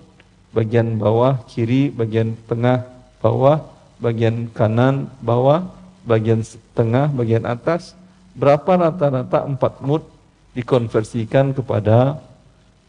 bagian 0.50 0.98
bawah, 0.98 1.46
kiri, 1.46 1.94
bagian 1.94 2.34
tengah, 2.50 2.90
bawah, 3.22 3.70
bagian 4.02 4.50
kanan, 4.50 5.06
bawah, 5.22 5.70
bagian 6.04 6.42
tengah, 6.74 7.14
bagian 7.14 7.46
atas. 7.46 7.94
Berapa 8.34 8.90
rata-rata 8.90 9.46
empat 9.46 9.86
mut 9.86 10.10
dikonversikan 10.58 11.54
kepada 11.54 12.18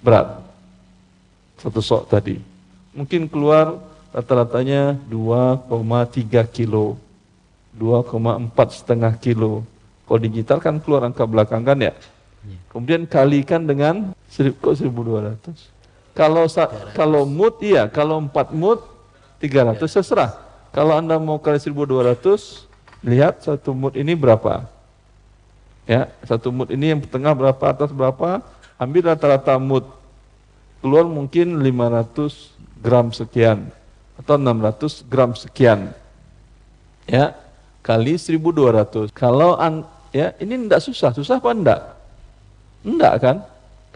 berat? 0.00 0.49
Satu 1.61 1.80
sok 1.84 2.08
tadi. 2.08 2.40
Mungkin 2.96 3.28
keluar 3.28 3.78
rata-ratanya 4.11 4.96
2,3 5.06 6.48
kilo. 6.48 6.96
2,4 7.76 8.50
setengah 8.72 9.12
kilo. 9.20 9.62
Kalau 10.08 10.18
digital 10.18 10.58
kan 10.58 10.82
keluar 10.82 11.06
angka 11.06 11.22
belakang 11.28 11.62
kan 11.62 11.78
ya? 11.78 11.94
Iya. 12.40 12.56
kemudian 12.72 13.04
kalikan 13.04 13.68
dengan 13.68 14.16
kok 14.32 14.72
1200 14.72 15.44
kalau 16.16 16.48
kalau 16.96 17.22
mood 17.28 17.61
iya. 17.61 17.84
Kalau 17.84 18.16
4 18.16 18.56
mood 18.56 18.80
300 19.44 19.76
seserah 19.84 20.40
kalau 20.70 20.94
anda 20.94 21.18
mau 21.18 21.38
kali 21.42 21.58
1200 21.58 22.70
lihat 23.02 23.42
satu 23.42 23.74
mood 23.74 23.98
ini 23.98 24.14
berapa. 24.14 24.66
Ya, 25.88 26.06
satu 26.22 26.54
mut 26.54 26.70
ini 26.70 26.94
yang 26.94 27.02
tengah 27.02 27.34
berapa, 27.34 27.64
atas 27.66 27.90
berapa, 27.90 28.38
ambil 28.78 29.11
rata-rata 29.11 29.58
mut. 29.58 29.82
Keluar 30.80 31.04
mungkin 31.04 31.60
500 31.60 32.56
gram 32.80 33.12
sekian 33.12 33.68
atau 34.16 34.36
600 34.40 35.04
gram 35.08 35.32
sekian. 35.36 35.92
Ya, 37.04 37.36
kali 37.84 38.16
1200. 38.16 39.12
Kalau 39.12 39.56
an, 39.60 39.84
ya 40.12 40.32
ini 40.40 40.68
tidak 40.68 40.80
susah, 40.84 41.10
susah 41.12 41.40
apa 41.40 41.50
enggak? 41.52 41.80
Enggak 42.84 43.14
kan? 43.20 43.36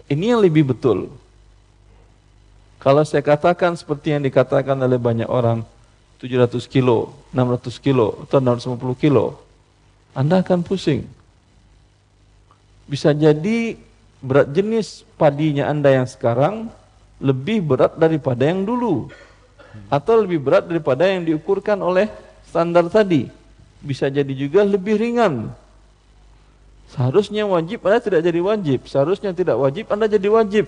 Ini 0.09 0.37
yang 0.37 0.41
lebih 0.45 0.77
betul. 0.77 1.09
Kalau 2.85 3.01
saya 3.01 3.25
katakan 3.25 3.73
seperti 3.73 4.13
yang 4.13 4.21
dikatakan 4.21 4.77
oleh 4.77 5.01
banyak 5.01 5.25
orang, 5.25 5.65
700 6.21 6.69
kilo, 6.69 7.17
600 7.33 7.81
kilo, 7.81 8.29
atau 8.29 8.45
650 8.45 9.01
kilo, 9.01 9.41
Anda 10.13 10.45
akan 10.45 10.61
pusing. 10.61 11.09
Bisa 12.85 13.17
jadi 13.17 13.81
berat 14.25 14.49
jenis 14.57 15.05
padinya 15.21 15.69
Anda 15.69 16.01
yang 16.01 16.09
sekarang 16.09 16.73
lebih 17.21 17.61
berat 17.61 18.01
daripada 18.01 18.49
yang 18.49 18.65
dulu. 18.65 19.13
Atau 19.93 20.25
lebih 20.25 20.41
berat 20.41 20.65
daripada 20.65 21.05
yang 21.05 21.29
diukurkan 21.29 21.77
oleh 21.85 22.09
standar 22.49 22.89
tadi. 22.89 23.29
Bisa 23.85 24.09
jadi 24.09 24.33
juga 24.33 24.65
lebih 24.65 24.97
ringan. 24.97 25.53
Seharusnya 26.89 27.45
wajib 27.45 27.85
Anda 27.85 28.01
tidak 28.01 28.25
jadi 28.25 28.41
wajib. 28.41 28.81
Seharusnya 28.89 29.37
tidak 29.37 29.61
wajib 29.61 29.93
Anda 29.93 30.09
jadi 30.09 30.29
wajib. 30.33 30.67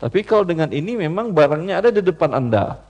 Tapi 0.00 0.20
kalau 0.24 0.48
dengan 0.48 0.72
ini 0.72 0.96
memang 0.96 1.30
barangnya 1.34 1.84
ada 1.84 1.90
di 1.92 2.00
depan 2.00 2.32
Anda. 2.32 2.80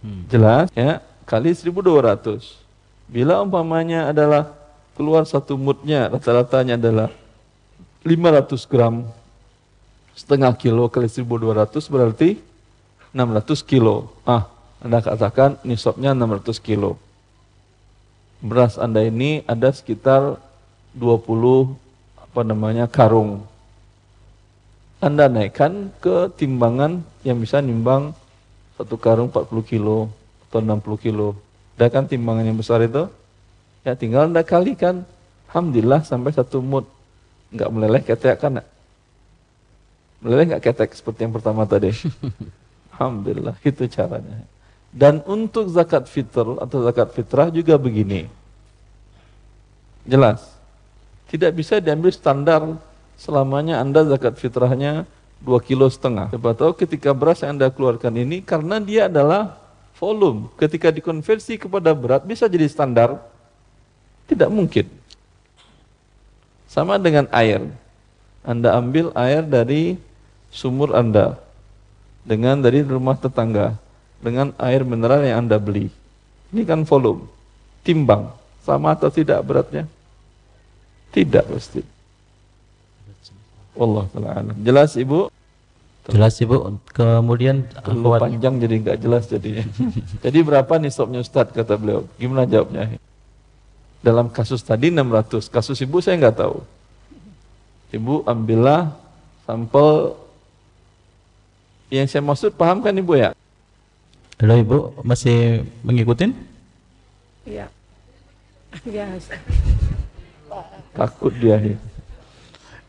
Hmm. 0.00 0.24
Jelas 0.30 0.70
ya, 0.72 1.02
kali 1.26 1.52
1200. 1.52 2.64
Bila 3.06 3.42
umpamanya 3.42 4.10
adalah 4.10 4.54
keluar 4.94 5.26
satu 5.26 5.58
mutnya, 5.58 6.08
rata-ratanya 6.10 6.78
adalah 6.78 7.08
500 8.06 8.70
gram 8.70 9.02
setengah 10.14 10.54
kilo 10.54 10.86
kali 10.86 11.10
1200 11.10 11.74
berarti 11.90 12.38
600 13.10 13.66
kilo. 13.66 14.14
Ah, 14.22 14.46
Anda 14.78 15.02
katakan 15.02 15.58
nisabnya 15.66 16.14
600 16.14 16.62
kilo. 16.62 17.02
Beras 18.38 18.78
Anda 18.78 19.02
ini 19.02 19.42
ada 19.50 19.74
sekitar 19.74 20.38
20 20.94 21.74
apa 22.22 22.40
namanya 22.46 22.86
karung 22.86 23.42
anda 24.96 25.28
naikkan 25.28 25.92
ke 26.00 26.32
timbangan 26.40 27.04
yang 27.20 27.36
bisa 27.36 27.60
nimbang 27.60 28.16
satu 28.80 28.96
karung 28.96 29.28
40 29.28 29.60
kilo 29.68 30.08
atau 30.48 30.64
60 30.64 30.96
kilo. 30.96 31.36
Ada 31.76 31.92
kan 31.92 32.08
timbangan 32.08 32.48
yang 32.48 32.56
besar 32.56 32.80
itu? 32.80 33.04
Ya 33.84 33.92
tinggal 33.92 34.32
Anda 34.32 34.40
kalikan. 34.40 35.04
Alhamdulillah 35.52 36.00
sampai 36.00 36.32
satu 36.32 36.64
mut. 36.64 36.88
Enggak 37.56 37.72
meleleh 37.72 38.02
ketek 38.04 38.36
kan? 38.36 38.60
Meleleh 40.20 40.44
enggak 40.52 40.64
ketek 40.68 40.92
seperti 40.92 41.24
yang 41.24 41.32
pertama 41.32 41.64
tadi? 41.64 41.88
Alhamdulillah, 42.92 43.56
itu 43.64 43.88
caranya. 43.88 44.44
Dan 44.92 45.24
untuk 45.24 45.68
zakat 45.72 46.04
fitr 46.08 46.60
atau 46.60 46.84
zakat 46.84 47.12
fitrah 47.16 47.48
juga 47.48 47.80
begini. 47.80 48.28
Jelas. 50.04 50.44
Tidak 51.26 51.50
bisa 51.52 51.80
diambil 51.82 52.12
standar 52.14 52.62
selamanya 53.18 53.82
Anda 53.82 54.06
zakat 54.06 54.38
fitrahnya 54.38 55.08
dua 55.40 55.58
kilo 55.60 55.88
setengah. 55.88 56.32
Siapa 56.32 56.52
tahu 56.56 56.72
ketika 56.76 57.10
beras 57.12 57.42
yang 57.42 57.58
Anda 57.58 57.68
keluarkan 57.72 58.14
ini 58.16 58.40
karena 58.40 58.80
dia 58.80 59.08
adalah 59.10 59.58
volume. 59.98 60.52
Ketika 60.56 60.92
dikonversi 60.92 61.60
kepada 61.60 61.92
berat 61.92 62.24
bisa 62.24 62.46
jadi 62.46 62.68
standar? 62.68 63.20
Tidak 64.28 64.48
mungkin. 64.48 64.86
Sama 66.66 66.98
dengan 66.98 67.30
air. 67.30 67.62
Anda 68.46 68.78
ambil 68.78 69.10
air 69.18 69.42
dari 69.42 69.98
sumur 70.54 70.94
Anda 70.94 71.38
dengan 72.22 72.62
dari 72.62 72.82
rumah 72.82 73.18
tetangga 73.18 73.78
dengan 74.22 74.54
air 74.58 74.82
mineral 74.82 75.22
yang 75.22 75.46
Anda 75.46 75.58
beli. 75.58 75.90
Ini 76.50 76.62
kan 76.62 76.86
volume. 76.86 77.26
Timbang. 77.86 78.34
Sama 78.66 78.98
atau 78.98 79.10
tidak 79.10 79.42
beratnya? 79.46 79.86
Tidak 81.14 81.44
pasti. 81.46 81.82
Allah 83.76 84.04
taala 84.10 84.52
Jelas 84.58 84.98
Ibu? 84.98 85.30
Jelas 86.10 86.34
Ibu. 86.42 86.82
Kemudian 86.90 87.66
Terlalu 87.82 88.10
panjang 88.18 88.54
jadi 88.58 88.74
nggak 88.82 88.98
jelas 88.98 89.24
jadinya. 89.30 89.64
jadi 90.24 90.38
berapa 90.42 90.72
nih 90.82 90.90
sopnya 90.90 91.22
Ustadz 91.22 91.54
kata 91.54 91.78
beliau? 91.78 92.06
Gimana 92.18 92.46
jawabnya? 92.46 92.98
Dalam 94.06 94.30
kasus 94.30 94.62
tadi 94.62 94.94
600, 94.94 95.50
kasus 95.50 95.82
Ibu 95.82 95.98
saya 95.98 96.14
nggak 96.14 96.38
tahu. 96.38 96.62
Ibu 97.90 98.22
ambillah 98.22 98.94
sampel 99.42 100.14
yang 101.90 102.06
saya 102.06 102.22
maksud 102.22 102.54
paham 102.54 102.86
kan 102.86 102.94
Ibu 102.94 103.18
ya? 103.18 103.34
Halo 104.38 104.54
Ibu, 104.62 104.78
masih 105.02 105.66
mengikutin? 105.82 106.38
Iya. 107.42 107.66
Iya. 108.86 109.18
Takut 110.94 111.34
dia. 111.42 111.58
Ya. 111.58 111.74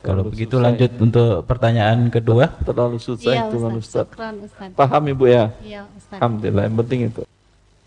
Kalau 0.05 0.21
begitu 0.21 0.53
susah 0.53 0.65
lanjut 0.69 0.91
ya. 0.93 1.01
untuk 1.01 1.49
pertanyaan 1.49 2.13
kedua. 2.13 2.53
Terlalu 2.61 3.01
susah 3.01 3.33
iya, 3.33 3.41
itu 3.49 3.57
Ustaz. 3.57 4.05
Ustaz. 4.13 4.69
Paham 4.77 5.03
Ibu 5.09 5.25
ya? 5.25 5.49
Iya, 5.65 5.81
Ustaz. 5.97 6.21
Alhamdulillah, 6.21 6.63
yang 6.69 6.77
penting 6.77 6.99
itu. 7.09 7.21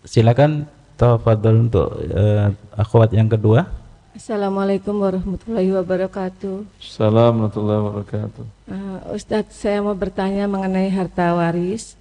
Silakan 0.03 0.67
tafadhol 0.97 1.67
untuk 1.69 1.87
uh, 2.11 2.51
akhwat 2.75 3.11
yang 3.13 3.29
kedua. 3.29 3.67
Assalamualaikum 4.11 4.91
warahmatullahi 4.99 5.71
wabarakatuh. 5.71 6.67
Assalamualaikum 6.83 7.63
warahmatullahi 7.63 7.81
wabarakatuh. 7.87 8.43
Uh, 8.67 8.99
Ustadz, 9.15 9.55
saya 9.55 9.79
mau 9.79 9.95
bertanya 9.95 10.45
mengenai 10.51 10.91
harta 10.91 11.31
waris. 11.31 11.95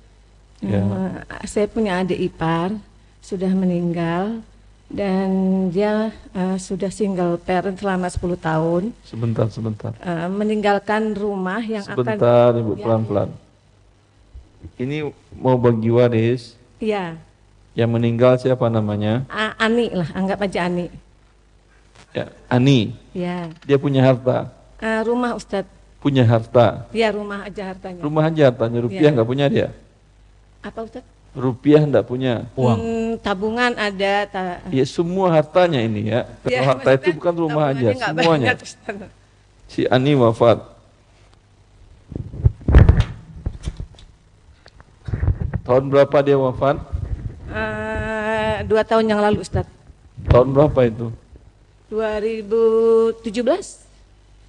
Ya. 0.58 0.82
Uh, 0.82 1.22
saya 1.46 1.70
punya 1.70 2.02
adik 2.02 2.18
ipar, 2.18 2.74
sudah 3.22 3.48
meninggal 3.54 4.42
dan 4.90 5.30
dia 5.70 6.10
uh, 6.34 6.58
sudah 6.58 6.90
single 6.90 7.38
parent 7.38 7.78
selama 7.78 8.10
10 8.10 8.34
tahun. 8.42 8.82
Sebentar, 9.06 9.46
sebentar. 9.46 9.94
Uh, 10.02 10.26
meninggalkan 10.26 11.14
rumah 11.14 11.62
yang 11.62 11.86
sebentar, 11.86 12.18
akan 12.18 12.18
Sebentar, 12.18 12.50
Ibu, 12.58 12.72
ya. 12.74 12.82
pelan-pelan. 12.82 13.30
Ini 14.76 14.96
mau 15.38 15.56
bagi 15.56 15.88
waris. 15.94 16.58
Iya. 16.82 17.16
Yang 17.78 17.90
meninggal 17.90 18.32
siapa 18.36 18.66
namanya? 18.66 19.24
A 19.30 19.54
Ani 19.58 19.90
lah, 19.94 20.10
anggap 20.12 20.42
aja 20.42 20.66
Ani. 20.66 20.90
Ya, 22.10 22.26
Ani. 22.50 22.98
Ya. 23.14 23.50
Dia 23.62 23.78
punya 23.78 24.02
harta. 24.02 24.50
Uh, 24.82 25.00
rumah 25.06 25.38
Ustadz. 25.38 25.70
Punya 26.02 26.24
harta. 26.24 26.88
Iya, 26.90 27.12
rumah 27.12 27.46
aja 27.46 27.70
hartanya. 27.70 28.00
Rumah 28.00 28.24
aja 28.32 28.42
hartanya, 28.48 28.78
rupiah 28.80 29.10
ya. 29.10 29.14
nggak 29.14 29.28
punya 29.28 29.46
dia? 29.46 29.68
Apa 30.64 30.82
Ustadz? 30.82 31.20
rupiah 31.34 31.82
tidak 31.86 32.04
punya 32.10 32.50
uang. 32.58 32.78
Hmm, 32.78 33.10
tabungan 33.22 33.72
ada. 33.78 34.26
Ta 34.26 34.42
ya 34.70 34.84
semua 34.86 35.30
hartanya 35.30 35.78
ini 35.78 36.10
ya. 36.10 36.26
ya 36.42 36.66
harta 36.66 36.98
itu 36.98 37.14
bukan 37.14 37.34
rumah 37.38 37.70
aja, 37.70 37.94
semuanya. 37.94 38.58
Banyak, 38.58 39.06
si 39.70 39.86
Ani 39.86 40.18
wafat. 40.18 40.58
Tahun 45.62 45.84
berapa 45.86 46.16
dia 46.26 46.34
wafat? 46.34 46.82
Uh, 47.50 48.62
dua 48.70 48.86
tahun 48.86 49.10
yang 49.10 49.20
lalu 49.20 49.42
Ustaz. 49.42 49.66
Tahun 50.30 50.48
berapa 50.54 50.86
itu? 50.86 51.10
2017. 51.90 53.26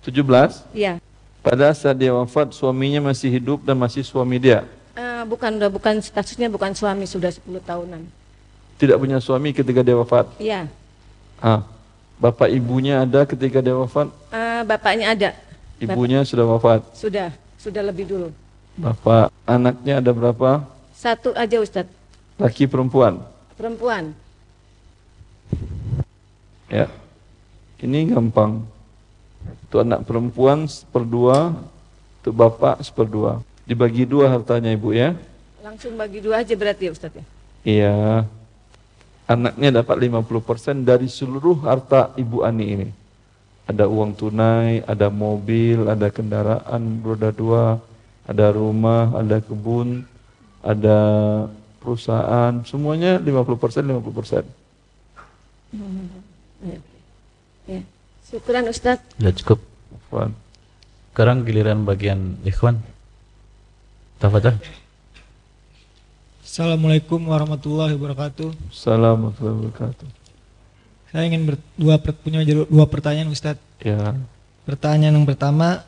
17? 0.06 0.78
Iya. 0.78 1.02
Pada 1.42 1.74
saat 1.74 1.98
dia 1.98 2.14
wafat, 2.14 2.54
suaminya 2.54 3.10
masih 3.10 3.34
hidup 3.34 3.66
dan 3.66 3.74
masih 3.74 4.06
suami 4.06 4.38
dia? 4.38 4.62
Uh, 4.94 5.26
bukan 5.26 5.58
udah 5.58 5.74
bukan 5.74 5.98
statusnya 5.98 6.54
bukan 6.54 6.78
suami 6.78 7.10
sudah 7.10 7.34
10 7.34 7.42
tahunan. 7.66 8.06
Tidak 8.78 8.98
punya 9.02 9.18
suami 9.18 9.50
ketika 9.50 9.82
dia 9.82 9.98
wafat? 9.98 10.30
Iya. 10.38 10.70
Ah. 11.42 11.66
Bapak 12.22 12.54
ibunya 12.54 13.02
ada 13.02 13.26
ketika 13.26 13.66
dia 13.66 13.74
wafat? 13.74 14.14
Uh, 14.30 14.62
bapaknya 14.62 15.10
ada. 15.10 15.30
Ibunya 15.82 16.22
Bapak, 16.22 16.30
sudah 16.30 16.46
wafat? 16.46 16.80
Sudah, 16.94 17.30
sudah 17.58 17.82
lebih 17.82 18.06
dulu. 18.06 18.30
Bapak 18.78 19.34
anaknya 19.50 19.98
ada 19.98 20.14
berapa? 20.14 20.62
Satu 20.94 21.34
aja 21.34 21.58
Ustadz. 21.58 22.01
Laki 22.42 22.66
perempuan? 22.66 23.22
Perempuan. 23.54 24.18
Ya. 26.74 26.90
Ini 27.78 28.10
gampang. 28.10 28.66
Itu 29.70 29.86
anak 29.86 30.10
perempuan 30.10 30.66
seperdua, 30.66 31.54
itu 32.22 32.34
bapak 32.34 32.82
seperdua. 32.82 33.46
Dibagi 33.70 34.10
dua 34.10 34.34
hartanya 34.34 34.74
ibu 34.74 34.90
ya? 34.90 35.14
Langsung 35.62 35.94
bagi 35.94 36.18
dua 36.18 36.42
aja 36.42 36.58
berarti 36.58 36.90
ya 36.90 36.92
Ustaz 36.98 37.14
ya? 37.14 37.26
Iya. 37.62 37.98
Anaknya 39.30 39.86
dapat 39.86 40.02
50% 40.02 40.82
dari 40.82 41.06
seluruh 41.06 41.62
harta 41.62 42.10
ibu 42.18 42.42
Ani 42.42 42.66
ini. 42.74 42.90
Ada 43.70 43.86
uang 43.86 44.18
tunai, 44.18 44.82
ada 44.90 45.14
mobil, 45.14 45.86
ada 45.86 46.10
kendaraan 46.10 47.06
roda 47.06 47.30
dua, 47.30 47.78
ada 48.26 48.50
rumah, 48.50 49.14
ada 49.14 49.38
kebun, 49.38 50.04
ada 50.66 50.98
perusahaan, 51.82 52.62
semuanya 52.64 53.18
50% 53.18 53.90
50%. 53.90 54.46
Hmm. 55.74 56.08
Ya. 56.62 56.78
Ya. 57.66 57.82
Syukuran 58.30 58.70
Ustaz. 58.70 59.02
Ya 59.18 59.34
cukup. 59.34 59.60
Sekarang 61.12 61.44
giliran 61.44 61.84
bagian 61.84 62.38
ikhwan. 62.46 62.80
Tafadhal. 64.22 64.62
Assalamualaikum 66.46 67.18
warahmatullahi 67.26 67.98
wabarakatuh. 67.98 68.54
Assalamualaikum 68.70 69.42
warahmatullahi 69.42 69.58
wabarakatuh. 69.72 70.08
Saya 71.12 71.24
ingin 71.28 71.44
berdua 71.44 71.96
punya 72.00 72.40
dua 72.48 72.86
pertanyaan 72.88 73.34
Ustadz. 73.34 73.60
Ya. 73.84 74.16
Pertanyaan 74.64 75.20
yang 75.20 75.28
pertama, 75.28 75.84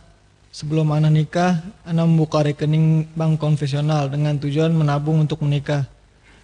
sebelum 0.54 0.94
anak 0.94 1.12
nikah, 1.12 1.66
anak 1.82 2.06
membuka 2.06 2.46
rekening 2.46 3.10
bank 3.18 3.42
konvensional 3.42 4.06
dengan 4.08 4.38
tujuan 4.38 4.70
menabung 4.70 5.26
untuk 5.26 5.42
menikah. 5.42 5.90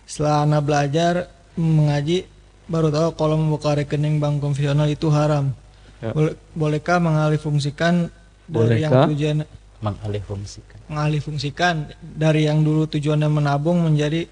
Setelah 0.09 0.49
anak 0.49 0.65
belajar 0.65 1.13
mengaji, 1.53 2.25
baru 2.65 2.89
tahu 2.89 3.09
kalau 3.13 3.37
membuka 3.37 3.77
rekening 3.77 4.17
bank 4.17 4.41
konvensional 4.41 4.89
itu 4.89 5.13
haram. 5.13 5.53
Ya. 5.99 6.15
bolehkah 6.55 6.95
mengalih 6.95 7.35
fungsikan 7.35 8.07
dari 8.47 8.87
yang 8.87 9.03
tujuan 9.11 9.43
mengalih 9.83 10.23
fungsikan 10.23 10.79
mengalih 10.87 11.19
fungsikan 11.19 11.75
dari 11.99 12.47
yang 12.47 12.63
dulu 12.63 12.87
tujuannya 12.87 13.27
menabung 13.27 13.83
menjadi 13.83 14.31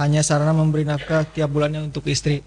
hanya 0.00 0.24
sarana 0.24 0.56
memberi 0.56 0.88
nafkah 0.88 1.28
tiap 1.28 1.52
bulannya 1.52 1.84
untuk 1.84 2.08
istri 2.08 2.40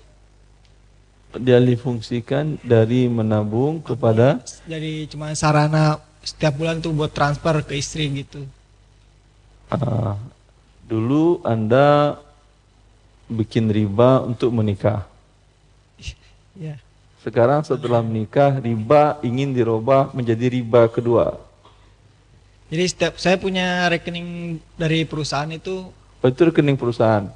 dialih 1.38 1.78
fungsikan 1.78 2.57
dari 2.65 3.05
menabung 3.05 3.78
kepada 3.86 4.41
jadi 4.65 5.05
cuma 5.05 5.38
sarana 5.38 6.01
setiap 6.28 6.59
bulan 6.59 6.84
tuh 6.84 6.91
buat 6.91 7.15
transfer 7.15 7.63
ke 7.63 7.80
istri 7.80 8.11
gitu 8.11 8.43
uh, 9.71 10.19
dulu 10.84 11.39
anda 11.47 12.19
bikin 13.32 13.71
riba 13.71 14.28
untuk 14.28 14.51
menikah 14.51 15.07
ya 16.59 16.75
sekarang 17.28 17.59
setelah 17.59 17.99
menikah 17.99 18.55
riba 18.63 19.19
ingin 19.19 19.51
dirubah 19.51 20.15
menjadi 20.15 20.47
riba 20.47 20.88
kedua. 20.88 21.36
Jadi 22.71 22.84
setiap 22.88 23.19
saya 23.19 23.36
punya 23.36 23.84
rekening 23.91 24.59
dari 24.80 25.03
perusahaan 25.03 25.51
itu. 25.51 25.91
Oh, 25.91 26.28
itu 26.32 26.41
rekening 26.47 26.80
perusahaan? 26.80 27.28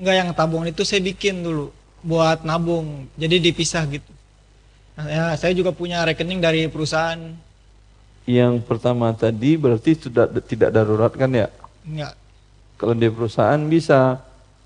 Enggak 0.00 0.14
yang 0.16 0.28
tabungan 0.32 0.72
itu 0.72 0.80
saya 0.88 1.04
bikin 1.04 1.44
dulu 1.44 1.68
buat 2.00 2.40
nabung. 2.48 3.04
Jadi 3.20 3.52
dipisah 3.52 3.84
gitu. 3.92 4.12
Nah, 4.96 5.04
ya, 5.08 5.24
saya 5.36 5.52
juga 5.52 5.76
punya 5.76 6.00
rekening 6.08 6.40
dari 6.40 6.64
perusahaan. 6.72 7.20
Yang 8.22 8.62
pertama 8.62 9.10
tadi 9.14 9.58
berarti 9.58 9.98
sudah 9.98 10.30
tidak 10.46 10.70
darurat 10.70 11.10
kan 11.10 11.30
ya? 11.34 11.48
Enggak. 11.82 12.14
Kalau 12.78 12.94
di 12.94 13.08
perusahaan 13.10 13.62
bisa 13.66 14.22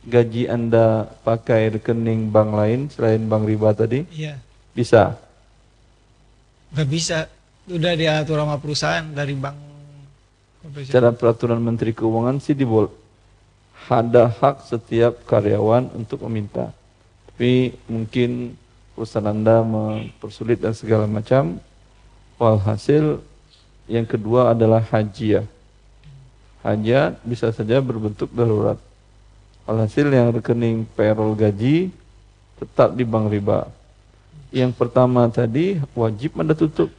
gaji 0.07 0.47
Anda 0.47 1.09
pakai 1.25 1.77
rekening 1.77 2.31
bank 2.31 2.51
lain 2.53 2.81
selain 2.93 3.25
bank 3.25 3.45
riba 3.49 3.73
tadi? 3.73 4.05
Iya. 4.13 4.37
Bisa? 4.77 5.17
Gak 6.77 6.89
bisa. 6.89 7.29
Udah 7.67 7.93
diatur 7.99 8.39
sama 8.39 8.57
perusahaan 8.61 9.05
dari 9.11 9.35
bank. 9.35 9.57
Cara 10.91 11.15
peraturan 11.15 11.63
Menteri 11.63 11.95
Keuangan 11.95 12.43
sih 12.43 12.55
dibol 12.55 12.91
ada 13.87 14.27
hak 14.27 14.67
setiap 14.67 15.23
karyawan 15.31 15.95
untuk 15.95 16.27
meminta. 16.27 16.75
Tapi 17.31 17.75
mungkin 17.87 18.59
perusahaan 18.99 19.31
Anda 19.31 19.63
mempersulit 19.63 20.59
dan 20.59 20.75
segala 20.75 21.07
macam. 21.07 21.63
Walhasil 22.37 23.23
yang 23.87 24.07
kedua 24.07 24.51
adalah 24.55 24.83
haji 24.83 25.41
ya. 25.41 25.43
Hajat 26.67 27.23
bisa 27.23 27.55
saja 27.55 27.79
berbentuk 27.79 28.27
darurat. 28.35 28.79
Alhasil 29.67 30.11
yang 30.11 30.35
rekening 30.35 30.87
payroll 30.99 31.39
gaji 31.39 31.95
tetap 32.59 32.95
di 32.99 33.07
bank 33.07 33.31
riba. 33.31 33.71
Yang 34.51 34.75
pertama 34.75 35.31
tadi 35.31 35.79
wajib 35.95 36.39
Anda 36.39 36.59
tutup. 36.59 36.91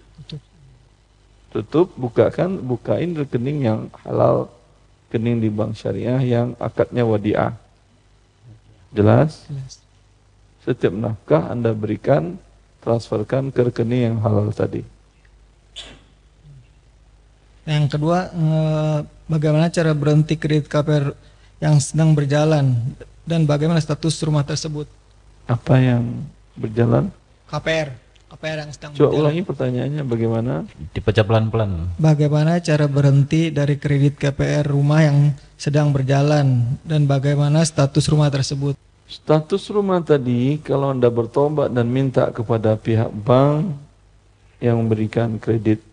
Tutup, 1.51 1.95
bukakan, 1.95 2.59
bukain 2.59 3.15
rekening 3.15 3.59
yang 3.63 3.79
halal, 4.03 4.51
rekening 5.07 5.39
di 5.43 5.49
bank 5.51 5.79
syariah 5.79 6.19
yang 6.23 6.47
akadnya 6.59 7.07
wadiah. 7.07 7.55
Jelas? 8.91 9.47
Setiap 10.63 10.91
nafkah 10.91 11.51
Anda 11.51 11.71
berikan, 11.71 12.35
transferkan 12.83 13.51
ke 13.51 13.67
rekening 13.67 14.11
yang 14.11 14.17
halal 14.19 14.51
tadi. 14.51 14.83
Yang 17.68 17.99
kedua, 17.99 18.32
eh, 18.32 18.99
bagaimana 19.28 19.68
cara 19.68 19.91
berhenti 19.91 20.39
kredit 20.39 20.72
KPR 20.72 21.11
yang 21.59 21.76
sedang 21.84 22.15
berjalan 22.15 22.80
dan 23.28 23.43
bagaimana 23.43 23.84
status 23.84 24.15
rumah 24.24 24.47
tersebut? 24.47 24.88
Apa 25.51 25.76
yang 25.76 26.24
berjalan? 26.55 27.11
KPR, 27.51 27.91
KPR 28.32 28.57
yang 28.63 28.72
sedang 28.72 28.91
Coba 28.95 29.11
berjalan. 29.11 29.20
ulangi 29.20 29.41
pertanyaannya 29.43 30.03
bagaimana? 30.07 30.53
Dibaca 30.95 31.22
pelan-pelan. 31.28 31.72
Bagaimana 31.99 32.63
cara 32.63 32.88
berhenti 32.88 33.51
dari 33.51 33.76
kredit 33.76 34.15
KPR 34.15 34.63
rumah 34.72 35.03
yang 35.03 35.36
sedang 35.59 35.91
berjalan 35.91 36.80
dan 36.88 37.03
bagaimana 37.03 37.68
status 37.68 38.07
rumah 38.07 38.32
tersebut? 38.32 38.80
Status 39.11 39.68
rumah 39.72 39.99
tadi 39.99 40.55
kalau 40.63 40.95
Anda 40.95 41.11
bertobat 41.11 41.76
dan 41.76 41.91
minta 41.91 42.32
kepada 42.32 42.80
pihak 42.80 43.11
bank 43.11 43.76
yang 44.63 44.80
memberikan 44.80 45.36
kredit 45.36 45.84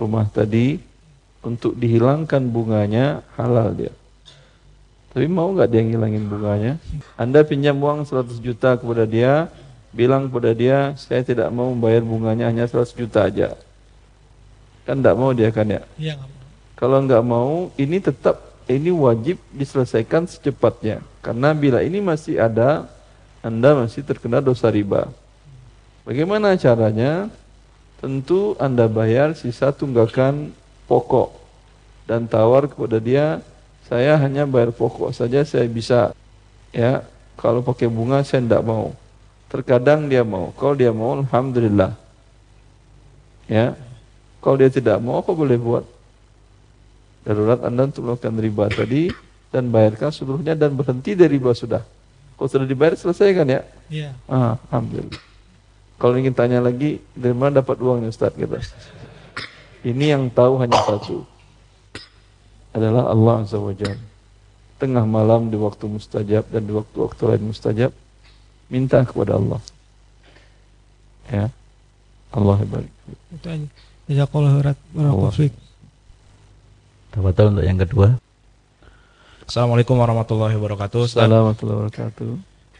rumah 0.00 0.24
tadi 0.28 0.89
untuk 1.40 1.72
dihilangkan 1.76 2.44
bunganya 2.48 3.24
halal 3.36 3.72
dia. 3.72 3.92
Tapi 5.10 5.26
mau 5.26 5.50
nggak 5.50 5.68
dia 5.68 5.82
ngilangin 5.82 6.24
bunganya? 6.30 6.72
Anda 7.18 7.42
pinjam 7.42 7.74
uang 7.82 8.06
100 8.06 8.38
juta 8.38 8.78
kepada 8.78 9.02
dia, 9.08 9.50
bilang 9.90 10.30
kepada 10.30 10.54
dia, 10.54 10.94
saya 10.94 11.26
tidak 11.26 11.50
mau 11.50 11.74
membayar 11.74 12.04
bunganya 12.06 12.46
hanya 12.46 12.70
100 12.70 12.94
juta 12.94 13.26
aja. 13.26 13.58
Kan 14.86 15.02
nggak 15.02 15.16
mau 15.18 15.34
dia 15.34 15.50
kan 15.50 15.66
ya? 15.66 15.82
Iya 15.98 16.14
Kalau 16.78 17.02
nggak 17.02 17.24
mau, 17.26 17.68
ini 17.74 17.98
tetap 17.98 18.38
ini 18.70 18.94
wajib 18.94 19.36
diselesaikan 19.50 20.30
secepatnya. 20.30 21.02
Karena 21.20 21.50
bila 21.52 21.82
ini 21.82 21.98
masih 21.98 22.38
ada, 22.38 22.86
Anda 23.42 23.74
masih 23.74 24.06
terkena 24.06 24.38
dosa 24.38 24.70
riba. 24.70 25.10
Bagaimana 26.06 26.54
caranya? 26.54 27.28
Tentu 28.00 28.56
Anda 28.56 28.88
bayar 28.88 29.36
sisa 29.36 29.74
tunggakan 29.74 30.56
pokok. 30.90 31.30
Dan 32.10 32.26
tawar 32.26 32.66
kepada 32.66 32.98
dia 32.98 33.38
saya 33.86 34.18
hanya 34.18 34.42
bayar 34.50 34.74
pokok 34.74 35.14
saja 35.14 35.46
saya 35.46 35.70
bisa. 35.70 36.10
Ya 36.74 37.06
kalau 37.38 37.62
pakai 37.62 37.86
bunga 37.86 38.26
saya 38.26 38.42
tidak 38.42 38.66
mau. 38.66 38.90
Terkadang 39.46 40.10
dia 40.10 40.26
mau. 40.26 40.50
Kalau 40.58 40.74
dia 40.74 40.90
mau 40.90 41.14
alhamdulillah. 41.22 41.94
Ya 43.46 43.78
kalau 44.42 44.58
dia 44.58 44.70
tidak 44.74 44.98
mau 44.98 45.22
apa 45.22 45.30
boleh 45.30 45.54
buat? 45.54 45.84
Darurat 47.22 47.60
anda 47.62 47.86
untuk 47.86 48.10
melakukan 48.10 48.34
riba 48.42 48.64
tadi 48.72 49.12
dan 49.54 49.68
bayarkan 49.70 50.10
seluruhnya 50.10 50.58
dan 50.58 50.74
berhenti 50.74 51.14
dari 51.14 51.38
riba 51.38 51.54
sudah. 51.54 51.84
Kalau 52.34 52.48
sudah 52.48 52.66
dibayar 52.66 52.96
selesai 52.96 53.28
kan 53.36 53.46
ya. 53.46 53.60
Iya. 53.92 54.10
Ah, 54.24 54.56
alhamdulillah. 54.72 55.20
Kalau 56.00 56.14
ingin 56.16 56.32
tanya 56.32 56.64
lagi 56.64 56.96
dari 57.12 57.36
mana 57.36 57.60
dapat 57.60 57.76
uangnya 57.76 58.08
Ustaz 58.08 58.32
gitu 58.32 58.56
ini 59.86 60.12
yang 60.12 60.28
tahu 60.28 60.60
hanya 60.60 60.78
satu 60.84 61.24
adalah 62.70 63.10
Allah 63.10 63.34
Azza 63.42 63.58
wa 63.58 63.74
Jalla. 63.74 64.08
Tengah 64.80 65.04
malam 65.04 65.52
di 65.52 65.60
waktu 65.60 65.84
mustajab 65.84 66.48
dan 66.48 66.62
di 66.64 66.72
waktu-waktu 66.72 67.22
lain 67.28 67.52
mustajab, 67.52 67.92
minta 68.72 69.04
kepada 69.04 69.36
Allah. 69.36 69.60
Ya. 71.28 71.52
Allah 72.30 72.56
barik. 72.64 72.92
Itu 73.34 73.46
aja. 73.50 73.66
Jazakallahu 74.08 74.62
khairan. 74.62 74.76
Untuk 77.10 77.64
yang 77.66 77.78
kedua. 77.78 78.18
Assalamualaikum 79.50 79.98
warahmatullahi 79.98 80.54
wabarakatuh. 80.54 81.10
Assalamualaikum 81.10 81.66
warahmatullahi 81.66 81.78
wabarakatuh. 81.82 82.30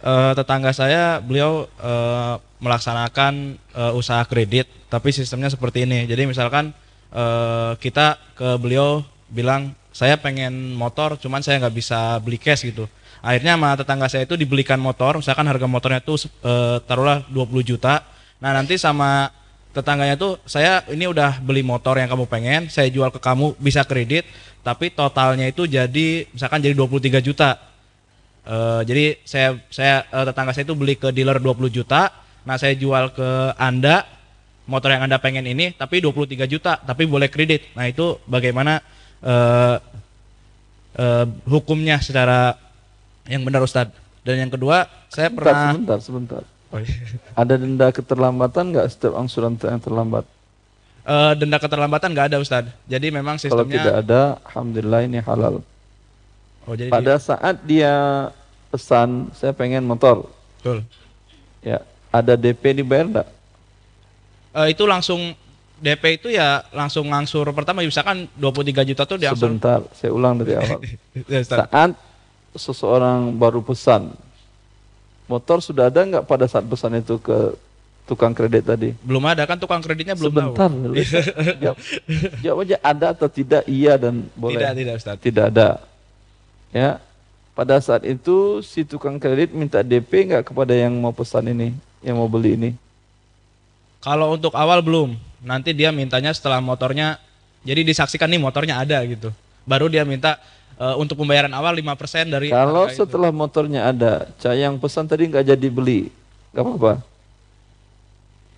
Uh, 0.01 0.33
tetangga 0.33 0.71
saya 0.73 1.21
beliau 1.21 1.69
uh, 1.83 2.41
melaksanakan 2.63 3.61
uh, 3.77 3.93
usaha 3.93 4.25
kredit 4.25 4.71
tapi 4.89 5.13
sistemnya 5.13 5.51
seperti 5.53 5.85
ini. 5.85 6.09
Jadi 6.09 6.31
misalkan 6.31 6.73
uh, 7.15 7.77
kita 7.79 8.19
ke 8.35 8.59
beliau 8.59 9.03
bilang 9.31 9.75
saya 9.91 10.19
pengen 10.19 10.75
motor 10.75 11.19
cuman 11.19 11.43
saya 11.43 11.59
nggak 11.63 11.75
bisa 11.75 12.19
beli 12.23 12.39
cash 12.39 12.67
gitu. 12.67 12.87
Akhirnya 13.21 13.59
sama 13.59 13.71
tetangga 13.77 14.07
saya 14.09 14.25
itu 14.25 14.35
dibelikan 14.39 14.81
motor 14.81 15.21
misalkan 15.21 15.45
harga 15.45 15.67
motornya 15.69 16.01
tuh 16.01 16.17
e, 16.41 16.81
taruhlah 16.89 17.27
20 17.29 17.61
juta. 17.61 18.01
Nah 18.41 18.57
nanti 18.57 18.81
sama 18.81 19.29
tetangganya 19.77 20.17
tuh 20.17 20.41
saya 20.49 20.83
ini 20.89 21.05
udah 21.05 21.39
beli 21.45 21.61
motor 21.61 22.01
yang 22.01 22.09
kamu 22.09 22.27
pengen 22.27 22.61
saya 22.73 22.89
jual 22.89 23.13
ke 23.13 23.21
kamu 23.21 23.55
bisa 23.61 23.85
kredit 23.87 24.27
tapi 24.67 24.91
totalnya 24.91 25.47
itu 25.47 25.69
jadi 25.69 26.27
misalkan 26.33 26.65
jadi 26.65 26.73
23 26.73 27.21
juta. 27.21 27.61
E, 28.47 28.57
jadi 28.89 29.21
saya 29.27 29.61
saya 29.69 30.07
tetangga 30.09 30.57
saya 30.57 30.65
itu 30.65 30.77
beli 30.79 30.97
ke 30.97 31.13
dealer 31.13 31.37
20 31.43 31.69
juta. 31.69 32.09
Nah 32.49 32.57
saya 32.57 32.73
jual 32.73 33.13
ke 33.13 33.53
anda 33.61 34.09
motor 34.71 34.95
yang 34.95 35.11
anda 35.11 35.19
pengen 35.19 35.43
ini 35.51 35.75
tapi 35.75 35.99
23 35.99 36.47
juta 36.47 36.79
tapi 36.79 37.05
boleh 37.11 37.27
kredit 37.27 37.75
nah 37.75 37.91
itu 37.91 38.23
bagaimana 38.31 38.79
uh, 39.27 39.77
uh, 40.97 41.27
hukumnya 41.47 42.01
secara 42.01 42.57
yang 43.29 43.47
benar 43.47 43.63
Ustadz. 43.63 43.95
Dan 44.21 44.47
yang 44.47 44.53
kedua, 44.53 44.85
saya 45.09 45.33
sebentar, 45.33 45.55
pernah 45.55 45.73
sebentar, 45.73 45.99
sebentar. 46.03 46.43
Oh, 46.71 46.79
iya. 46.83 46.95
Ada 47.41 47.55
denda 47.57 47.89
keterlambatan 47.91 48.65
nggak 48.75 48.87
setiap 48.91 49.15
angsuran 49.17 49.57
yang 49.57 49.83
terlambat? 49.83 50.25
Uh, 51.01 51.33
denda 51.35 51.57
keterlambatan 51.57 52.13
nggak 52.13 52.29
ada 52.29 52.39
Ustaz. 52.45 52.69
Jadi 52.85 53.09
memang 53.09 53.41
sistemnya 53.41 53.57
Kalau 53.57 53.67
tidak 53.73 53.95
ada, 54.05 54.21
alhamdulillah 54.47 55.01
ini 55.09 55.19
halal. 55.25 55.65
Oh, 56.69 56.77
jadi 56.77 56.93
Pada 56.93 57.17
dia... 57.17 57.25
saat 57.25 57.57
dia 57.65 57.95
pesan, 58.69 59.33
saya 59.33 59.57
pengen 59.57 59.89
motor. 59.89 60.29
Betul. 60.61 60.85
Ya, 61.65 61.83
ada 62.13 62.37
DP 62.37 62.85
dibayar 62.85 63.09
enggak? 63.09 63.29
Uh, 64.51 64.67
itu 64.67 64.83
langsung 64.83 65.35
DP 65.81 66.21
itu 66.21 66.29
ya 66.29 66.61
langsung 66.77 67.09
ngangsur 67.09 67.49
pertama 67.57 67.81
misalkan 67.81 68.29
23 68.37 68.89
juta 68.93 69.03
tuh 69.09 69.17
diangsur. 69.17 69.49
Sebentar, 69.49 69.81
saya 69.97 70.13
ulang 70.13 70.37
dari 70.37 70.61
awal. 70.61 70.79
ya, 71.33 71.41
saat 71.41 71.97
seseorang 72.53 73.33
baru 73.33 73.65
pesan, 73.65 74.13
motor 75.25 75.65
sudah 75.65 75.89
ada 75.89 76.05
nggak 76.05 76.25
pada 76.29 76.45
saat 76.45 76.69
pesan 76.69 77.01
itu 77.01 77.17
ke 77.17 77.57
tukang 78.05 78.37
kredit 78.37 78.69
tadi? 78.69 78.93
Belum 79.01 79.25
ada 79.25 79.49
kan 79.49 79.57
tukang 79.57 79.81
kreditnya 79.81 80.13
belum 80.19 80.35
Sebentar, 80.35 80.69
tahu. 80.69 80.93
jawab, 81.63 81.79
jawab 82.45 82.65
aja 82.69 82.77
ada 82.85 83.07
atau 83.17 83.29
tidak 83.33 83.63
iya 83.65 83.97
dan 83.97 84.29
boleh. 84.37 84.61
Tidak, 84.61 84.73
tidak 84.77 84.95
Ustaz. 85.01 85.17
Tidak 85.23 85.45
ada. 85.49 85.69
Ya. 86.75 87.01
Pada 87.57 87.77
saat 87.81 88.05
itu 88.05 88.65
si 88.65 88.85
tukang 88.85 89.17
kredit 89.17 89.53
minta 89.57 89.81
DP 89.81 90.29
nggak 90.29 90.53
kepada 90.53 90.77
yang 90.77 90.93
mau 90.97 91.13
pesan 91.13 91.49
ini, 91.51 91.73
yang 92.05 92.21
mau 92.21 92.29
beli 92.29 92.57
ini? 92.57 92.71
Kalau 94.01 94.37
untuk 94.37 94.53
awal 94.57 94.81
belum. 94.81 95.17
Nanti 95.41 95.73
dia 95.73 95.89
mintanya 95.89 96.33
setelah 96.37 96.61
motornya 96.61 97.17
jadi 97.65 97.85
disaksikan 97.85 98.29
nih 98.29 98.41
motornya 98.41 98.81
ada 98.81 99.01
gitu. 99.09 99.33
Baru 99.65 99.89
dia 99.89 100.05
minta 100.05 100.41
uh, 100.77 100.97
untuk 101.01 101.21
pembayaran 101.21 101.53
awal 101.53 101.77
5% 101.77 102.29
dari 102.29 102.49
Kalau 102.53 102.89
setelah 102.93 103.33
itu. 103.33 103.41
motornya 103.41 103.89
ada, 103.89 104.29
yang 104.53 104.77
pesan 104.77 105.09
tadi 105.09 105.29
nggak 105.29 105.49
jadi 105.57 105.69
beli, 105.73 106.13
nggak 106.53 106.65
apa-apa 106.65 106.93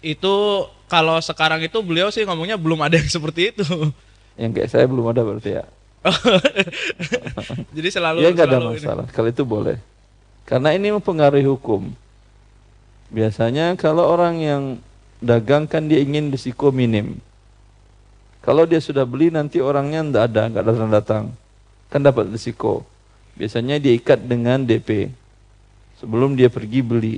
itu 0.03 0.35
kalau 0.91 1.17
sekarang 1.23 1.63
itu 1.63 1.79
beliau 1.81 2.11
sih 2.11 2.27
ngomongnya 2.27 2.59
belum 2.59 2.83
ada 2.85 2.99
yang 2.99 3.09
seperti 3.17 3.55
itu. 3.55 3.65
Yang 4.37 4.51
kayak 4.59 4.69
saya 4.69 4.85
belum 4.91 5.07
ada 5.09 5.23
berarti 5.23 5.51
ya. 5.63 5.65
Jadi 7.79 7.89
selalu 7.95 8.27
Ya 8.27 8.35
nggak 8.35 8.49
ada 8.51 8.61
masalah. 8.61 9.07
Kalau 9.15 9.31
itu 9.31 9.47
boleh. 9.47 9.79
Karena 10.43 10.75
ini 10.75 10.91
mempengaruhi 10.91 11.47
hukum. 11.47 11.95
Biasanya 13.15 13.79
kalau 13.79 14.03
orang 14.11 14.43
yang 14.43 14.63
dagang 15.23 15.71
kan 15.71 15.87
dia 15.87 16.03
ingin 16.03 16.35
risiko 16.35 16.75
minim. 16.75 17.17
Kalau 18.43 18.67
dia 18.67 18.83
sudah 18.83 19.07
beli 19.07 19.31
nanti 19.31 19.63
orangnya 19.63 20.03
tidak 20.03 20.23
ada, 20.35 20.43
nggak 20.51 20.67
datang-datang. 20.67 21.25
Kan 21.87 22.01
dapat 22.03 22.27
risiko. 22.27 22.83
Biasanya 23.39 23.79
dia 23.79 23.95
ikat 23.95 24.19
dengan 24.27 24.67
DP. 24.67 25.15
Sebelum 26.03 26.35
dia 26.35 26.51
pergi 26.51 26.83
beli. 26.83 27.17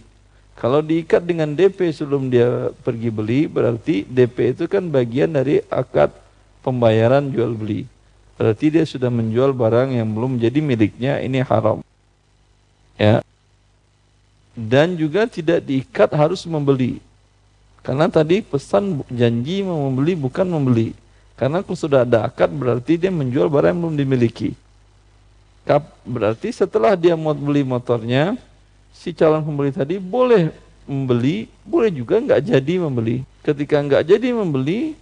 Kalau 0.55 0.78
diikat 0.78 1.26
dengan 1.26 1.50
DP 1.50 1.90
sebelum 1.90 2.30
dia 2.30 2.70
pergi 2.86 3.11
beli, 3.11 3.50
berarti 3.50 4.07
DP 4.07 4.55
itu 4.55 4.70
kan 4.70 4.86
bagian 4.86 5.34
dari 5.34 5.59
akad 5.66 6.14
pembayaran 6.62 7.26
jual 7.34 7.59
beli. 7.59 7.90
Berarti 8.38 8.70
dia 8.70 8.86
sudah 8.86 9.11
menjual 9.11 9.50
barang 9.50 9.98
yang 9.98 10.07
belum 10.14 10.38
jadi 10.38 10.59
miliknya, 10.62 11.18
ini 11.18 11.42
haram. 11.42 11.82
Ya. 12.94 13.18
Dan 14.55 14.94
juga 14.94 15.26
tidak 15.26 15.66
diikat 15.66 16.14
harus 16.14 16.46
membeli. 16.46 17.02
Karena 17.85 18.09
tadi 18.09 18.41
pesan 18.41 19.05
janji 19.12 19.61
membeli 19.61 20.16
bukan 20.16 20.49
membeli. 20.49 20.97
Karena 21.37 21.61
kalau 21.61 21.76
sudah 21.76 22.09
ada 22.09 22.24
akad 22.24 22.49
berarti 22.49 22.97
dia 22.97 23.12
menjual 23.12 23.53
barang 23.53 23.76
yang 23.76 23.80
belum 23.85 23.97
dimiliki. 24.01 24.57
Berarti 26.09 26.49
setelah 26.49 26.97
dia 26.97 27.12
mau 27.12 27.37
beli 27.37 27.61
motornya, 27.61 28.41
si 28.97 29.12
calon 29.12 29.45
pembeli 29.45 29.68
tadi 29.68 30.01
boleh 30.01 30.49
membeli, 30.89 31.49
boleh 31.61 31.91
juga 31.93 32.20
nggak 32.24 32.41
jadi 32.57 32.74
membeli. 32.80 33.20
Ketika 33.45 33.76
nggak 33.85 34.05
jadi 34.09 34.28
membeli, 34.32 34.97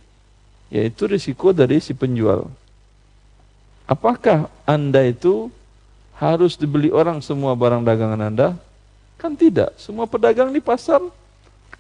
yaitu 0.66 1.07
risiko 1.07 1.55
dari 1.55 1.78
si 1.78 1.95
penjual. 1.95 2.51
Apakah 3.87 4.51
Anda 4.66 5.07
itu 5.07 5.55
harus 6.18 6.59
dibeli 6.59 6.91
orang 6.91 7.22
semua 7.22 7.55
barang 7.55 7.87
dagangan 7.87 8.22
Anda? 8.26 8.49
Kan 9.22 9.39
tidak. 9.39 9.78
Semua 9.78 10.11
pedagang 10.11 10.51
di 10.51 10.59
pasar 10.59 10.99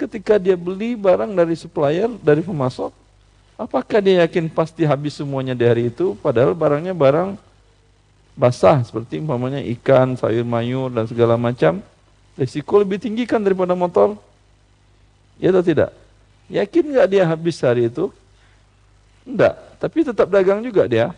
ketika 0.06 0.40
dia 0.40 0.58
beli 0.58 0.98
barang 0.98 1.30
dari 1.30 1.54
supplier, 1.54 2.10
dari 2.20 2.42
pemasok, 2.42 2.90
apakah 3.54 4.02
dia 4.02 4.26
yakin 4.26 4.50
pasti 4.50 4.82
habis 4.82 5.14
semuanya 5.14 5.54
di 5.54 5.62
hari 5.62 5.88
itu 5.88 6.18
padahal 6.18 6.52
barangnya 6.56 6.90
barang 6.90 7.38
basah 8.34 8.82
seperti 8.82 9.22
umpamanya 9.22 9.60
ikan, 9.78 10.18
sayur 10.18 10.42
mayur 10.42 10.88
dan 10.90 11.04
segala 11.06 11.38
macam 11.38 11.84
Risiko 12.32 12.80
lebih 12.80 12.96
tinggi 12.96 13.28
kan 13.28 13.44
daripada 13.44 13.76
motor? 13.76 14.16
Ya 15.36 15.52
atau 15.52 15.60
tidak? 15.60 15.92
Yakin 16.48 16.96
nggak 16.96 17.08
dia 17.12 17.28
habis 17.28 17.60
hari 17.60 17.92
itu? 17.92 18.08
Enggak, 19.28 19.54
tapi 19.76 20.00
tetap 20.00 20.32
dagang 20.32 20.64
juga 20.64 20.88
dia. 20.88 21.12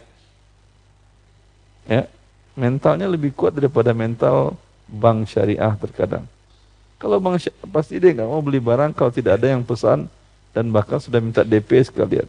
Ya, 1.86 2.10
mentalnya 2.58 3.06
lebih 3.06 3.30
kuat 3.30 3.54
daripada 3.54 3.94
mental 3.94 4.58
bank 4.90 5.30
syariah 5.30 5.72
terkadang. 5.78 6.26
Kalau 7.04 7.20
bank 7.20 7.36
syariah, 7.36 7.68
pasti 7.68 8.00
dia 8.00 8.16
nggak 8.16 8.24
mau 8.24 8.40
beli 8.40 8.64
barang 8.64 8.96
kalau 8.96 9.12
tidak 9.12 9.36
ada 9.36 9.52
yang 9.52 9.60
pesan 9.60 10.08
dan 10.56 10.72
bahkan 10.72 10.96
sudah 10.96 11.20
minta 11.20 11.44
DP 11.44 11.84
sekalian. 11.84 12.24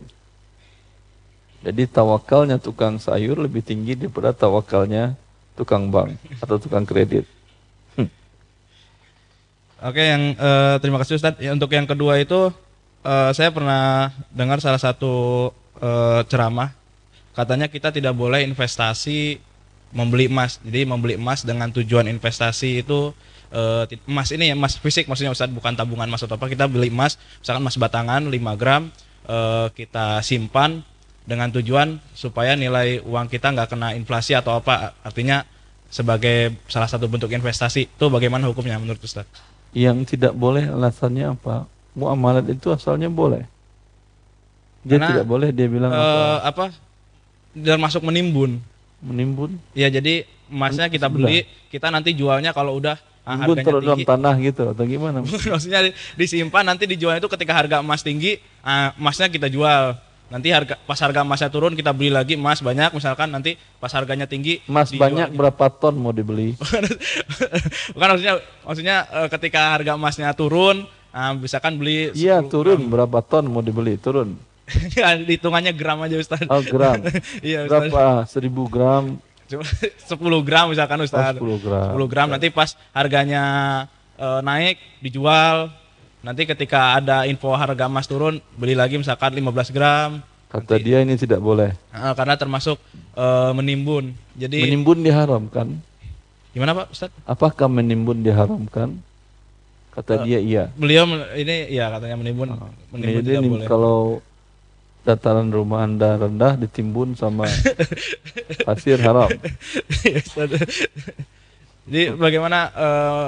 Jadi 1.63 1.87
tawakalnya 1.87 2.59
tukang 2.59 2.99
sayur 2.99 3.39
lebih 3.39 3.63
tinggi 3.63 3.95
daripada 3.95 4.35
tawakalnya 4.35 5.15
tukang 5.55 5.87
bank 5.87 6.19
atau 6.43 6.59
tukang 6.59 6.83
kredit. 6.83 7.23
Oke, 9.87 10.03
yang 10.03 10.35
uh, 10.35 10.75
terima 10.83 10.99
kasih 10.99 11.23
Ustadz. 11.23 11.39
Ya, 11.39 11.55
untuk 11.55 11.71
yang 11.71 11.87
kedua 11.87 12.19
itu 12.19 12.51
uh, 13.07 13.31
saya 13.31 13.55
pernah 13.55 14.11
dengar 14.35 14.59
salah 14.59 14.83
satu 14.83 15.55
uh, 15.79 16.19
ceramah 16.27 16.75
katanya 17.31 17.71
kita 17.71 17.95
tidak 17.95 18.11
boleh 18.11 18.43
investasi 18.43 19.39
membeli 19.95 20.27
emas. 20.27 20.59
Jadi 20.59 20.83
membeli 20.83 21.15
emas 21.15 21.47
dengan 21.47 21.71
tujuan 21.71 22.11
investasi 22.11 22.83
itu 22.83 23.15
uh, 23.55 23.87
emas 24.11 24.29
ini 24.35 24.51
ya 24.51 24.55
emas 24.59 24.75
fisik 24.75 25.07
maksudnya 25.07 25.31
Ustadz 25.31 25.55
bukan 25.55 25.73
tabungan 25.73 26.05
emas 26.05 26.21
atau 26.21 26.35
apa. 26.35 26.51
Kita 26.51 26.67
beli 26.67 26.91
emas, 26.91 27.15
misalkan 27.39 27.63
emas 27.63 27.79
batangan 27.79 28.27
5 28.27 28.35
gram 28.59 28.91
uh, 29.31 29.71
kita 29.71 30.19
simpan 30.21 30.83
dengan 31.23 31.49
tujuan 31.55 31.97
supaya 32.13 32.53
nilai 32.53 33.01
uang 33.01 33.31
kita 33.31 33.55
nggak 33.55 33.71
kena 33.71 33.95
inflasi 33.95 34.35
atau 34.35 34.59
apa. 34.59 34.93
Artinya 35.01 35.47
sebagai 35.87 36.59
salah 36.67 36.91
satu 36.91 37.07
bentuk 37.07 37.31
investasi. 37.31 37.87
Itu 37.87 38.11
bagaimana 38.11 38.51
hukumnya 38.51 38.75
menurut 38.75 38.99
Ustadz? 38.99 39.55
yang 39.75 40.07
tidak 40.07 40.31
boleh 40.31 40.71
alasannya 40.71 41.35
apa? 41.35 41.67
Muamalat 41.99 42.47
itu 42.47 42.71
asalnya 42.71 43.11
boleh. 43.11 43.43
Dia 44.87 44.97
Karena, 44.97 45.07
tidak 45.11 45.27
boleh 45.27 45.51
dia 45.51 45.67
bilang 45.67 45.91
uh, 45.91 46.39
apa? 46.41 46.71
apa? 46.71 46.79
Dan 47.51 47.83
masuk 47.83 48.07
menimbun. 48.07 48.63
Menimbun? 49.03 49.59
Ya 49.75 49.91
jadi 49.91 50.23
emasnya 50.47 50.87
kita 50.87 51.11
beli, 51.11 51.43
kita 51.67 51.91
nanti 51.91 52.15
jualnya 52.15 52.55
kalau 52.55 52.79
udah 52.79 52.95
ah, 53.25 53.35
harganya 53.41 53.65
tinggi. 53.65 53.85
dalam 53.89 53.99
tanah 54.05 54.35
gitu 54.39 54.63
atau 54.71 54.83
gimana? 54.85 55.17
Maksudnya 55.53 55.91
disimpan 56.15 56.63
nanti 56.63 56.85
dijual 56.85 57.17
itu 57.17 57.27
ketika 57.27 57.53
harga 57.57 57.81
emas 57.81 58.05
tinggi, 58.05 58.37
uh, 58.61 58.93
emasnya 58.95 59.27
kita 59.27 59.49
jual. 59.49 59.97
Nanti 60.25 60.49
harga 60.49 60.73
pas 60.89 60.97
harga 60.97 61.21
emasnya 61.21 61.53
turun 61.53 61.77
kita 61.77 61.93
beli 61.93 62.09
lagi 62.09 62.33
emas 62.33 62.57
banyak 62.57 62.89
misalkan 62.97 63.29
nanti 63.29 63.61
pas 63.77 63.93
harganya 63.93 64.25
tinggi 64.25 64.57
emas 64.65 64.89
banyak 64.89 65.29
berapa 65.37 65.69
ton 65.69 65.93
mau 66.01 66.09
dibeli? 66.09 66.57
Bukan 67.93 68.07
maksudnya 68.09 68.35
maksudnya 68.65 68.97
eh, 69.05 69.27
ketika 69.29 69.77
harga 69.77 69.93
emasnya 69.93 70.33
turun 70.33 70.89
nah, 71.13 71.37
misalkan 71.37 71.77
beli 71.77 72.09
iya 72.17 72.41
turun. 72.41 72.89
gram. 72.89 73.05
berapa 73.05 73.21
ton 73.21 73.45
mau 73.45 73.61
dibeli? 73.61 74.01
Turun. 74.01 74.33
Ya 74.97 75.13
hitungannya 75.13 75.77
gram 75.77 76.01
aja 76.01 76.17
Ustaz. 76.17 76.41
Oh 76.49 76.65
gram. 76.65 77.05
Iya 77.45 77.69
berapa? 77.69 78.25
Seribu 78.25 78.65
gram 78.65 79.21
sepuluh 80.09 80.41
gram 80.41 80.73
misalkan 80.73 80.97
Ustaz 81.05 81.37
oh, 81.37 81.59
10 81.59 81.65
gram 81.65 81.93
10 81.97 82.11
gram 82.11 82.27
nanti 82.33 82.49
pas 82.49 82.73
harganya 82.93 83.43
uh, 84.17 84.41
naik 84.41 84.81
dijual 85.01 85.69
Nanti 86.25 86.49
ketika 86.49 86.97
ada 86.97 87.29
info 87.29 87.53
harga 87.53 87.85
emas 87.85 88.09
turun, 88.09 88.41
beli 88.57 88.73
lagi 88.73 88.97
misalkan 88.97 89.29
15 89.29 89.69
gram. 89.69 90.25
Kata 90.49 90.73
nanti, 90.73 90.81
dia 90.81 91.05
ini 91.05 91.13
tidak 91.21 91.37
boleh. 91.37 91.77
Karena 91.93 92.33
termasuk 92.33 92.81
uh, 93.13 93.53
menimbun. 93.53 94.09
Jadi 94.33 94.65
menimbun 94.65 95.05
diharamkan. 95.05 95.77
Gimana 96.49 96.73
Pak 96.73 96.87
Ustaz? 96.89 97.13
Apakah 97.29 97.69
menimbun 97.69 98.25
diharamkan? 98.25 98.97
Kata 99.93 100.17
uh, 100.17 100.25
dia 100.25 100.41
iya. 100.41 100.73
Beliau 100.73 101.05
ini 101.37 101.69
ya 101.69 101.93
katanya 101.93 102.17
menimbun. 102.17 102.57
Uh, 102.57 102.73
menimbun 102.89 103.21
jadi 103.21 103.29
tidak 103.29 103.45
boleh. 103.45 103.67
kalau 103.69 103.97
dataran 105.05 105.47
rumah 105.53 105.85
anda 105.85 106.17
rendah 106.17 106.57
ditimbun 106.57 107.13
sama 107.13 107.45
pasir 108.67 108.97
haram. 108.97 109.29
Jadi 111.85 112.17
bagaimana 112.17 112.73
uh, 112.73 113.27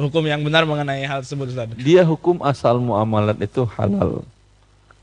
hukum 0.00 0.24
yang 0.24 0.40
benar 0.40 0.64
mengenai 0.64 1.04
hal 1.04 1.20
tersebut 1.20 1.52
Ustaz? 1.52 1.68
Dia 1.76 2.00
hukum 2.08 2.40
asal 2.40 2.80
muamalat 2.80 3.36
itu 3.44 3.68
halal. 3.76 4.24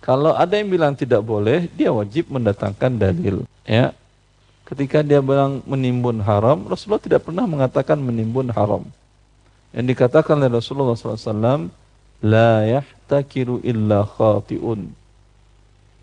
Kalau 0.01 0.33
ada 0.33 0.53
yang 0.57 0.69
bilang 0.69 0.93
tidak 0.97 1.21
boleh, 1.21 1.69
dia 1.73 1.89
wajib 1.93 2.29
mendatangkan 2.29 2.93
dalil. 2.93 3.45
Ya, 3.65 3.93
ketika 4.65 5.01
dia 5.01 5.21
bilang 5.21 5.65
menimbun 5.65 6.21
haram, 6.21 6.65
Rasulullah 6.65 7.01
tidak 7.01 7.21
pernah 7.25 7.45
mengatakan 7.45 7.97
menimbun 8.01 8.53
haram. 8.53 8.85
Yang 9.73 9.85
dikatakan 9.97 10.37
oleh 10.41 10.61
Rasulullah 10.61 10.93
SAW, 10.93 11.73
La 12.23 12.63
yahtakiru 12.65 13.61
illa 13.61 14.05
khati'un. 14.05 15.04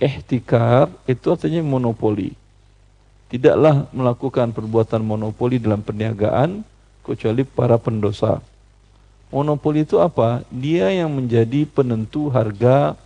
Ihtikar 0.03 0.91
itu 1.07 1.31
artinya 1.31 1.63
monopoli. 1.63 2.35
Tidaklah 3.31 3.87
melakukan 3.95 4.51
perbuatan 4.51 4.99
monopoli 4.99 5.63
dalam 5.63 5.79
perniagaan 5.79 6.67
kecuali 7.07 7.47
para 7.47 7.79
pendosa. 7.79 8.43
Monopoli 9.31 9.87
itu 9.87 10.03
apa? 10.03 10.43
Dia 10.51 10.91
yang 10.91 11.15
menjadi 11.15 11.63
penentu 11.71 12.29
harga 12.35 12.99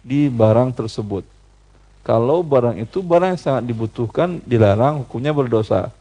di 0.00 0.32
barang 0.32 0.72
tersebut. 0.72 1.22
Kalau 2.00 2.40
barang 2.40 2.80
itu 2.80 3.04
barang 3.04 3.36
yang 3.36 3.42
sangat 3.44 3.68
dibutuhkan, 3.68 4.40
dilarang, 4.48 5.04
hukumnya 5.04 5.36
berdosa. 5.36 5.92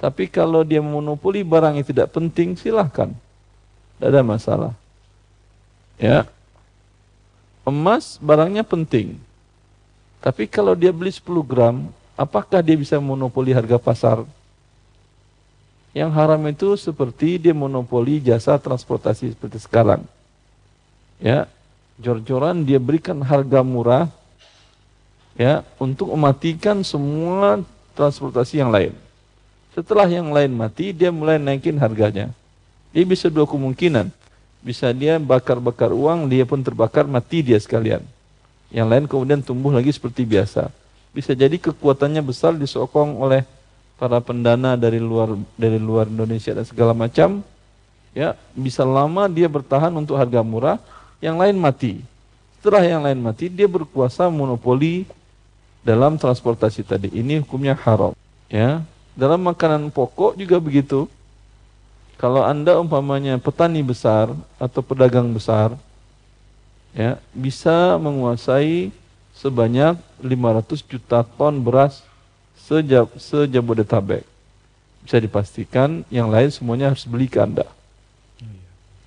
Tapi 0.00 0.32
kalau 0.32 0.64
dia 0.64 0.80
monopoli 0.80 1.44
barang 1.44 1.76
yang 1.76 1.84
tidak 1.84 2.08
penting, 2.08 2.56
silahkan. 2.56 3.12
Tidak 4.00 4.08
ada 4.08 4.24
masalah. 4.24 4.72
Ya. 6.00 6.24
Emas 7.68 8.16
barangnya 8.16 8.64
penting. 8.64 9.20
Tapi 10.24 10.48
kalau 10.48 10.72
dia 10.72 10.88
beli 10.88 11.12
10 11.12 11.20
gram, 11.44 11.84
apakah 12.16 12.64
dia 12.64 12.72
bisa 12.80 12.96
monopoli 12.96 13.52
harga 13.52 13.76
pasar? 13.76 14.24
Yang 15.92 16.10
haram 16.16 16.40
itu 16.48 16.80
seperti 16.80 17.36
dia 17.36 17.52
monopoli 17.52 18.24
jasa 18.24 18.56
transportasi 18.56 19.36
seperti 19.36 19.60
sekarang. 19.60 20.00
Ya, 21.20 21.44
jor-joran 22.00 22.64
dia 22.64 22.80
berikan 22.80 23.20
harga 23.20 23.60
murah 23.60 24.08
ya 25.36 25.60
untuk 25.76 26.08
mematikan 26.16 26.80
semua 26.80 27.60
transportasi 27.92 28.64
yang 28.64 28.72
lain. 28.72 28.96
Setelah 29.76 30.08
yang 30.08 30.32
lain 30.32 30.56
mati, 30.56 30.96
dia 30.96 31.12
mulai 31.12 31.36
naikin 31.36 31.76
harganya. 31.76 32.32
Dia 32.96 33.04
bisa 33.04 33.28
dua 33.28 33.44
kemungkinan. 33.44 34.08
Bisa 34.64 34.88
dia 34.96 35.20
bakar-bakar 35.20 35.92
uang, 35.92 36.32
dia 36.32 36.48
pun 36.48 36.64
terbakar, 36.64 37.04
mati 37.04 37.44
dia 37.44 37.60
sekalian. 37.60 38.13
Yang 38.74 38.88
lain 38.90 39.04
kemudian 39.06 39.38
tumbuh 39.38 39.70
lagi 39.70 39.94
seperti 39.94 40.26
biasa. 40.26 40.66
Bisa 41.14 41.30
jadi 41.30 41.54
kekuatannya 41.54 42.18
besar 42.26 42.58
disokong 42.58 43.22
oleh 43.22 43.46
para 43.94 44.18
pendana 44.18 44.74
dari 44.74 44.98
luar 44.98 45.38
dari 45.54 45.78
luar 45.78 46.10
Indonesia 46.10 46.50
dan 46.50 46.66
segala 46.66 46.90
macam. 46.90 47.38
Ya 48.10 48.34
bisa 48.50 48.82
lama 48.82 49.30
dia 49.30 49.46
bertahan 49.46 49.94
untuk 49.94 50.18
harga 50.18 50.42
murah 50.42 50.82
yang 51.22 51.38
lain 51.38 51.54
mati. 51.54 52.02
Setelah 52.58 52.82
yang 52.82 53.06
lain 53.06 53.22
mati 53.22 53.46
dia 53.46 53.70
berkuasa 53.70 54.26
monopoli 54.26 55.06
dalam 55.86 56.18
transportasi 56.18 56.82
tadi. 56.82 57.14
Ini 57.14 57.46
hukumnya 57.46 57.78
haram. 57.78 58.10
Ya 58.50 58.82
dalam 59.14 59.38
makanan 59.46 59.94
pokok 59.94 60.34
juga 60.34 60.58
begitu. 60.58 61.06
Kalau 62.18 62.42
anda 62.42 62.74
umpamanya 62.82 63.38
petani 63.38 63.86
besar 63.86 64.34
atau 64.58 64.82
pedagang 64.82 65.30
besar 65.30 65.78
ya 66.94 67.18
bisa 67.34 67.98
menguasai 67.98 68.94
sebanyak 69.34 69.98
500 70.22 70.86
juta 70.86 71.26
ton 71.26 71.58
beras 71.60 72.06
sejab, 72.56 73.10
sejabodetabek. 73.18 74.22
Bisa 75.04 75.20
dipastikan 75.20 76.00
yang 76.08 76.32
lain 76.32 76.48
semuanya 76.48 76.88
harus 76.94 77.04
beli 77.04 77.28
ke 77.28 77.36
Anda. 77.42 77.68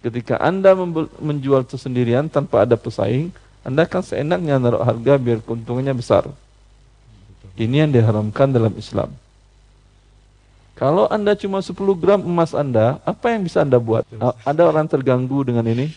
Ketika 0.06 0.38
Anda 0.38 0.78
menjual 1.18 1.66
sendirian 1.66 2.30
tanpa 2.30 2.70
ada 2.70 2.78
pesaing, 2.78 3.34
Anda 3.66 3.90
akan 3.90 4.04
seenaknya 4.06 4.62
naruh 4.62 4.86
harga 4.86 5.18
biar 5.18 5.42
keuntungannya 5.42 5.98
besar. 5.98 6.30
Ini 7.58 7.90
yang 7.90 7.92
diharamkan 7.92 8.54
dalam 8.54 8.78
Islam. 8.78 9.10
Kalau 10.78 11.10
Anda 11.10 11.34
cuma 11.34 11.66
10 11.66 11.74
gram 11.98 12.22
emas 12.22 12.54
Anda, 12.54 13.02
apa 13.02 13.34
yang 13.34 13.50
bisa 13.50 13.66
Anda 13.66 13.82
buat? 13.82 14.06
Ada 14.46 14.70
orang 14.70 14.86
terganggu 14.86 15.42
dengan 15.42 15.66
ini? 15.66 15.90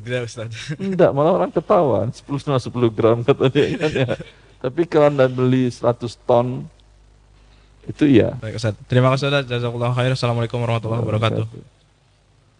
Tidak, 0.00 0.20
Ustaz. 0.26 0.50
Tidak, 0.80 1.10
malah 1.14 1.32
orang 1.42 1.52
ketawa. 1.54 2.10
10 2.10 2.26
10 2.26 2.96
gram 2.96 3.22
katanya. 3.22 4.18
Tapi 4.64 4.82
kalau 4.88 5.12
Anda 5.12 5.28
beli 5.28 5.70
100 5.70 6.02
ton, 6.24 6.64
itu 7.84 8.04
iya. 8.08 8.34
Baik 8.40 8.56
Ustaz. 8.56 8.74
Terima 8.88 9.12
kasih 9.12 9.28
Ustaz. 9.28 9.44
Jazakallah 9.44 9.92
khair. 9.92 10.12
Assalamualaikum 10.16 10.58
warahmatullahi 10.58 11.02
wabarakatuh. 11.04 11.44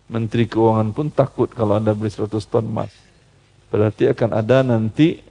Menteri 0.05 0.45
Keuangan 0.45 0.93
pun 0.93 1.09
takut 1.09 1.49
kalau 1.49 1.81
Anda 1.81 1.97
beli 1.97 2.13
100 2.13 2.29
ton 2.45 2.65
emas. 2.65 2.93
Berarti 3.73 4.07
akan 4.07 4.31
ada 4.37 4.61
nanti 4.61 5.25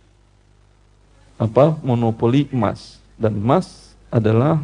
apa 1.38 1.78
monopoli 1.86 2.50
emas 2.50 3.00
dan 3.16 3.38
emas 3.38 3.94
adalah 4.10 4.60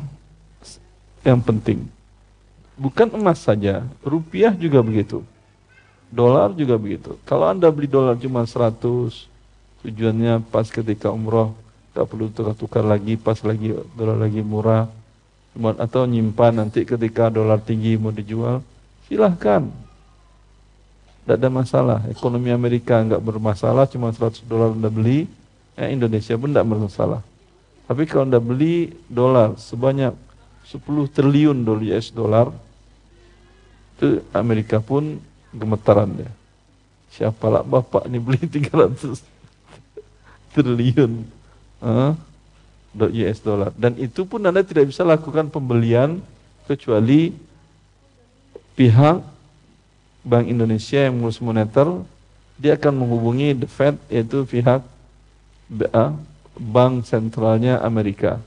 yang 1.21 1.39
penting. 1.39 1.85
Bukan 2.79 3.11
emas 3.13 3.43
saja, 3.43 3.85
rupiah 4.01 4.55
juga 4.55 4.79
begitu. 4.81 5.21
Dolar 6.09 6.57
juga 6.57 6.73
begitu. 6.81 7.13
Kalau 7.21 7.45
Anda 7.45 7.69
beli 7.69 7.85
dolar 7.85 8.17
cuma 8.17 8.41
100, 8.41 9.29
tujuannya 9.85 10.41
pas 10.49 10.65
ketika 10.65 11.13
umroh, 11.13 11.53
tak 11.93 12.09
perlu 12.09 12.33
tukar-tukar 12.33 12.81
lagi, 12.81 13.13
pas 13.13 13.37
lagi 13.45 13.77
dolar 13.93 14.17
lagi 14.17 14.41
murah, 14.41 14.89
atau 15.77 16.09
nyimpan 16.09 16.65
nanti 16.65 16.81
ketika 16.81 17.29
dolar 17.29 17.61
tinggi 17.61 17.93
mau 17.97 18.09
dijual, 18.09 18.65
silahkan. 19.05 19.69
Tidak 21.21 21.37
ada 21.37 21.49
masalah. 21.53 21.99
Ekonomi 22.09 22.49
Amerika 22.49 22.97
nggak 23.05 23.21
bermasalah, 23.21 23.85
cuma 23.85 24.09
100 24.09 24.41
dolar 24.49 24.73
Anda 24.73 24.89
beli, 24.89 25.29
ya 25.77 25.93
Indonesia 25.93 26.33
pun 26.41 26.49
tidak 26.49 26.65
bermasalah. 26.65 27.21
Tapi 27.85 28.09
kalau 28.09 28.25
Anda 28.25 28.41
beli 28.41 28.97
dolar 29.05 29.53
sebanyak 29.61 30.17
10 30.73 30.81
triliun 31.13 31.61
dolar 31.61 31.85
US 31.85 32.09
dolar, 32.09 32.47
itu 33.97 34.25
Amerika 34.33 34.81
pun 34.81 35.21
gemetaran 35.53 36.09
dia. 36.13 36.31
Siapalah 37.13 37.65
bapak 37.65 38.05
ini 38.05 38.17
beli 38.21 38.43
300 38.69 39.17
triliun. 40.53 41.25
Huh? 41.79 42.13
US 42.97 43.39
dollar. 43.39 43.69
Dan 43.77 43.95
itu 44.01 44.25
pun 44.25 44.41
Anda 44.41 44.65
tidak 44.65 44.89
bisa 44.89 45.05
lakukan 45.05 45.47
pembelian 45.53 46.19
kecuali 46.65 47.31
pihak 48.73 49.21
Bank 50.25 50.45
Indonesia 50.49 51.05
yang 51.05 51.15
mengurus 51.17 51.39
moneter 51.39 51.87
dia 52.59 52.75
akan 52.75 52.93
menghubungi 52.99 53.55
the 53.55 53.67
Fed 53.71 53.95
yaitu 54.11 54.43
pihak 54.43 54.83
bank 56.59 57.07
sentralnya 57.07 57.79
Amerika. 57.79 58.43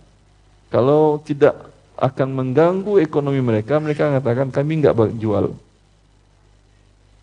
Kalau 0.69 1.17
tidak 1.25 1.57
akan 1.97 2.29
mengganggu 2.29 3.01
ekonomi 3.01 3.41
mereka, 3.41 3.81
mereka 3.81 4.13
mengatakan 4.13 4.53
kami 4.53 4.85
nggak 4.85 5.17
jual. 5.17 5.57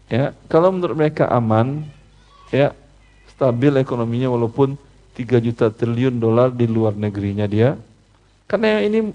Ya, 0.09 0.33
kalau 0.49 0.73
menurut 0.73 0.97
mereka 0.97 1.29
aman, 1.29 1.85
ya 2.49 2.73
stabil 3.29 3.71
ekonominya 3.77 4.33
walaupun 4.33 4.73
3 5.13 5.37
juta 5.45 5.69
triliun 5.69 6.17
dolar 6.17 6.49
di 6.49 6.65
luar 6.65 6.97
negerinya 6.97 7.45
dia. 7.45 7.77
Karena 8.49 8.81
ini 8.81 9.13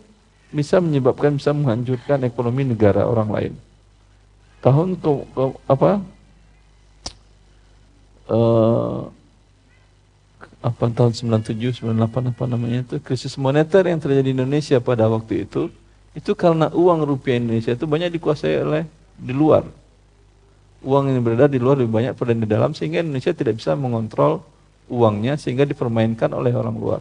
bisa 0.55 0.78
menyebabkan, 0.78 1.35
bisa 1.35 1.51
menghancurkan 1.51 2.23
ekonomi 2.23 2.62
negara 2.62 3.02
orang 3.10 3.28
lain. 3.35 3.52
Tahun 4.62 4.94
ke, 4.94 5.10
ke 5.35 5.44
apa? 5.66 5.90
Uh, 8.24 9.10
apa 10.64 10.89
tahun 10.89 11.12
97, 11.12 11.85
98 11.85 12.32
apa 12.32 12.44
namanya 12.48 12.89
itu 12.89 12.97
krisis 12.97 13.36
moneter 13.36 13.85
yang 13.85 14.01
terjadi 14.01 14.24
di 14.24 14.32
Indonesia 14.32 14.81
pada 14.81 15.05
waktu 15.12 15.44
itu 15.44 15.69
itu 16.16 16.32
karena 16.32 16.73
uang 16.73 17.05
rupiah 17.05 17.36
Indonesia 17.36 17.77
itu 17.77 17.85
banyak 17.85 18.09
dikuasai 18.16 18.64
oleh 18.64 18.89
di 19.19 19.36
luar. 19.36 19.69
Uang 20.85 21.09
yang 21.09 21.24
beredar 21.24 21.48
di 21.48 21.56
luar 21.56 21.81
lebih 21.81 21.93
banyak 21.97 22.12
pada 22.12 22.36
di 22.36 22.44
dalam 22.44 22.77
sehingga 22.77 23.01
Indonesia 23.01 23.32
tidak 23.32 23.56
bisa 23.56 23.73
mengontrol 23.73 24.44
uangnya 24.93 25.40
sehingga 25.40 25.65
dipermainkan 25.65 26.28
oleh 26.36 26.52
orang 26.52 26.77
luar. 26.77 27.01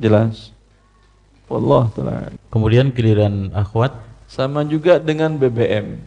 Jelas? 0.00 0.50
Allah 1.52 1.84
taala. 1.92 2.32
Kemudian 2.48 2.88
giliran 2.96 3.52
akhwat 3.52 3.92
sama 4.24 4.64
juga 4.64 4.96
dengan 4.96 5.36
BBM. 5.36 6.00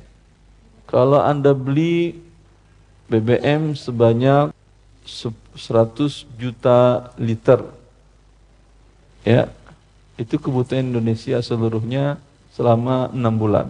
Kalau 0.90 1.22
Anda 1.22 1.53
beli 1.53 2.18
BBM 3.06 3.78
sebanyak 3.78 4.49
100 5.06 6.26
juta 6.34 7.14
liter 7.22 7.62
ya 9.22 9.53
itu 10.18 10.41
kebutuhan 10.41 10.90
Indonesia 10.90 11.38
seluruhnya 11.45 12.18
selama 12.56 13.14
enam 13.14 13.36
bulan. 13.36 13.68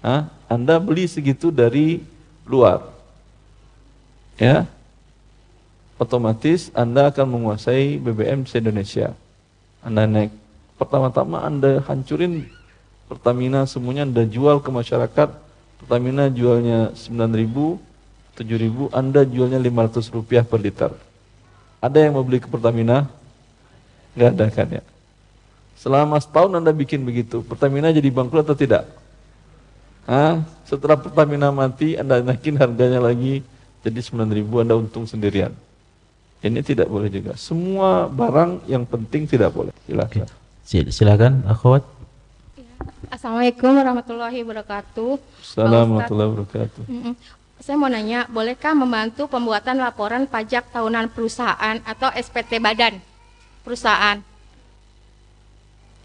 Hah? 0.00 0.26
Anda 0.54 0.78
beli 0.78 1.10
segitu 1.10 1.50
dari 1.50 2.00
luar, 2.46 2.86
ya 4.38 4.70
otomatis 5.98 6.70
Anda 6.74 7.10
akan 7.10 7.26
menguasai 7.38 7.98
BBM 7.98 8.46
se-Indonesia. 8.46 9.14
Anda 9.84 10.08
naik. 10.08 10.32
Pertama-tama 10.74 11.44
Anda 11.44 11.84
hancurin 11.86 12.50
Pertamina 13.04 13.68
semuanya 13.68 14.08
Anda 14.08 14.24
jual 14.24 14.64
ke 14.64 14.70
masyarakat. 14.72 15.28
Pertamina 15.84 16.32
jualnya 16.32 16.96
9.000, 16.96 17.76
7.000, 18.40 18.90
Anda 18.96 19.20
jualnya 19.28 19.60
500 19.60 20.08
rupiah 20.08 20.40
per 20.40 20.58
liter. 20.58 20.90
Ada 21.84 22.08
yang 22.08 22.16
mau 22.16 22.24
beli 22.24 22.40
ke 22.40 22.48
Pertamina? 22.48 23.04
Gak 24.16 24.30
ada 24.32 24.46
kan 24.48 24.68
ya? 24.80 24.82
Selama 25.76 26.16
setahun 26.16 26.56
Anda 26.56 26.72
bikin 26.72 27.04
begitu, 27.04 27.44
Pertamina 27.44 27.92
jadi 27.92 28.08
bangkrut 28.08 28.48
atau 28.48 28.56
tidak? 28.56 28.88
Ah, 30.04 30.44
setelah 30.68 31.00
Pertamina 31.00 31.48
mati, 31.48 31.96
Anda 31.96 32.20
naikin 32.20 32.60
harganya 32.60 33.00
lagi 33.00 33.40
jadi 33.80 34.00
9 34.00 34.28
ribu, 34.32 34.60
Anda 34.60 34.76
untung 34.76 35.08
sendirian. 35.08 35.52
Ini 36.44 36.60
tidak 36.60 36.92
boleh 36.92 37.08
juga. 37.08 37.32
Semua 37.40 38.04
barang 38.04 38.68
yang 38.68 38.84
penting 38.84 39.24
tidak 39.24 39.56
boleh. 39.56 39.72
Silakan. 39.88 40.28
Silakan, 40.68 41.32
akhwat. 41.48 41.84
Assalamualaikum 43.08 43.72
warahmatullahi 43.72 44.44
wabarakatuh. 44.44 45.12
Assalamualaikum 45.40 45.88
warahmatullahi 45.96 46.28
wabarakatuh. 46.36 46.82
Saya 47.64 47.80
mau 47.80 47.88
nanya, 47.88 48.28
bolehkah 48.28 48.76
membantu 48.76 49.24
pembuatan 49.24 49.80
laporan 49.80 50.28
pajak 50.28 50.68
tahunan 50.68 51.08
perusahaan 51.16 51.80
atau 51.80 52.12
SPT 52.12 52.60
badan 52.60 53.00
perusahaan? 53.64 54.20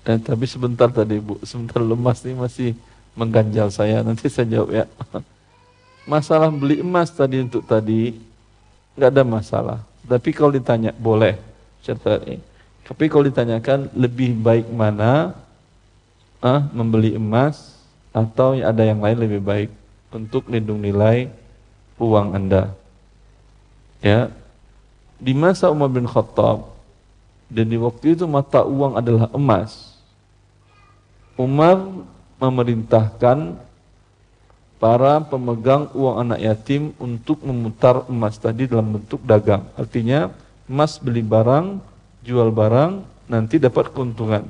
Eh, 0.08 0.20
tapi 0.24 0.48
sebentar 0.48 0.88
tadi 0.88 1.20
Bu, 1.20 1.36
sebentar 1.44 1.84
lemas 1.84 2.24
nih 2.24 2.36
masih 2.40 2.70
mengganjal 3.20 3.68
saya. 3.68 4.00
Nanti 4.00 4.32
saya 4.32 4.48
jawab 4.48 4.72
ya. 4.72 4.86
Masalah 6.08 6.48
beli 6.48 6.80
emas 6.80 7.12
tadi 7.12 7.44
untuk 7.44 7.68
tadi 7.68 8.16
nggak 8.96 9.12
ada 9.12 9.24
masalah. 9.28 9.80
Tapi 10.08 10.32
kalau 10.32 10.56
ditanya 10.56 10.96
boleh, 10.96 11.36
ini. 12.26 12.40
Tapi 12.88 13.06
kalau 13.06 13.28
ditanyakan 13.28 13.94
lebih 13.94 14.34
baik 14.34 14.66
mana 14.74 15.38
ah, 16.42 16.66
membeli 16.74 17.14
emas 17.14 17.78
atau 18.10 18.58
ada 18.58 18.82
yang 18.82 18.98
lain 18.98 19.22
lebih 19.22 19.38
baik 19.44 19.70
untuk 20.10 20.50
lindung 20.50 20.82
nilai 20.82 21.30
uang 22.02 22.34
Anda. 22.34 22.74
Ya. 24.02 24.34
Di 25.20 25.36
masa 25.36 25.70
Umar 25.70 25.92
bin 25.92 26.08
Khattab 26.08 26.72
dan 27.52 27.66
di 27.68 27.76
waktu 27.76 28.16
itu 28.16 28.26
mata 28.26 28.64
uang 28.66 28.98
adalah 28.98 29.28
emas. 29.36 29.94
Umar 31.36 31.86
memerintahkan 32.40 33.60
para 34.80 35.20
pemegang 35.28 35.92
uang 35.92 36.16
anak 36.24 36.40
yatim 36.40 36.96
untuk 36.98 37.44
memutar 37.44 38.08
emas 38.08 38.40
tadi 38.40 38.64
dalam 38.66 38.96
bentuk 38.96 39.20
dagang. 39.28 39.68
Artinya 39.76 40.32
emas 40.72 40.96
beli 40.98 41.20
barang, 41.20 41.84
jual 42.24 42.48
barang, 42.50 43.04
nanti 43.28 43.60
dapat 43.60 43.92
keuntungan. 43.92 44.48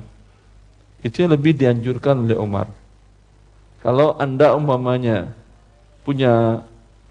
Itu 1.02 1.26
yang 1.26 1.34
lebih 1.34 1.58
dianjurkan 1.58 2.22
oleh 2.24 2.38
Umar. 2.38 2.70
Kalau 3.82 4.14
Anda 4.22 4.54
umpamanya 4.54 5.34
punya 6.06 6.62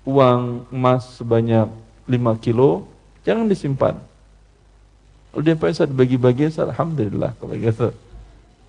uang 0.08 0.70
emas 0.72 1.20
sebanyak 1.20 1.68
5 2.08 2.40
kilo, 2.40 2.88
jangan 3.28 3.52
disimpan. 3.52 4.00
Dia 5.30 5.54
pengen 5.54 5.94
dibagi-bagi, 5.94 6.50
Alhamdulillah 6.58 7.38
kalau 7.38 7.54
gitu. 7.54 7.90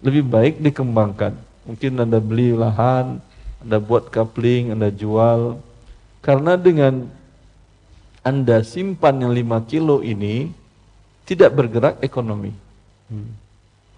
Lebih 0.04 0.24
baik 0.28 0.54
dikembangkan. 0.60 1.49
Mungkin 1.70 2.02
Anda 2.02 2.18
beli 2.18 2.50
lahan, 2.50 3.22
anda 3.60 3.76
buat 3.76 4.08
coupling, 4.08 4.72
Anda 4.72 4.88
jual. 4.88 5.60
Karena 6.24 6.56
dengan 6.56 7.08
Anda 8.24 8.64
simpan 8.64 9.20
yang 9.20 9.32
5 9.32 9.68
kilo 9.68 10.00
ini, 10.00 10.52
tidak 11.28 11.52
bergerak 11.52 11.94
ekonomi. 12.00 12.52
Hmm. 13.12 13.32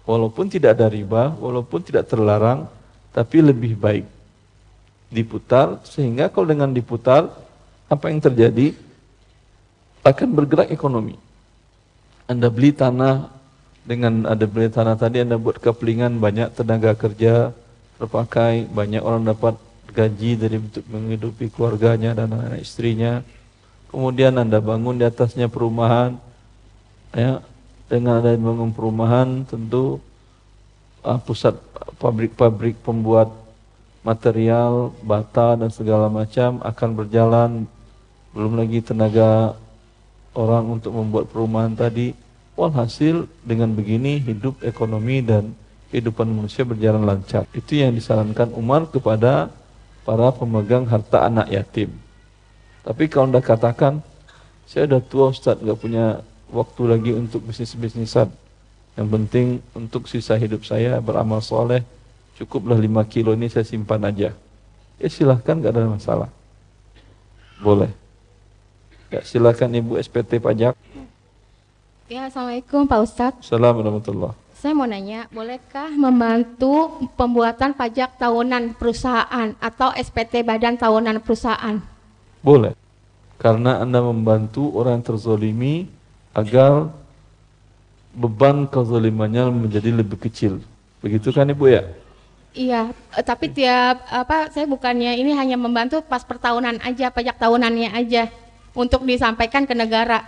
Walaupun 0.03 0.51
tidak 0.51 0.79
ada 0.79 0.91
riba, 0.91 1.31
walaupun 1.39 1.79
tidak 1.79 2.11
terlarang, 2.11 2.67
tapi 3.15 3.39
lebih 3.39 3.79
baik 3.79 4.05
diputar 5.13 5.77
sehingga 5.85 6.25
kalau 6.33 6.49
dengan 6.49 6.73
diputar 6.73 7.29
apa 7.85 8.09
yang 8.09 8.17
terjadi 8.17 8.73
akan 10.01 10.29
bergerak 10.33 10.73
ekonomi. 10.73 11.15
Anda 12.25 12.49
beli 12.49 12.73
tanah 12.73 13.29
dengan 13.85 14.25
ada 14.25 14.43
beli 14.49 14.73
tanah 14.73 14.97
tadi 14.97 15.21
Anda 15.21 15.37
buat 15.37 15.61
keplingan 15.61 16.17
banyak 16.17 16.57
tenaga 16.57 16.97
kerja, 16.97 17.53
terpakai, 18.03 18.67
banyak 18.67 18.99
orang 18.99 19.23
dapat 19.23 19.55
gaji 19.95 20.35
dari 20.35 20.59
untuk 20.59 20.83
menghidupi 20.91 21.47
keluarganya 21.47 22.11
dan 22.11 22.35
anak 22.35 22.59
istrinya. 22.59 23.23
Kemudian 23.87 24.35
Anda 24.35 24.59
bangun 24.59 24.99
di 24.99 25.05
atasnya 25.07 25.47
perumahan, 25.47 26.19
ya, 27.15 27.39
dengan 27.87 28.19
ada 28.19 28.35
bangun 28.35 28.73
perumahan 28.75 29.47
tentu 29.47 30.03
uh, 31.05 31.19
pusat 31.21 31.55
pabrik-pabrik 32.01 32.75
pembuat 32.81 33.29
material, 34.03 34.91
bata 34.99 35.55
dan 35.55 35.69
segala 35.71 36.11
macam 36.11 36.59
akan 36.59 36.89
berjalan. 36.97 37.51
Belum 38.33 38.57
lagi 38.57 38.81
tenaga 38.81 39.55
orang 40.33 40.81
untuk 40.81 40.91
membuat 40.91 41.29
perumahan 41.29 41.71
tadi. 41.71 42.17
Walhasil 42.53 43.25
dengan 43.41 43.73
begini 43.73 44.21
hidup 44.21 44.61
ekonomi 44.61 45.25
dan 45.25 45.57
kehidupan 45.93 46.25
manusia 46.25 46.65
berjalan 46.65 47.05
lancar. 47.05 47.45
Itu 47.53 47.77
yang 47.77 47.93
disarankan 47.93 48.49
Umar 48.57 48.89
kepada 48.89 49.53
para 50.01 50.33
pemegang 50.33 50.89
harta 50.89 51.29
anak 51.29 51.53
yatim. 51.53 51.93
Tapi 52.81 53.05
kalau 53.05 53.29
anda 53.29 53.45
katakan, 53.45 54.01
saya 54.65 54.89
udah 54.89 55.01
tua 55.05 55.29
Ustaz, 55.29 55.61
gak 55.61 55.77
punya 55.77 56.25
waktu 56.49 56.81
lagi 56.89 57.11
untuk 57.13 57.45
bisnis-bisnisan. 57.45 58.33
Yang 58.97 59.07
penting 59.13 59.45
untuk 59.77 60.09
sisa 60.09 60.33
hidup 60.33 60.65
saya 60.65 60.97
beramal 60.97 61.45
soleh, 61.45 61.85
cukuplah 62.41 62.75
5 62.75 63.13
kilo 63.13 63.37
ini 63.37 63.53
saya 63.53 63.61
simpan 63.61 64.01
aja. 64.01 64.33
Ya 64.97 65.07
silahkan 65.13 65.61
gak 65.61 65.77
ada 65.77 65.85
masalah. 65.85 66.29
Boleh. 67.61 67.93
Ya 69.13 69.21
silahkan 69.21 69.69
Ibu 69.69 70.01
SPT 70.01 70.41
Pajak. 70.41 70.73
Ya, 72.09 72.27
Assalamualaikum 72.27 72.89
Pak 72.89 72.99
Ustadz. 73.05 73.39
Assalamualaikum 73.45 74.01
warahmatullahi 74.01 74.42
saya 74.63 74.79
mau 74.79 74.87
nanya, 74.87 75.27
bolehkah 75.27 75.91
membantu 75.91 76.95
pembuatan 77.19 77.75
pajak 77.75 78.15
tahunan 78.15 78.79
perusahaan 78.79 79.51
atau 79.59 79.91
SPT 79.91 80.39
badan 80.39 80.79
tahunan 80.79 81.19
perusahaan? 81.19 81.83
Boleh. 82.39 82.71
Karena 83.35 83.83
Anda 83.83 83.99
membantu 83.99 84.71
orang 84.71 85.03
yang 85.03 85.05
terzolimi 85.11 85.91
agar 86.31 86.95
beban 88.15 88.63
kezolimannya 88.71 89.51
menjadi 89.51 89.99
lebih 89.99 90.15
kecil. 90.31 90.63
Begitu 91.03 91.35
kan 91.35 91.51
Ibu 91.51 91.67
ya? 91.67 91.83
Iya, 92.55 92.95
eh, 93.19 93.25
tapi 93.27 93.51
tiap 93.51 94.07
apa 94.07 94.47
saya 94.47 94.63
bukannya 94.63 95.19
ini 95.19 95.35
hanya 95.35 95.59
membantu 95.59 95.99
pas 96.07 96.23
pertahunan 96.23 96.79
aja, 96.87 97.11
pajak 97.11 97.35
tahunannya 97.35 97.91
aja 97.91 98.31
untuk 98.71 99.03
disampaikan 99.03 99.67
ke 99.67 99.75
negara. 99.75 100.23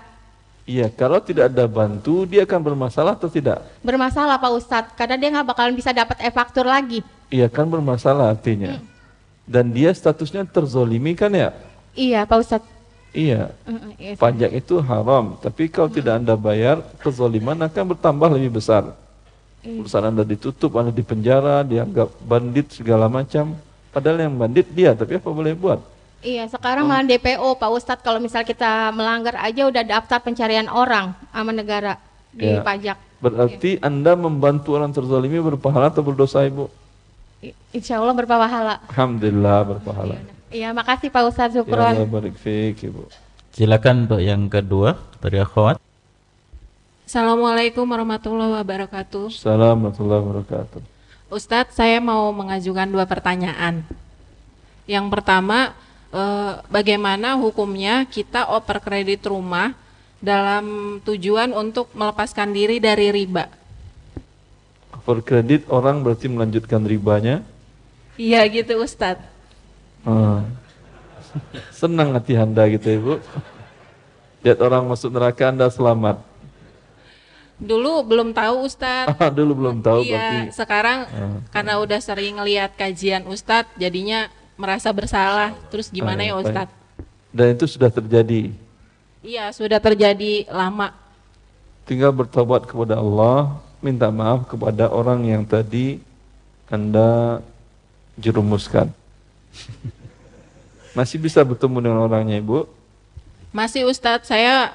Iya, 0.66 0.90
kalau 0.90 1.22
tidak 1.22 1.54
ada 1.54 1.70
bantu, 1.70 2.26
dia 2.26 2.42
akan 2.42 2.58
bermasalah 2.58 3.14
atau 3.14 3.30
tidak? 3.30 3.62
Bermasalah 3.86 4.42
Pak 4.42 4.52
Ustadz, 4.58 4.94
karena 4.98 5.14
dia 5.14 5.30
nggak 5.30 5.46
bakalan 5.54 5.78
bisa 5.78 5.94
dapat 5.94 6.18
e-faktur 6.26 6.66
lagi. 6.66 7.06
Iya 7.30 7.54
kan 7.54 7.70
bermasalah 7.70 8.34
artinya. 8.34 8.82
Hmm. 8.82 8.86
Dan 9.46 9.70
dia 9.70 9.94
statusnya 9.94 10.42
terzolimi 10.50 11.14
kan 11.14 11.30
ya? 11.30 11.54
Iya 11.94 12.26
Pak 12.26 12.38
Ustadz. 12.42 12.70
Iya. 13.14 13.54
Uh, 13.70 13.94
iya. 14.02 14.18
Pajak 14.18 14.52
itu 14.58 14.82
haram, 14.82 15.38
tapi 15.38 15.70
kalau 15.70 15.86
hmm. 15.94 15.98
tidak 16.02 16.14
Anda 16.18 16.34
bayar, 16.34 16.82
kezoliman 16.98 17.62
akan 17.62 17.84
bertambah 17.94 18.30
lebih 18.34 18.58
besar. 18.58 18.90
Hmm. 19.62 19.86
Perusahaan 19.86 20.10
Anda 20.10 20.26
ditutup, 20.26 20.74
Anda 20.82 20.90
dipenjara, 20.90 21.62
dianggap 21.62 22.10
bandit 22.26 22.74
segala 22.74 23.06
macam. 23.06 23.54
Padahal 23.94 24.18
yang 24.18 24.34
bandit 24.34 24.66
dia, 24.74 24.98
tapi 24.98 25.22
apa 25.22 25.30
boleh 25.30 25.54
buat? 25.54 25.80
Iya, 26.26 26.50
sekarang 26.50 26.90
malah 26.90 27.06
DPO 27.06 27.54
Pak 27.62 27.70
Ustadz 27.70 28.02
kalau 28.02 28.18
misal 28.18 28.42
kita 28.42 28.90
melanggar 28.98 29.38
aja 29.38 29.70
udah 29.70 29.86
daftar 29.86 30.18
pencarian 30.18 30.66
orang 30.66 31.14
sama 31.30 31.54
negara 31.54 32.02
di 32.34 32.50
ya. 32.50 32.66
pajak. 32.66 32.98
Berarti 33.22 33.78
ya. 33.78 33.86
Anda 33.86 34.18
membantu 34.18 34.74
orang 34.74 34.90
terzalimi 34.90 35.38
berpahala 35.38 35.94
atau 35.94 36.02
berdosa 36.02 36.42
Ibu? 36.42 36.66
Insya 37.70 38.02
Allah 38.02 38.18
berpahala. 38.18 38.82
Alhamdulillah 38.90 39.78
berpahala. 39.78 40.18
Iya, 40.50 40.74
makasih 40.74 41.14
Pak 41.14 41.30
Ustadz 41.30 41.62
Syukron. 41.62 41.94
Ya, 41.94 42.10
barik 42.10 42.34
fik, 42.42 42.90
Ibu. 42.90 43.06
Silakan 43.54 44.10
untuk 44.10 44.18
yang 44.26 44.50
kedua 44.50 44.98
dari 45.22 45.38
akhwat. 45.38 45.78
Assalamualaikum 47.06 47.86
warahmatullahi 47.86 48.66
wabarakatuh. 48.66 49.30
Assalamualaikum 49.30 50.10
warahmatullahi 50.10 50.22
wabarakatuh. 50.26 50.82
Ustadz, 51.30 51.78
saya 51.78 52.02
mau 52.02 52.34
mengajukan 52.34 52.90
dua 52.90 53.06
pertanyaan. 53.06 53.86
Yang 54.90 55.06
pertama, 55.14 55.78
eh, 56.16 56.54
bagaimana 56.72 57.36
hukumnya 57.36 58.08
kita 58.08 58.48
oper 58.56 58.80
kredit 58.80 59.28
rumah 59.28 59.76
dalam 60.24 60.98
tujuan 61.04 61.52
untuk 61.52 61.92
melepaskan 61.92 62.56
diri 62.56 62.80
dari 62.80 63.12
riba. 63.12 63.52
Oper 64.96 65.22
kredit 65.22 65.68
orang 65.68 66.02
berarti 66.02 66.32
melanjutkan 66.32 66.82
ribanya? 66.88 67.44
Iya 68.16 68.48
gitu 68.48 68.80
Ustadz. 68.80 69.22
Hmm. 70.08 70.48
Senang 71.76 72.16
hati 72.16 72.40
anda 72.40 72.64
gitu 72.72 72.88
ibu. 72.88 73.14
Lihat 74.42 74.60
orang 74.64 74.88
masuk 74.88 75.12
neraka 75.12 75.52
anda 75.52 75.68
selamat. 75.68 76.24
Dulu 77.60 78.04
belum 78.08 78.30
tahu 78.32 78.68
Ustadz. 78.68 79.14
Ah, 79.16 79.32
dulu 79.32 79.52
belum 79.62 79.84
tahu 79.84 80.04
iya, 80.08 80.12
berarti. 80.12 80.38
Sekarang 80.56 81.00
hmm. 81.12 81.40
karena 81.52 81.74
udah 81.80 82.00
sering 82.00 82.40
ngelihat 82.40 82.74
kajian 82.80 83.28
Ustadz, 83.28 83.76
jadinya 83.76 84.32
merasa 84.60 84.90
bersalah. 84.92 85.54
Terus 85.72 85.92
gimana 85.92 86.24
ah, 86.24 86.28
ya 86.28 86.34
Ustadz? 86.40 86.76
Dan 87.36 87.56
itu 87.56 87.68
sudah 87.68 87.92
terjadi? 87.92 88.52
Iya, 89.20 89.52
sudah 89.52 89.80
terjadi 89.80 90.48
lama. 90.48 90.96
Tinggal 91.86 92.16
bertobat 92.16 92.66
kepada 92.66 92.98
Allah, 92.98 93.60
minta 93.84 94.10
maaf 94.10 94.48
kepada 94.50 94.90
orang 94.90 95.22
yang 95.28 95.44
tadi 95.46 96.02
Anda 96.72 97.40
jerumuskan. 98.18 98.90
Masih 100.98 101.20
bisa 101.20 101.44
bertemu 101.44 101.78
dengan 101.84 102.00
orangnya 102.08 102.40
Ibu? 102.40 102.66
Masih 103.52 103.84
Ustadz, 103.84 104.32
saya 104.32 104.72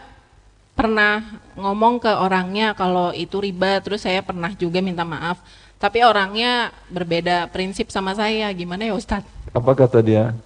pernah 0.77 1.25
ngomong 1.57 2.01
ke 2.01 2.09
orangnya 2.09 2.73
kalau 2.77 3.13
itu 3.13 3.41
riba, 3.41 3.81
terus 3.85 4.05
saya 4.05 4.21
pernah 4.21 4.53
juga 4.57 4.81
minta 4.85 5.05
maaf. 5.05 5.41
Tapi 5.81 6.05
orangnya 6.05 6.77
berbeda 6.93 7.49
prinsip 7.49 7.89
sama 7.89 8.13
saya, 8.13 8.53
gimana 8.53 8.85
ya 8.85 8.93
Ustadz? 8.93 9.25
Apa 9.57 9.73
kata 9.73 10.05
dia? 10.05 10.37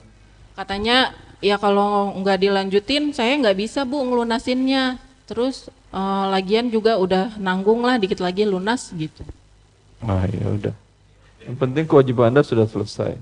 Katanya 0.54 1.10
ya 1.42 1.58
kalau 1.58 2.14
nggak 2.22 2.38
dilanjutin 2.38 3.10
saya 3.10 3.34
nggak 3.42 3.58
bisa 3.58 3.82
bu 3.82 3.98
ngelunasinnya. 4.06 5.02
Terus 5.26 5.66
uh, 5.90 6.30
lagian 6.30 6.70
juga 6.70 7.02
udah 7.02 7.34
nanggung 7.42 7.82
lah 7.82 7.98
dikit 7.98 8.22
lagi 8.22 8.46
lunas 8.46 8.94
gitu. 8.94 9.26
Ah 9.98 10.22
ya 10.30 10.46
udah. 10.46 10.74
Yang 11.42 11.56
penting 11.58 11.84
kewajiban 11.90 12.30
anda 12.30 12.46
sudah 12.46 12.70
selesai. 12.70 13.18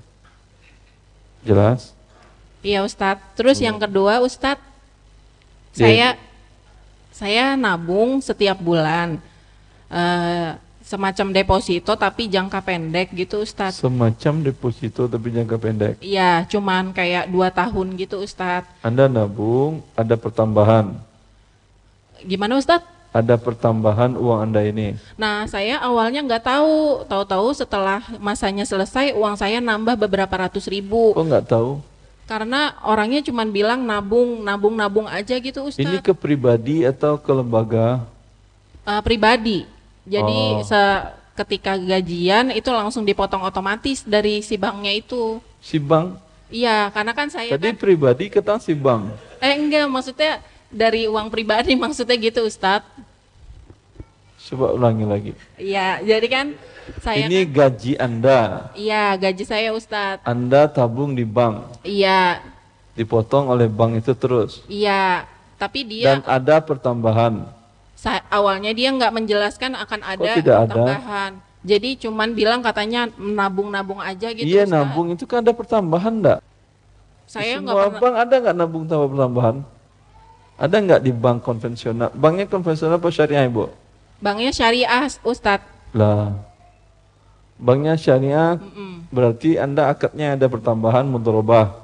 Jelas? 1.49 1.97
Iya 2.61 2.85
Ustadz. 2.85 3.25
Terus 3.41 3.57
hmm. 3.57 3.67
yang 3.73 3.79
kedua 3.81 4.21
Ustadz, 4.21 4.61
yeah. 4.61 5.81
saya 5.81 6.09
saya 7.09 7.45
nabung 7.57 8.21
setiap 8.21 8.61
bulan. 8.61 9.17
Uh, 9.89 10.61
semacam 10.93 11.33
deposito 11.33 11.97
tapi 11.97 12.29
jangka 12.29 12.61
pendek 12.61 13.17
gitu 13.17 13.41
Ustadz. 13.41 13.81
Semacam 13.81 14.45
deposito 14.45 15.09
tapi 15.09 15.33
jangka 15.33 15.57
pendek. 15.57 15.95
Iya, 16.05 16.45
cuman 16.45 16.93
kayak 16.93 17.33
dua 17.33 17.49
tahun 17.49 17.97
gitu 17.97 18.21
Ustadz. 18.21 18.69
Anda 18.85 19.09
nabung, 19.09 19.81
ada 19.97 20.13
pertambahan. 20.21 20.93
Gimana 22.21 22.61
Ustadz? 22.61 22.85
Ada 23.13 23.41
pertambahan 23.41 24.17
uang 24.17 24.41
Anda 24.41 24.65
ini. 24.69 24.97
Nah, 25.17 25.49
saya 25.49 25.81
awalnya 25.81 26.25
nggak 26.25 26.45
tahu, 26.45 27.05
tahu-tahu 27.09 27.49
setelah 27.57 28.01
masanya 28.21 28.65
selesai 28.69 29.17
uang 29.17 29.37
saya 29.37 29.61
nambah 29.65 29.97
beberapa 29.97 30.33
ratus 30.45 30.69
ribu. 30.69 31.17
Kok 31.17 31.25
nggak 31.25 31.49
tahu? 31.49 31.81
Karena 32.29 32.77
orangnya 32.85 33.21
cuma 33.25 33.45
bilang 33.49 33.85
nabung, 33.85 34.41
nabung, 34.45 34.77
nabung 34.77 35.09
aja 35.09 35.37
gitu 35.41 35.69
Ustadz. 35.69 35.85
Ini 35.85 36.05
ke 36.05 36.13
pribadi 36.13 36.85
atau 36.85 37.17
ke 37.17 37.33
lembaga? 37.33 38.05
Uh, 38.85 39.01
pribadi. 39.05 39.72
Jadi 40.03 40.41
oh. 40.59 40.67
se 40.67 40.83
ketika 41.33 41.81
gajian 41.81 42.53
itu 42.53 42.69
langsung 42.69 43.09
dipotong 43.09 43.43
otomatis 43.47 44.05
dari 44.05 44.45
si 44.45 44.61
banknya 44.61 44.93
itu. 44.93 45.41
Si 45.63 45.81
bank? 45.81 46.21
Iya, 46.53 46.93
karena 46.93 47.13
kan 47.17 47.33
saya 47.33 47.57
Tadi 47.57 47.73
kan, 47.73 47.81
pribadi 47.81 48.29
kata 48.29 48.61
si 48.61 48.77
bank. 48.77 49.09
Eh 49.41 49.57
enggak, 49.57 49.89
maksudnya 49.89 50.45
dari 50.69 51.09
uang 51.09 51.33
pribadi 51.33 51.73
maksudnya 51.83 52.17
gitu 52.21 52.45
Ustadz. 52.45 52.85
Coba 54.53 54.75
ulangi 54.77 55.07
lagi. 55.09 55.33
Iya, 55.57 56.05
jadi 56.05 56.27
kan 56.29 56.47
saya 57.01 57.25
Ini 57.25 57.47
kan, 57.47 57.53
gaji 57.57 57.93
Anda. 57.97 58.41
Iya, 58.77 59.17
gaji 59.17 59.45
saya 59.49 59.73
Ustadz. 59.73 60.27
Anda 60.29 60.69
tabung 60.69 61.17
di 61.17 61.25
bank. 61.25 61.81
Iya. 61.87 62.43
Dipotong 62.93 63.49
oleh 63.49 63.71
bank 63.71 64.05
itu 64.05 64.13
terus. 64.13 64.61
Iya, 64.69 65.25
tapi 65.57 65.89
dia 65.89 66.19
Dan 66.19 66.21
ada 66.29 66.61
pertambahan 66.61 67.49
awalnya 68.29 68.75
dia 68.75 68.91
nggak 68.91 69.15
menjelaskan 69.15 69.79
akan 69.79 70.01
ada 70.03 70.33
tambahan. 70.43 71.33
Ada? 71.39 71.51
Jadi 71.63 71.95
cuman 72.03 72.35
bilang 72.35 72.59
katanya 72.59 73.07
nabung-nabung 73.15 74.03
aja 74.03 74.35
gitu. 74.35 74.43
Iya 74.43 74.67
Ustaz. 74.67 74.75
nabung 74.75 75.15
itu 75.15 75.25
kan 75.31 75.47
ada 75.47 75.55
pertambahan 75.55 76.15
enggak? 76.19 76.41
Saya 77.31 77.63
nggak 77.63 77.75
pernah. 77.79 78.01
bank 78.03 78.15
ada 78.19 78.35
nggak 78.43 78.57
nabung 78.59 78.85
tambah 78.91 79.09
pertambahan? 79.15 79.57
Ada 80.59 80.77
nggak 80.83 81.01
di 81.07 81.13
bank 81.15 81.39
konvensional? 81.47 82.11
Banknya 82.11 82.51
konvensional 82.51 82.99
apa 82.99 83.09
syariah 83.15 83.47
ibu? 83.47 83.71
Banknya 84.19 84.51
syariah 84.51 85.07
Ustadz. 85.23 85.95
Lah, 85.95 86.35
banknya 87.63 87.95
syariah 87.95 88.59
mm 88.59 88.71
-mm. 88.75 88.93
berarti 89.15 89.55
anda 89.63 89.87
akadnya 89.87 90.35
ada 90.35 90.51
pertambahan 90.51 91.07
mudorobah. 91.07 91.79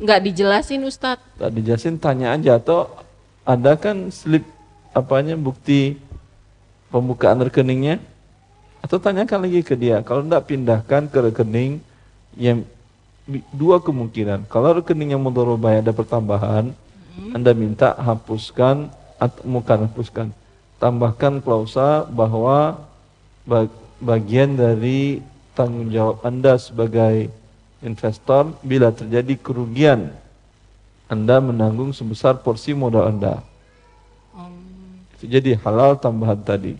Nggak 0.00 0.20
dijelasin 0.24 0.80
Ustadz. 0.88 1.36
Nggak 1.36 1.52
dijelasin 1.52 2.00
tanya 2.00 2.32
aja 2.32 2.56
atau 2.56 2.88
ada 3.50 3.74
kan 3.74 4.14
slip 4.14 4.46
apanya 4.94 5.34
bukti 5.34 5.98
pembukaan 6.94 7.42
rekeningnya? 7.42 7.98
Atau 8.80 8.96
tanyakan 8.96 9.44
lagi 9.44 9.60
ke 9.60 9.76
dia 9.76 10.00
kalau 10.00 10.24
tidak 10.24 10.48
pindahkan 10.48 11.10
ke 11.10 11.18
rekening 11.20 11.82
yang 12.38 12.64
dua 13.52 13.82
kemungkinan. 13.82 14.48
Kalau 14.48 14.78
rekening 14.80 15.12
yang 15.18 15.22
mudharabah 15.22 15.82
ada 15.82 15.92
pertambahan 15.92 16.72
hmm. 16.72 17.36
anda 17.36 17.52
minta 17.52 17.92
hapuskan 17.98 18.88
atau 19.20 19.42
bukan 19.44 19.78
hapuskan. 19.84 20.26
Tambahkan 20.80 21.44
klausa 21.44 22.08
bahwa 22.08 22.88
bagian 24.00 24.56
dari 24.56 25.20
tanggung 25.52 25.92
jawab 25.92 26.24
anda 26.24 26.56
sebagai 26.56 27.28
investor 27.84 28.56
bila 28.64 28.88
terjadi 28.88 29.36
kerugian 29.36 30.08
anda 31.10 31.42
menanggung 31.42 31.90
sebesar 31.90 32.38
porsi 32.38 32.70
modal 32.70 33.10
Anda. 33.10 33.42
Um. 34.30 35.02
Jadi 35.18 35.58
halal 35.58 35.98
tambahan 35.98 36.38
tadi. 36.38 36.78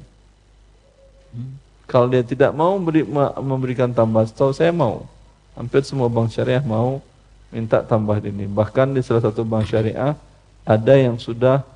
Hmm. 1.34 1.58
Kalau 1.90 2.06
dia 2.06 2.22
tidak 2.22 2.54
mau 2.54 2.78
beri, 2.78 3.02
memberikan 3.42 3.90
tambahan, 3.90 4.30
setahu 4.30 4.54
saya 4.54 4.70
mau. 4.70 5.10
Hampir 5.58 5.82
semua 5.82 6.06
bank 6.06 6.30
syariah 6.30 6.62
mau 6.62 7.02
minta 7.50 7.82
tambahan 7.82 8.30
ini. 8.30 8.46
Bahkan 8.46 8.94
di 8.94 9.02
salah 9.02 9.26
satu 9.26 9.42
bank 9.42 9.66
syariah 9.66 10.14
ada 10.62 10.94
yang 10.94 11.18
sudah 11.18 11.66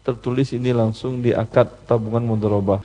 tertulis 0.00 0.56
ini 0.56 0.72
langsung 0.72 1.20
di 1.20 1.36
akad 1.36 1.68
tabungan 1.84 2.24
mudharabah. 2.24 2.80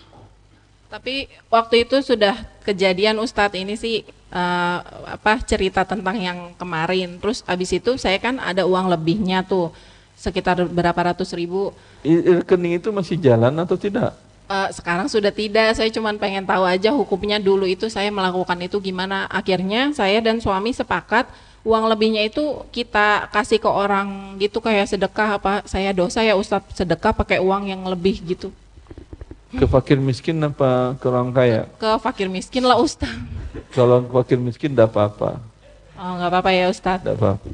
Tapi 0.93 1.25
waktu 1.49 1.89
itu 1.89 2.05
sudah 2.05 2.37
kejadian 2.61 3.17
Ustadz 3.17 3.57
ini 3.57 3.73
sih 3.73 4.05
uh, 4.29 4.77
apa 5.09 5.41
cerita 5.41 5.81
tentang 5.81 6.21
yang 6.21 6.53
kemarin. 6.53 7.17
Terus 7.17 7.41
abis 7.49 7.73
itu 7.73 7.97
saya 7.97 8.21
kan 8.21 8.37
ada 8.37 8.69
uang 8.69 8.93
lebihnya 8.93 9.41
tuh 9.41 9.73
sekitar 10.13 10.61
berapa 10.69 11.09
ratus 11.09 11.33
ribu. 11.33 11.73
Rekening 12.05 12.77
itu 12.77 12.93
masih 12.93 13.17
jalan 13.17 13.57
atau 13.57 13.73
tidak? 13.73 14.13
Uh, 14.45 14.69
sekarang 14.69 15.09
sudah 15.09 15.33
tidak. 15.33 15.73
Saya 15.73 15.89
cuma 15.89 16.13
pengen 16.13 16.45
tahu 16.45 16.61
aja 16.61 16.93
hukumnya 16.93 17.41
dulu 17.41 17.65
itu 17.65 17.89
saya 17.89 18.13
melakukan 18.13 18.61
itu 18.61 18.77
gimana. 18.77 19.25
Akhirnya 19.33 19.89
saya 19.97 20.21
dan 20.21 20.37
suami 20.45 20.77
sepakat 20.77 21.25
uang 21.65 21.89
lebihnya 21.89 22.21
itu 22.29 22.61
kita 22.69 23.33
kasih 23.33 23.57
ke 23.57 23.65
orang 23.65 24.37
gitu 24.37 24.61
kayak 24.61 24.93
sedekah 24.93 25.41
apa 25.41 25.65
saya 25.65 25.89
dosa 25.89 26.21
ya 26.21 26.37
Ustadz 26.37 26.77
sedekah 26.77 27.17
pakai 27.17 27.41
uang 27.41 27.65
yang 27.65 27.81
lebih 27.81 28.21
gitu. 28.29 28.53
Ke 29.53 29.65
fakir 29.69 30.01
miskin 30.01 30.41
apa 30.41 30.97
ke 30.97 31.05
orang 31.05 31.29
kaya? 31.29 31.69
Ke 31.77 31.97
fakir 32.01 32.25
miskin 32.25 32.65
lah 32.65 32.81
Ustaz. 32.81 33.13
Kalau 33.73 34.01
fakir 34.09 34.41
miskin 34.41 34.73
tidak 34.73 34.89
apa-apa. 34.93 35.37
Oh 35.93 36.11
nggak 36.17 36.29
apa-apa 36.33 36.49
ya 36.49 36.65
Ustaz. 36.73 37.05
Tidak 37.05 37.13
apa-apa. 37.13 37.49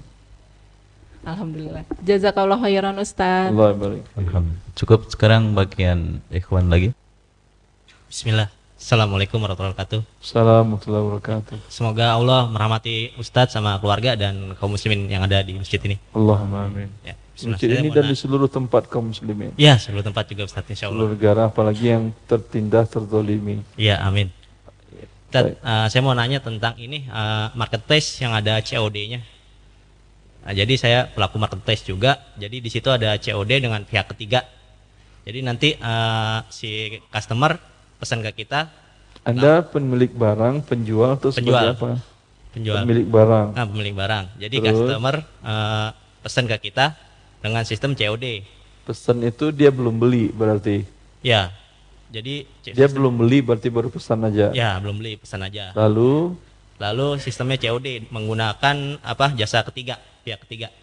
Alhamdulillah. 1.28 1.84
Jazakallah 2.00 2.58
khairan 2.64 2.96
Ustaz. 3.04 3.52
Allah 3.52 3.76
barik. 3.76 4.08
Cukup 4.80 5.12
sekarang 5.12 5.52
bagian 5.52 6.24
ikhwan 6.32 6.72
lagi. 6.72 6.96
Bismillah. 8.08 8.48
Assalamualaikum 8.80 9.44
warahmatullahi 9.44 9.76
wabarakatuh. 9.76 10.00
Assalamualaikum 10.24 10.56
warahmatullahi 10.56 11.06
wabarakatuh. 11.12 11.58
Semoga 11.68 12.16
Allah 12.16 12.48
merahmati 12.48 13.12
Ustadz 13.20 13.60
sama 13.60 13.76
keluarga 13.84 14.16
dan 14.16 14.56
kaum 14.56 14.72
muslimin 14.72 15.12
yang 15.12 15.20
ada 15.28 15.44
di 15.44 15.52
masjid 15.60 15.84
ini. 15.84 16.00
Allahumma 16.16 16.72
amin. 16.72 16.88
Ya. 17.04 17.20
Masjid 17.46 17.70
ini 17.80 17.88
dan 17.94 18.10
di 18.10 18.16
seluruh 18.18 18.52
tempat 18.52 18.92
kaum 18.92 19.16
muslimin. 19.16 19.56
Ya, 19.56 19.80
seluruh 19.80 20.04
tempat 20.04 20.28
juga 20.28 20.44
Ustaz 20.50 20.68
insya 20.68 20.92
Allah. 20.92 21.08
Seluruh 21.08 21.12
negara 21.16 21.42
apalagi 21.48 21.94
yang 21.94 22.12
tertindas 22.28 22.92
terzolimi. 22.92 23.64
Ya, 23.80 24.02
amin. 24.04 24.34
Uh, 25.30 25.86
saya 25.88 26.02
mau 26.02 26.18
nanya 26.18 26.42
tentang 26.42 26.74
ini 26.82 27.06
uh, 27.06 27.54
marketplace 27.54 28.18
yang 28.18 28.34
ada 28.34 28.58
COD-nya. 28.66 29.22
Nah, 30.42 30.54
jadi 30.58 30.74
saya 30.74 31.00
pelaku 31.06 31.38
marketplace 31.38 31.86
juga. 31.86 32.18
Jadi 32.34 32.58
di 32.66 32.70
situ 32.74 32.90
ada 32.90 33.14
COD 33.14 33.52
dengan 33.62 33.86
pihak 33.86 34.10
ketiga. 34.16 34.42
Jadi 35.30 35.40
nanti 35.46 35.70
uh, 35.78 36.42
si 36.50 36.98
customer 37.14 37.62
pesan 38.02 38.26
ke 38.26 38.42
kita. 38.42 38.74
Anda 39.22 39.62
nah, 39.62 39.70
pemilik 39.70 40.10
barang, 40.10 40.66
penjual 40.66 41.20
atau 41.22 41.30
penjual. 41.30 41.78
apa? 41.78 42.02
Penjual. 42.50 42.82
Pemilik 42.82 43.06
barang. 43.06 43.48
Nah, 43.54 43.66
pemilik 43.70 43.94
barang. 43.94 44.26
Jadi 44.42 44.56
Terus. 44.58 44.68
customer 44.74 45.16
uh, 45.46 45.90
pesan 46.26 46.50
ke 46.50 46.58
kita 46.74 46.98
dengan 47.40 47.64
sistem 47.64 47.96
COD. 47.96 48.44
Pesan 48.84 49.24
itu 49.24 49.52
dia 49.52 49.72
belum 49.72 49.96
beli 49.96 50.32
berarti. 50.32 50.84
Ya. 51.24 51.52
Jadi 52.10 52.50
dia 52.66 52.88
belum 52.90 53.22
beli 53.22 53.46
berarti 53.46 53.70
baru 53.70 53.94
pesan 53.94 54.26
aja. 54.26 54.50
Ya, 54.50 54.82
belum 54.82 54.98
beli 54.98 55.22
pesan 55.22 55.46
aja. 55.46 55.70
Lalu 55.78 56.34
lalu 56.82 57.22
sistemnya 57.22 57.62
COD 57.62 58.10
menggunakan 58.10 58.98
apa 59.06 59.30
jasa 59.38 59.62
ketiga, 59.62 60.02
pihak 60.26 60.42
ketiga. 60.48 60.74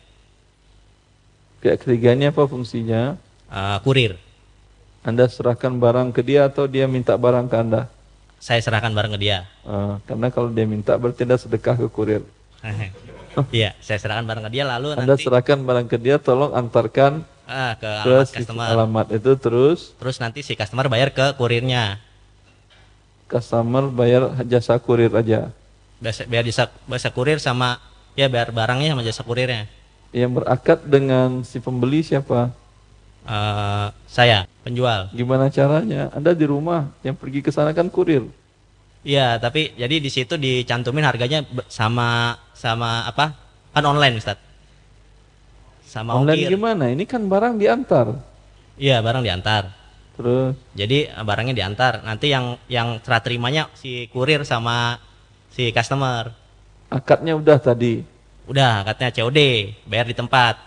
Pihak 1.58 1.82
ketiganya 1.82 2.30
apa 2.30 2.46
fungsinya? 2.46 3.18
Uh, 3.50 3.78
kurir. 3.82 4.14
Anda 5.02 5.26
serahkan 5.26 5.74
barang 5.74 6.14
ke 6.14 6.22
dia 6.22 6.46
atau 6.46 6.70
dia 6.70 6.86
minta 6.86 7.18
barang 7.18 7.50
ke 7.50 7.56
Anda? 7.58 7.90
Saya 8.38 8.62
serahkan 8.62 8.94
barang 8.94 9.18
ke 9.18 9.20
dia. 9.22 9.50
Uh, 9.66 9.98
karena 10.06 10.30
kalau 10.30 10.54
dia 10.54 10.66
minta 10.66 10.94
berarti 10.94 11.26
Anda 11.26 11.42
sedekah 11.42 11.74
ke 11.74 11.86
kurir. 11.90 12.22
Iya, 13.52 13.76
saya 13.84 14.00
serahkan 14.00 14.24
barang 14.24 14.44
ke 14.48 14.50
dia 14.56 14.64
lalu 14.64 14.96
Anda 14.96 15.12
nanti 15.12 15.28
serahkan 15.28 15.58
barang 15.60 15.86
ke 15.92 15.96
dia, 16.00 16.16
tolong 16.16 16.56
antarkan 16.56 17.20
ah, 17.44 17.76
ke 17.76 17.84
alamat 17.84 18.28
customer. 18.32 18.66
Alamat 18.72 19.06
itu 19.12 19.32
terus 19.36 19.92
terus 20.00 20.16
nanti 20.16 20.40
si 20.40 20.56
customer 20.56 20.88
bayar 20.88 21.12
ke 21.12 21.36
kurirnya. 21.36 22.00
Customer 23.28 23.92
bayar 23.92 24.32
jasa 24.48 24.80
kurir 24.80 25.12
aja. 25.12 25.52
biar 26.00 26.44
jasa, 26.44 26.68
jasa 26.68 27.08
kurir 27.12 27.40
sama 27.40 27.80
ya 28.16 28.32
biar 28.32 28.54
barangnya 28.54 28.96
sama 28.96 29.04
jasa 29.04 29.20
kurirnya. 29.20 29.68
Yang 30.16 30.32
berakad 30.40 30.78
dengan 30.88 31.44
si 31.44 31.60
pembeli 31.60 32.00
siapa? 32.00 32.54
Uh, 33.26 33.90
saya, 34.06 34.46
penjual. 34.62 35.10
Gimana 35.10 35.50
caranya? 35.50 36.14
Anda 36.14 36.30
di 36.30 36.46
rumah, 36.46 36.94
yang 37.02 37.18
pergi 37.18 37.42
ke 37.42 37.50
sana 37.50 37.74
kan 37.74 37.90
kurir. 37.90 38.22
Iya, 39.06 39.38
tapi 39.38 39.70
jadi 39.78 40.02
di 40.02 40.10
situ 40.10 40.34
dicantumin 40.34 41.06
harganya 41.06 41.46
sama 41.70 42.34
sama 42.50 43.06
apa? 43.06 43.38
Kan 43.70 43.86
online, 43.86 44.18
Ustaz. 44.18 44.34
Sama 45.86 46.18
online 46.18 46.42
ongkir. 46.42 46.50
gimana? 46.58 46.84
Ini 46.90 47.04
kan 47.06 47.22
barang 47.30 47.54
diantar. 47.54 48.18
Iya, 48.74 48.98
barang 49.06 49.22
diantar. 49.22 49.70
Terus? 50.18 50.58
Jadi 50.74 51.06
eh, 51.06 51.22
barangnya 51.22 51.54
diantar. 51.54 52.02
Nanti 52.02 52.34
yang 52.34 52.58
yang 52.66 52.98
serah 52.98 53.22
terimanya 53.22 53.70
si 53.78 54.10
kurir 54.10 54.42
sama 54.42 54.98
si 55.54 55.70
customer. 55.70 56.34
Akadnya 56.90 57.38
udah 57.38 57.62
tadi. 57.62 58.02
Udah, 58.50 58.82
akadnya 58.82 59.14
COD, 59.14 59.38
bayar 59.86 60.06
di 60.10 60.14
tempat 60.18 60.66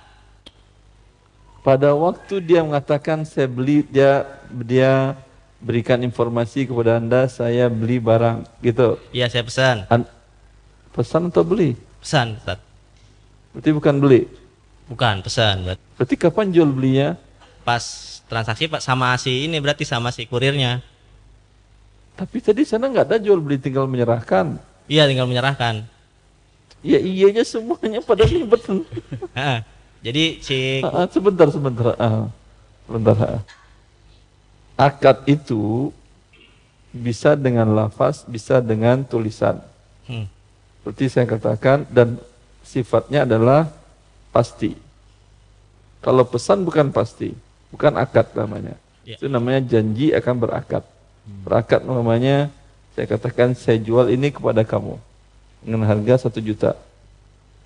pada 1.60 1.92
waktu 1.92 2.40
dia 2.40 2.64
mengatakan 2.64 3.28
saya 3.28 3.46
beli 3.46 3.84
dia 3.86 4.26
dia 4.50 5.14
berikan 5.60 6.00
informasi 6.00 6.64
kepada 6.64 6.98
anda 6.98 7.28
saya 7.28 7.68
beli 7.68 8.00
barang 8.00 8.48
gitu. 8.64 8.96
Iya 9.12 9.28
saya 9.28 9.44
pesan. 9.44 9.78
An 9.92 10.08
pesan 10.96 11.28
atau 11.28 11.44
beli? 11.44 11.76
Pesan 12.00 12.40
Ustaz. 12.40 12.60
berarti 13.52 13.70
bukan 13.76 13.96
beli? 14.00 14.22
Bukan 14.88 15.22
pesan 15.22 15.68
berarti 16.00 16.16
kapan 16.16 16.50
jual 16.56 16.72
belinya? 16.72 17.20
Pas 17.68 17.84
transaksi 18.32 18.72
pak 18.72 18.80
sama 18.80 19.12
si 19.20 19.46
ini 19.46 19.60
berarti 19.60 19.84
sama 19.84 20.16
si 20.16 20.24
kurirnya. 20.24 20.80
Tapi 22.16 22.38
tadi 22.40 22.64
sana 22.64 22.88
nggak 22.88 23.06
ada 23.12 23.18
jual 23.20 23.40
beli 23.44 23.60
tinggal 23.60 23.88
menyerahkan. 23.88 24.60
Iya 24.88 25.08
tinggal 25.12 25.28
menyerahkan. 25.28 25.84
Ya 26.80 27.00
iyanya 27.04 27.44
semuanya 27.44 28.00
pada 28.00 28.24
ribet. 28.24 28.64
Jadi 30.06 30.40
si 30.40 30.80
sebentar 31.12 31.52
sebentar. 31.52 31.96
Sebentar. 32.88 33.44
Akad 34.80 35.28
itu 35.28 35.92
bisa 36.96 37.36
dengan 37.36 37.68
lafaz, 37.76 38.24
bisa 38.24 38.64
dengan 38.64 39.04
tulisan. 39.04 39.60
Hmm. 40.08 40.26
Seperti 40.80 41.12
saya 41.12 41.28
katakan 41.28 41.84
dan 41.92 42.16
sifatnya 42.64 43.28
adalah 43.28 43.68
pasti. 44.32 44.74
Kalau 46.00 46.24
pesan 46.24 46.64
bukan 46.64 46.96
pasti, 46.96 47.36
bukan 47.76 48.00
akad 48.00 48.32
namanya. 48.32 48.80
Yeah. 49.04 49.20
Itu 49.20 49.28
namanya 49.28 49.60
janji 49.68 50.16
akan 50.16 50.36
berakad. 50.40 50.84
Hmm. 50.88 51.44
Berakad 51.44 51.84
namanya 51.84 52.48
saya 52.96 53.06
katakan 53.06 53.54
saya 53.60 53.78
jual 53.84 54.08
ini 54.08 54.32
kepada 54.32 54.64
kamu 54.64 54.96
dengan 55.62 55.84
harga 55.86 56.26
satu 56.26 56.40
juta. 56.40 56.74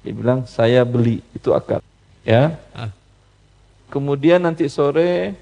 Dia 0.02 0.12
bilang 0.18 0.50
saya 0.50 0.82
beli 0.84 1.22
itu 1.32 1.54
akad 1.54 1.80
ya. 2.26 2.58
Ah. 2.74 2.90
Kemudian 3.94 4.42
nanti 4.42 4.66
sore 4.66 5.38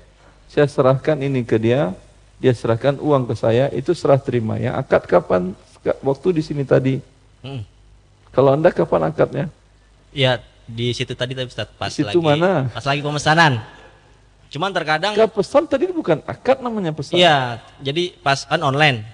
saya 0.52 0.68
serahkan 0.68 1.16
ini 1.24 1.48
ke 1.48 1.56
dia, 1.56 1.96
dia 2.44 2.52
serahkan 2.52 3.00
uang 3.00 3.24
ke 3.32 3.40
saya, 3.40 3.72
itu 3.72 3.96
serah 3.96 4.20
terima 4.20 4.60
ya. 4.60 4.76
Akad 4.76 5.08
kapan? 5.08 5.56
Waktu 6.04 6.36
di 6.36 6.44
sini 6.44 6.68
tadi. 6.68 7.00
Hmm. 7.40 7.64
Kalau 8.36 8.52
anda 8.52 8.68
kapan 8.68 9.08
akadnya? 9.08 9.48
Ya 10.12 10.44
di 10.68 10.92
situ 10.92 11.16
tadi 11.16 11.32
tapi 11.32 11.48
Ustaz, 11.48 11.72
pas 11.80 11.88
situ 11.88 12.04
lagi 12.04 12.20
mana? 12.20 12.68
pas 12.68 12.84
lagi 12.84 13.00
pemesanan. 13.00 13.64
Cuman 14.52 14.76
terkadang 14.76 15.16
Gak 15.16 15.32
pesan 15.32 15.64
tadi 15.64 15.88
bukan 15.88 16.20
akad 16.28 16.60
namanya 16.60 16.92
pesan. 16.92 17.16
Iya, 17.16 17.64
jadi 17.80 18.12
pas 18.20 18.44
kan 18.44 18.60
online. 18.60 19.08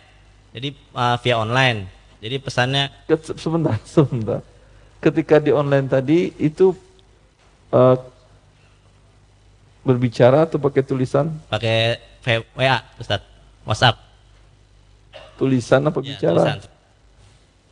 Jadi 0.58 0.74
uh, 0.98 1.22
via 1.22 1.38
online. 1.38 1.86
Jadi 2.18 2.42
pesannya 2.42 2.90
sebentar, 3.38 3.78
sebentar. 3.86 4.42
Ketika 4.98 5.38
di 5.38 5.54
online 5.54 5.86
tadi 5.86 6.34
itu 6.42 6.74
uh, 7.70 8.17
berbicara 9.88 10.44
atau 10.44 10.60
pakai 10.60 10.84
tulisan? 10.84 11.32
Pakai 11.48 11.96
WA, 12.60 12.84
Ustaz. 13.00 13.24
WhatsApp. 13.64 13.96
Tulisan 15.40 15.82
apa 15.88 16.00
ya, 16.04 16.08
bicara? 16.12 16.42
Tulisan. 16.44 16.60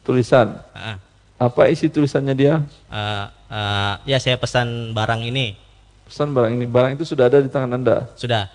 Tulisan. 0.05 0.47
Uh. 0.71 0.97
Apa 1.35 1.67
isi 1.67 1.91
tulisannya 1.91 2.31
dia? 2.31 2.63
Uh, 2.87 3.27
uh, 3.51 3.93
ya 4.07 4.15
saya 4.23 4.39
pesan 4.39 4.95
barang 4.95 5.19
ini. 5.27 5.59
Pesan 6.07 6.31
barang 6.31 6.55
ini. 6.55 6.63
Barang 6.63 6.95
itu 6.95 7.03
sudah 7.03 7.27
ada 7.27 7.43
di 7.43 7.51
tangan 7.51 7.75
Anda? 7.75 8.07
Sudah. 8.15 8.47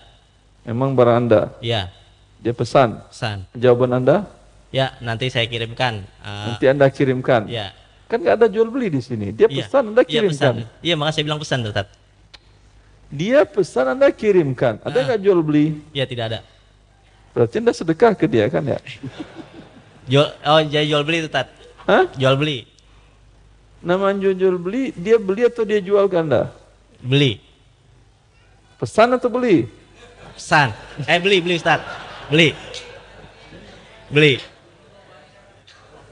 Memang 0.65 0.97
barang 0.97 1.17
Anda? 1.27 1.41
Iya. 1.61 1.93
Dia 2.41 2.53
pesan? 2.57 3.05
Pesan. 3.13 3.45
Jawaban 3.53 4.01
Anda? 4.01 4.25
Ya, 4.73 4.95
nanti 5.03 5.29
saya 5.29 5.45
kirimkan. 5.45 6.07
Uh, 6.23 6.55
nanti 6.55 6.65
Anda 6.65 6.89
kirimkan? 6.89 7.45
Ya. 7.45 7.75
Kan 8.07 8.23
nggak 8.23 8.43
ada 8.43 8.47
jual 8.51 8.67
beli 8.67 8.91
di 8.91 8.99
sini. 8.99 9.31
Dia 9.31 9.47
iya. 9.47 9.63
pesan, 9.63 9.95
Anda 9.95 10.03
kirimkan. 10.03 10.53
Iya, 10.59 10.67
pesan. 10.67 10.83
Iya, 10.83 10.93
makanya 10.99 11.13
saya 11.15 11.25
bilang 11.27 11.39
pesan, 11.39 11.59
Ustaz. 11.63 11.87
Dia 13.11 13.43
pesan, 13.43 13.91
Anda 13.91 14.07
kirimkan. 14.09 14.79
Ada 14.87 14.97
ah. 14.97 15.03
nggak 15.11 15.19
jual 15.19 15.39
beli? 15.43 15.83
Iya, 15.91 16.07
tidak 16.07 16.25
ada. 16.31 16.39
Berarti 17.35 17.59
Anda 17.59 17.75
sedekah 17.75 18.15
ke 18.15 18.25
dia 18.25 18.47
kan 18.47 18.63
ya? 18.63 18.79
jual, 20.11 20.27
oh, 20.47 20.61
jadi 20.63 20.87
jual 20.87 21.03
beli, 21.03 21.27
Ustaz. 21.27 21.51
Hah? 21.83 22.07
Jual 22.15 22.39
beli. 22.39 22.63
Nama 23.83 24.15
jual, 24.15 24.35
jual 24.39 24.55
beli, 24.55 24.95
dia 24.95 25.19
beli 25.19 25.43
atau 25.43 25.67
dia 25.67 25.83
jual 25.83 26.07
ke 26.07 26.15
Anda? 26.15 26.55
Beli. 27.03 27.43
Pesan 28.79 29.11
atau 29.11 29.27
beli? 29.27 29.67
Pesan. 30.39 30.71
Eh, 31.03 31.19
beli, 31.19 31.43
beli, 31.43 31.59
Ustaz. 31.59 31.83
Beli. 32.31 32.55
Beli. 34.07 34.39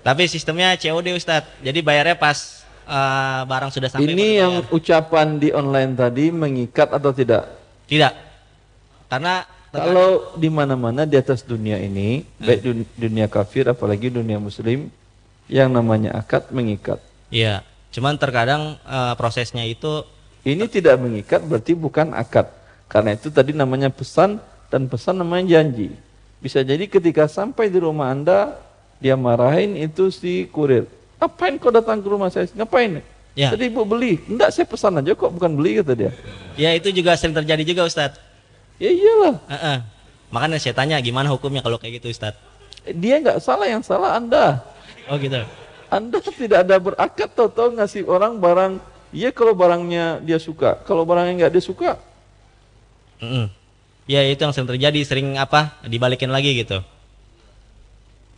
Tapi 0.04 0.24
sistemnya 0.26 0.76
COD 0.80 1.16
Ustadz. 1.16 1.60
Jadi 1.60 1.80
bayarnya 1.84 2.16
pas 2.16 2.59
uh, 2.90 3.46
barang 3.46 3.70
sudah 3.70 3.88
sampai. 3.94 4.10
Ini 4.10 4.42
yang 4.42 4.54
bayar. 4.66 4.74
ucapan 4.74 5.28
di 5.38 5.54
online 5.54 5.94
tadi 5.94 6.34
mengikat 6.34 6.90
atau 6.90 7.14
tidak? 7.14 7.46
Tidak. 7.86 8.14
Karena 9.10 9.46
kalau 9.70 10.34
di 10.34 10.50
mana-mana 10.50 11.06
di 11.06 11.14
atas 11.14 11.46
dunia 11.46 11.78
ini, 11.78 12.26
hmm. 12.26 12.42
baik 12.42 12.60
dunia 12.98 13.28
kafir 13.30 13.70
apalagi 13.70 14.10
dunia 14.10 14.42
muslim, 14.42 14.90
yang 15.46 15.70
namanya 15.70 16.18
akad 16.18 16.50
mengikat. 16.50 16.98
Iya. 17.30 17.62
Cuman 17.90 18.18
terkadang 18.22 18.78
uh, 18.86 19.18
prosesnya 19.18 19.66
itu 19.66 20.06
ini 20.46 20.70
tidak 20.70 21.02
mengikat 21.02 21.42
berarti 21.46 21.74
bukan 21.74 22.14
akad. 22.14 22.50
Karena 22.90 23.14
itu 23.14 23.30
tadi 23.30 23.54
namanya 23.54 23.94
pesan 23.94 24.42
dan 24.70 24.90
pesan 24.90 25.22
namanya 25.22 25.58
janji. 25.58 25.94
Bisa 26.42 26.66
jadi 26.66 26.86
ketika 26.90 27.30
sampai 27.30 27.70
di 27.70 27.82
rumah 27.82 28.14
Anda 28.14 28.58
dia 29.02 29.18
marahin 29.18 29.78
itu 29.78 30.10
si 30.14 30.46
kurir. 30.50 30.86
Ngapain 31.20 31.54
kau 31.60 31.70
datang 31.70 32.00
ke 32.00 32.08
rumah 32.08 32.32
saya? 32.32 32.48
Ngapain? 32.56 33.04
Ya. 33.36 33.52
Jadi 33.52 33.68
ibu 33.68 33.84
beli. 33.84 34.24
Enggak, 34.26 34.56
saya 34.56 34.66
pesan 34.66 35.00
aja 35.04 35.12
kok, 35.14 35.32
bukan 35.36 35.52
beli 35.60 35.84
kata 35.84 35.94
dia. 35.94 36.12
Ya 36.56 36.72
itu 36.76 36.90
juga 36.96 37.16
sering 37.20 37.36
terjadi 37.36 37.64
juga 37.64 37.88
Ustadz. 37.88 38.20
Ya 38.80 38.90
iyalah. 38.90 39.36
Uh 39.44 39.56
-uh. 39.56 39.78
Makanya 40.32 40.58
saya 40.60 40.76
tanya 40.76 40.96
gimana 41.04 41.28
hukumnya 41.28 41.60
kalau 41.60 41.76
kayak 41.76 42.00
gitu 42.00 42.12
Ustadz? 42.12 42.40
Dia 42.88 43.20
nggak 43.20 43.44
salah, 43.44 43.68
yang 43.68 43.84
salah 43.84 44.16
Anda. 44.16 44.64
Oh 45.12 45.20
gitu. 45.20 45.44
Anda 45.92 46.18
tidak 46.42 46.68
ada 46.68 46.76
berakad 46.80 47.30
atau 47.36 47.68
ngasih 47.76 48.08
orang 48.08 48.40
barang. 48.40 48.74
Iya 49.10 49.34
kalau 49.34 49.58
barangnya 49.58 50.22
dia 50.22 50.38
suka, 50.38 50.80
kalau 50.86 51.04
barangnya 51.04 51.46
nggak 51.46 51.54
dia 51.54 51.64
suka. 51.64 51.98
Mm 53.20 53.28
-mm. 53.28 53.46
Ya 54.10 54.26
itu 54.26 54.42
yang 54.42 54.54
sering 54.54 54.70
terjadi, 54.70 55.00
sering 55.06 55.28
apa 55.38 55.78
dibalikin 55.86 56.30
lagi 56.34 56.56
gitu. 56.58 56.82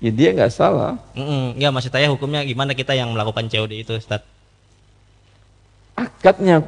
Ya 0.01 0.09
dia 0.09 0.33
nggak 0.33 0.49
salah. 0.49 0.97
Mm 1.13 1.23
-mm, 1.23 1.45
nggak 1.61 1.71
maksud 1.77 1.91
saya 1.93 2.09
hukumnya 2.09 2.41
gimana 2.41 2.73
kita 2.73 2.97
yang 2.97 3.13
melakukan 3.13 3.45
COD 3.45 3.85
itu, 3.85 3.93
Ustaz? 3.93 4.25
Akadnya 5.93 6.65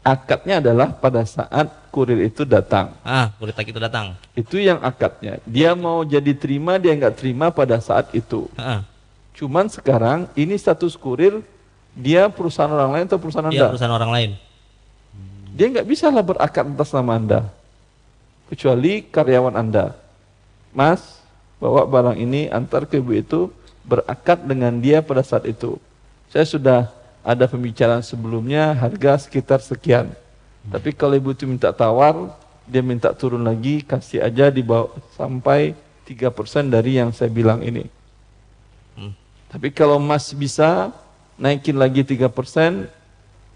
akadnya 0.00 0.64
adalah 0.64 0.88
pada 0.96 1.22
saat 1.28 1.68
kurir 1.92 2.24
itu 2.24 2.48
datang. 2.48 2.96
Ah, 3.04 3.32
kurir 3.36 3.52
itu 3.52 3.76
datang. 3.80 4.16
Itu 4.32 4.56
yang 4.56 4.80
akadnya. 4.80 5.38
Dia 5.44 5.76
mau 5.76 6.00
jadi 6.02 6.32
terima, 6.32 6.80
dia 6.80 6.96
nggak 6.96 7.20
terima 7.20 7.52
pada 7.52 7.76
saat 7.78 8.08
itu. 8.16 8.48
Ah. 8.56 8.82
Cuman 9.36 9.68
sekarang 9.68 10.28
ini 10.36 10.56
status 10.56 10.96
kurir 10.96 11.44
dia 11.92 12.28
perusahaan 12.32 12.70
orang 12.70 12.92
lain 12.96 13.04
atau 13.08 13.20
perusahaan 13.20 13.48
dia 13.52 13.68
anda? 13.68 13.72
perusahaan 13.72 13.96
orang 13.96 14.12
lain. 14.12 14.30
Dia 15.52 15.66
nggak 15.68 15.88
bisa 15.88 16.08
lah 16.08 16.24
berakad 16.24 16.64
atas 16.64 16.94
nama 16.94 17.12
anda, 17.18 17.40
kecuali 18.48 19.04
karyawan 19.04 19.58
anda. 19.58 19.98
Mas, 20.70 21.19
bawa 21.60 21.84
barang 21.84 22.16
ini 22.16 22.48
antar 22.48 22.88
ke 22.88 22.98
ibu 22.98 23.12
itu 23.12 23.40
berakad 23.84 24.40
dengan 24.48 24.80
dia 24.80 25.04
pada 25.04 25.20
saat 25.20 25.44
itu. 25.44 25.76
Saya 26.32 26.48
sudah 26.48 26.80
ada 27.20 27.44
pembicaraan 27.44 28.00
sebelumnya 28.00 28.72
harga 28.72 29.28
sekitar 29.28 29.60
sekian. 29.60 30.10
Tapi 30.72 30.92
kalau 30.96 31.16
ibu 31.16 31.32
itu 31.32 31.44
minta 31.44 31.72
tawar, 31.72 32.32
dia 32.64 32.80
minta 32.80 33.12
turun 33.12 33.44
lagi, 33.44 33.84
kasih 33.84 34.24
aja 34.24 34.48
di 34.48 34.64
bawah 34.64 34.92
sampai 35.16 35.76
3% 36.08 36.68
dari 36.68 37.00
yang 37.00 37.12
saya 37.12 37.28
bilang 37.32 37.60
ini. 37.64 37.88
Hmm. 38.96 39.12
Tapi 39.52 39.72
kalau 39.72 40.00
Mas 40.00 40.32
bisa 40.32 40.92
naikin 41.40 41.76
lagi 41.76 42.04
3% 42.04 42.28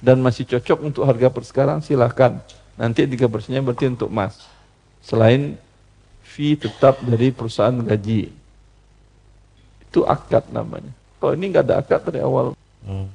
dan 0.00 0.16
masih 0.20 0.44
cocok 0.48 0.78
untuk 0.80 1.02
harga 1.04 1.28
per 1.32 1.44
sekarang 1.44 1.78
silahkan. 1.84 2.40
Nanti 2.74 3.06
3 3.06 3.28
persennya 3.28 3.62
berarti 3.62 3.86
untuk 3.88 4.10
Mas. 4.10 4.40
Selain 5.04 5.60
fee 6.34 6.58
tetap 6.58 6.98
dari 7.06 7.30
perusahaan 7.30 7.78
gaji. 7.78 8.26
Itu 9.86 10.02
akad 10.02 10.50
namanya. 10.50 10.90
Kalau 11.22 11.32
ini 11.38 11.54
nggak 11.54 11.64
ada 11.70 11.74
akad 11.78 12.02
dari 12.10 12.18
awal. 12.18 12.58
Hmm. 12.82 13.06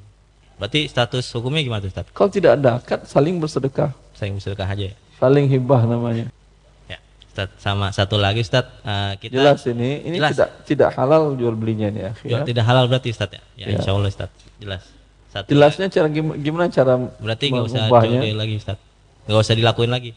Berarti 0.56 0.88
status 0.88 1.28
hukumnya 1.36 1.60
gimana 1.60 1.84
Ustaz? 1.84 2.08
Kalau 2.16 2.32
tidak 2.32 2.56
ada 2.56 2.80
akad, 2.80 3.04
saling 3.04 3.36
bersedekah. 3.36 3.92
Saling 4.16 4.40
bersedekah 4.40 4.68
aja 4.68 4.84
ya? 4.92 4.94
Saling 5.20 5.48
hibah 5.52 5.84
namanya. 5.84 6.32
Ya, 6.88 6.96
Ustaz. 7.28 7.48
Sama 7.60 7.92
satu 7.92 8.16
lagi 8.16 8.40
Ustaz, 8.40 8.64
uh, 8.84 9.16
kita 9.20 9.36
Jelas 9.36 9.60
ini, 9.68 10.04
ini 10.04 10.16
Jelas. 10.16 10.32
tidak 10.36 10.50
tidak 10.64 10.90
halal 10.96 11.36
jual 11.36 11.52
belinya 11.52 11.92
nih 11.92 12.12
akhir. 12.12 12.28
Jual 12.28 12.44
tidak 12.48 12.64
halal 12.64 12.84
berarti 12.88 13.08
Ustaz 13.12 13.28
ya? 13.36 13.40
Ya, 13.56 13.66
Ya. 13.68 13.76
insya 13.76 13.92
Allah 13.92 14.08
Ustaz. 14.08 14.30
Jelas. 14.56 14.82
Satu 15.30 15.48
Jelasnya 15.54 15.86
cara 15.92 16.08
gimana, 16.10 16.66
cara 16.72 16.98
Berarti 17.22 17.44
nggak 17.54 17.66
usah? 17.68 17.86
COD 17.86 18.26
lagi 18.34 18.54
Ustaz. 18.56 18.78
Nggak 19.28 19.40
usah 19.44 19.54
dilakuin 19.54 19.92
lagi. 19.92 20.10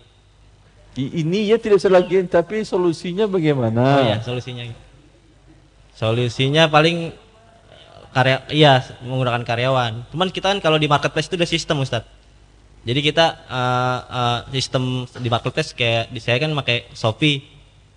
Ini 0.93 1.49
ya 1.49 1.57
tidak 1.57 1.81
usah 1.81 1.89
lagi, 1.89 2.21
tapi 2.29 2.61
solusinya 2.61 3.25
bagaimana? 3.25 3.81
Oh 3.97 4.03
ya, 4.05 4.17
solusinya. 4.21 4.69
Solusinya 5.97 6.69
paling 6.69 7.13
karya 8.13 8.45
iya 8.53 8.73
menggunakan 9.01 9.41
karyawan. 9.41 10.13
Cuman 10.13 10.29
kita 10.29 10.53
kan 10.53 10.59
kalau 10.61 10.77
di 10.77 10.85
marketplace 10.85 11.27
itu 11.33 11.35
udah 11.35 11.49
sistem 11.49 11.81
Ustaz. 11.81 12.05
Jadi 12.85 12.99
kita 13.01 13.25
eh, 13.49 13.99
eh, 14.05 14.39
sistem 14.53 15.09
di 15.17 15.29
marketplace 15.33 15.73
kayak 15.73 16.13
di 16.13 16.21
saya 16.21 16.37
kan 16.37 16.53
pakai 16.53 16.93
Shopee. 16.93 17.41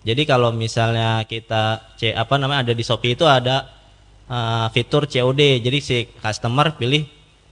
Jadi 0.01 0.23
kalau 0.25 0.49
misalnya 0.55 1.21
kita 1.27 1.93
c 1.99 2.15
apa 2.15 2.39
namanya 2.41 2.65
ada 2.65 2.73
di 2.73 2.81
Shopee 2.81 3.13
itu 3.13 3.29
ada 3.29 3.69
eh, 4.25 4.67
fitur 4.73 5.05
COD. 5.05 5.61
Jadi 5.61 5.77
si 5.85 5.97
customer 6.17 6.73
pilih 6.73 7.05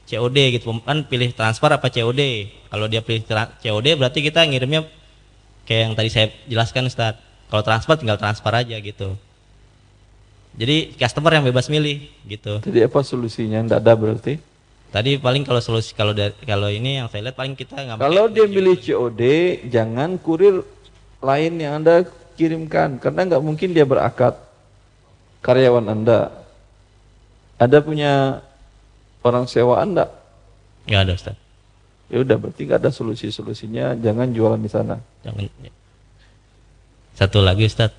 COD 0.10 0.38
gitu 0.58 0.74
kan 0.82 1.06
pilih 1.06 1.30
transfer 1.38 1.70
apa 1.70 1.94
COD. 1.94 2.22
Kalau 2.74 2.86
dia 2.90 3.06
pilih 3.06 3.22
COD 3.62 3.88
berarti 3.94 4.26
kita 4.26 4.42
ngirimnya 4.42 5.05
kayak 5.66 5.82
yang 5.92 5.94
tadi 5.98 6.10
saya 6.14 6.28
jelaskan 6.46 6.88
Ustaz. 6.88 7.20
Kalau 7.46 7.62
transfer 7.62 7.94
tinggal 8.00 8.18
transfer 8.18 8.50
aja 8.50 8.78
gitu. 8.82 9.14
Jadi 10.56 10.96
customer 10.96 11.36
yang 11.36 11.46
bebas 11.46 11.68
milih 11.68 12.08
gitu. 12.26 12.64
Jadi 12.64 12.80
apa 12.88 13.04
solusinya? 13.04 13.60
Tidak 13.68 13.80
ada 13.84 13.94
berarti? 13.94 14.40
Tadi 14.96 15.20
paling 15.20 15.44
kalau 15.44 15.60
solusi 15.60 15.92
kalau 15.92 16.16
dari 16.16 16.32
kalau 16.48 16.72
ini 16.72 17.04
yang 17.04 17.12
saya 17.12 17.28
lihat 17.28 17.36
paling 17.36 17.52
kita 17.60 17.76
nggak 17.76 18.00
Kalau 18.00 18.32
dia 18.32 18.48
milih 18.48 18.80
COD, 18.80 19.22
jangan 19.68 20.16
kurir 20.16 20.64
lain 21.20 21.54
yang 21.60 21.84
anda 21.84 22.08
kirimkan, 22.40 23.04
karena 23.04 23.28
nggak 23.28 23.44
mungkin 23.44 23.76
dia 23.76 23.84
berakad 23.84 24.40
karyawan 25.44 25.92
anda. 25.92 26.32
Ada 27.60 27.84
punya 27.84 28.40
orang 29.20 29.52
sewa 29.52 29.84
anda? 29.84 30.08
nggak 30.88 31.02
ada 31.02 31.14
Ustaz. 31.18 31.36
Ya 32.06 32.22
udah, 32.22 32.38
berarti 32.38 32.70
nggak 32.70 32.80
ada 32.86 32.92
solusi-solusinya. 32.94 33.98
Jangan 33.98 34.30
jualan 34.30 34.62
di 34.62 34.70
sana. 34.70 35.02
Jangan. 35.26 35.50
Satu 37.18 37.42
lagi 37.42 37.66
Ustaz. 37.66 37.92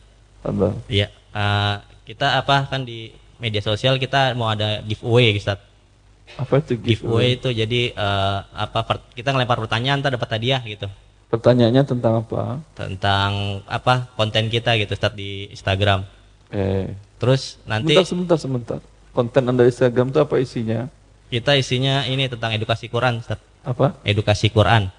Apa? 0.46 0.76
Iya. 0.86 1.10
eh, 1.10 1.76
kita 2.06 2.38
apa 2.38 2.70
kan 2.70 2.86
di 2.86 3.10
media 3.42 3.58
sosial 3.58 3.98
kita 3.98 4.32
mau 4.38 4.52
ada 4.52 4.80
giveaway 4.86 5.34
Ustaz. 5.34 5.58
Apa 6.38 6.58
itu 6.58 6.74
Giveaway 6.78 7.38
itu 7.38 7.50
jadi 7.50 7.94
eh, 7.94 8.38
apa 8.54 9.02
kita 9.14 9.34
ngelempar 9.34 9.58
pertanyaan 9.62 10.02
ntar 10.02 10.14
dapat 10.14 10.38
hadiah 10.38 10.62
gitu. 10.62 10.86
Pertanyaannya 11.26 11.82
tentang 11.82 12.22
apa? 12.22 12.62
Tentang 12.78 13.62
apa 13.66 14.06
konten 14.14 14.46
kita 14.46 14.78
gitu 14.78 14.94
Ustaz 14.94 15.14
di 15.18 15.50
Instagram. 15.50 16.06
Eh, 16.54 16.94
Terus 17.16 17.56
nanti 17.64 17.96
sebentar, 17.96 18.38
sebentar, 18.38 18.38
sebentar. 18.38 18.78
Konten 19.10 19.42
anda 19.48 19.64
di 19.64 19.72
Instagram 19.72 20.12
itu 20.12 20.18
apa 20.22 20.36
isinya? 20.38 20.86
kita 21.26 21.58
isinya 21.58 22.06
ini 22.06 22.30
tentang 22.30 22.54
edukasi 22.54 22.86
Quran 22.86 23.18
Ustaz. 23.18 23.42
Apa? 23.66 23.98
Edukasi 24.06 24.46
Quran. 24.48 24.94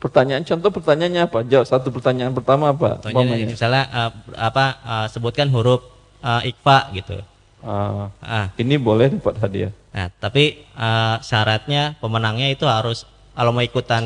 Pertanyaan 0.00 0.44
contoh 0.44 0.72
pertanyaannya 0.72 1.22
apa? 1.24 1.38
Jawab 1.44 1.66
satu 1.68 1.88
pertanyaan 1.92 2.32
pertama 2.32 2.72
apa? 2.72 3.00
Contohnya 3.00 3.36
misalnya 3.44 3.84
eh, 3.88 4.10
apa 4.36 4.64
eh, 4.80 5.06
sebutkan 5.12 5.48
huruf 5.52 5.84
eh, 6.20 6.52
ikfa 6.52 6.92
gitu. 6.96 7.20
Ah, 7.66 8.12
Ah. 8.22 8.46
ini 8.60 8.78
boleh 8.78 9.10
dapat 9.18 9.36
hadiah. 9.42 9.72
Nah, 9.92 10.08
tapi 10.16 10.64
eh, 10.64 11.16
syaratnya 11.20 11.96
pemenangnya 12.00 12.48
itu 12.48 12.64
harus 12.64 13.04
kalau 13.36 13.52
mau 13.52 13.64
ikutan 13.64 14.04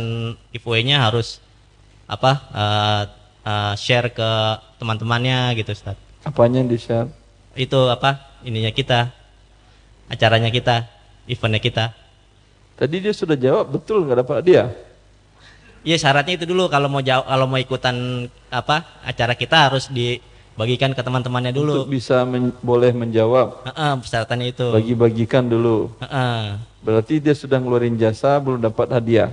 giveaway-nya 0.50 1.06
harus 1.06 1.38
apa 2.06 2.32
eh, 2.50 3.02
eh, 3.46 3.74
share 3.78 4.10
ke 4.10 4.30
teman-temannya 4.78 5.54
gitu 5.54 5.70
Ustaz. 5.70 5.98
Apanya 6.22 6.62
yang 6.62 6.70
di 6.70 6.78
share? 6.78 7.10
Itu 7.54 7.90
apa 7.90 8.40
ininya 8.46 8.70
kita 8.70 9.10
acaranya 10.06 10.50
kita 10.50 10.86
eventnya 11.26 11.60
kita. 11.60 11.84
Tadi 12.80 12.96
dia 12.96 13.12
sudah 13.12 13.36
jawab 13.36 13.76
betul 13.76 14.08
nggak 14.08 14.24
dapat 14.24 14.34
hadiah. 14.40 14.72
Iya 15.84 16.00
syaratnya 16.00 16.40
itu 16.40 16.48
dulu 16.48 16.72
kalau 16.72 16.88
mau 16.88 17.04
jauh 17.04 17.24
kalau 17.28 17.44
mau 17.44 17.60
ikutan 17.60 18.24
apa 18.48 18.88
acara 19.04 19.36
kita 19.36 19.68
harus 19.68 19.92
dibagikan 19.92 20.96
ke 20.96 21.04
teman-temannya 21.04 21.52
dulu. 21.52 21.84
Untuk 21.84 21.92
bisa 21.92 22.24
men- 22.24 22.56
boleh 22.64 22.96
menjawab. 22.96 23.68
Heeh, 23.68 23.92
persyaratannya 24.00 24.46
itu. 24.48 24.66
Bagi-bagikan 24.72 25.44
dulu. 25.44 25.92
Heeh. 26.00 26.56
Berarti 26.80 27.20
dia 27.20 27.36
sudah 27.36 27.60
ngeluarin 27.60 28.00
jasa 28.00 28.40
belum 28.40 28.64
dapat 28.64 28.88
hadiah. 28.96 29.28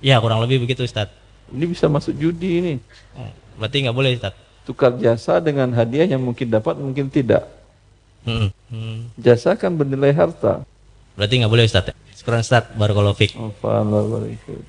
Ya 0.00 0.16
kurang 0.24 0.40
lebih 0.40 0.64
begitu 0.64 0.88
Ustaz. 0.88 1.12
Ini 1.52 1.68
bisa 1.68 1.84
masuk 1.92 2.16
judi 2.16 2.64
ini. 2.64 2.74
Oh, 3.12 3.28
Berarti 3.60 3.84
nggak 3.84 3.96
boleh 3.96 4.16
Ustaz. 4.16 4.32
Tukar 4.64 4.96
jasa 4.96 5.36
dengan 5.36 5.68
hadiah 5.76 6.08
yang 6.08 6.24
mungkin 6.24 6.48
dapat 6.48 6.80
mungkin 6.80 7.12
tidak. 7.12 7.44
Hmm. 8.24 8.48
Hmm. 8.72 9.12
Jasa 9.20 9.52
kan 9.52 9.76
bernilai 9.76 10.16
harta. 10.16 10.64
Berarti 11.12 11.44
nggak 11.44 11.52
boleh 11.52 11.68
Ustaz. 11.68 11.92
ya? 11.92 11.94
Sekarang 12.24 12.64
barakallahu 12.80 13.16
fik. 13.20 13.36
Oh, 13.36 13.52
Assalamualaikum. 13.52 14.64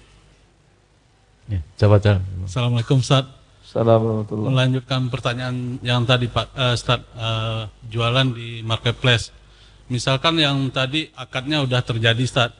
Ya, 1.47 1.63
coba 1.79 2.03
coba. 2.03 2.19
Assalamualaikum 2.43 2.99
Ustaz. 2.99 3.31
Assalamualaikum. 3.63 4.51
Melanjutkan 4.51 5.07
pertanyaan 5.07 5.79
yang 5.79 6.03
tadi 6.03 6.27
Pak 6.27 6.51
eh, 6.51 6.75
Ustaz 6.75 6.99
eh, 7.15 7.63
jualan 7.87 8.27
di 8.35 8.59
marketplace. 8.59 9.31
Misalkan 9.87 10.35
yang 10.35 10.67
tadi 10.67 11.07
akadnya 11.15 11.63
udah 11.63 11.79
terjadi 11.79 12.19
Ustaz, 12.19 12.51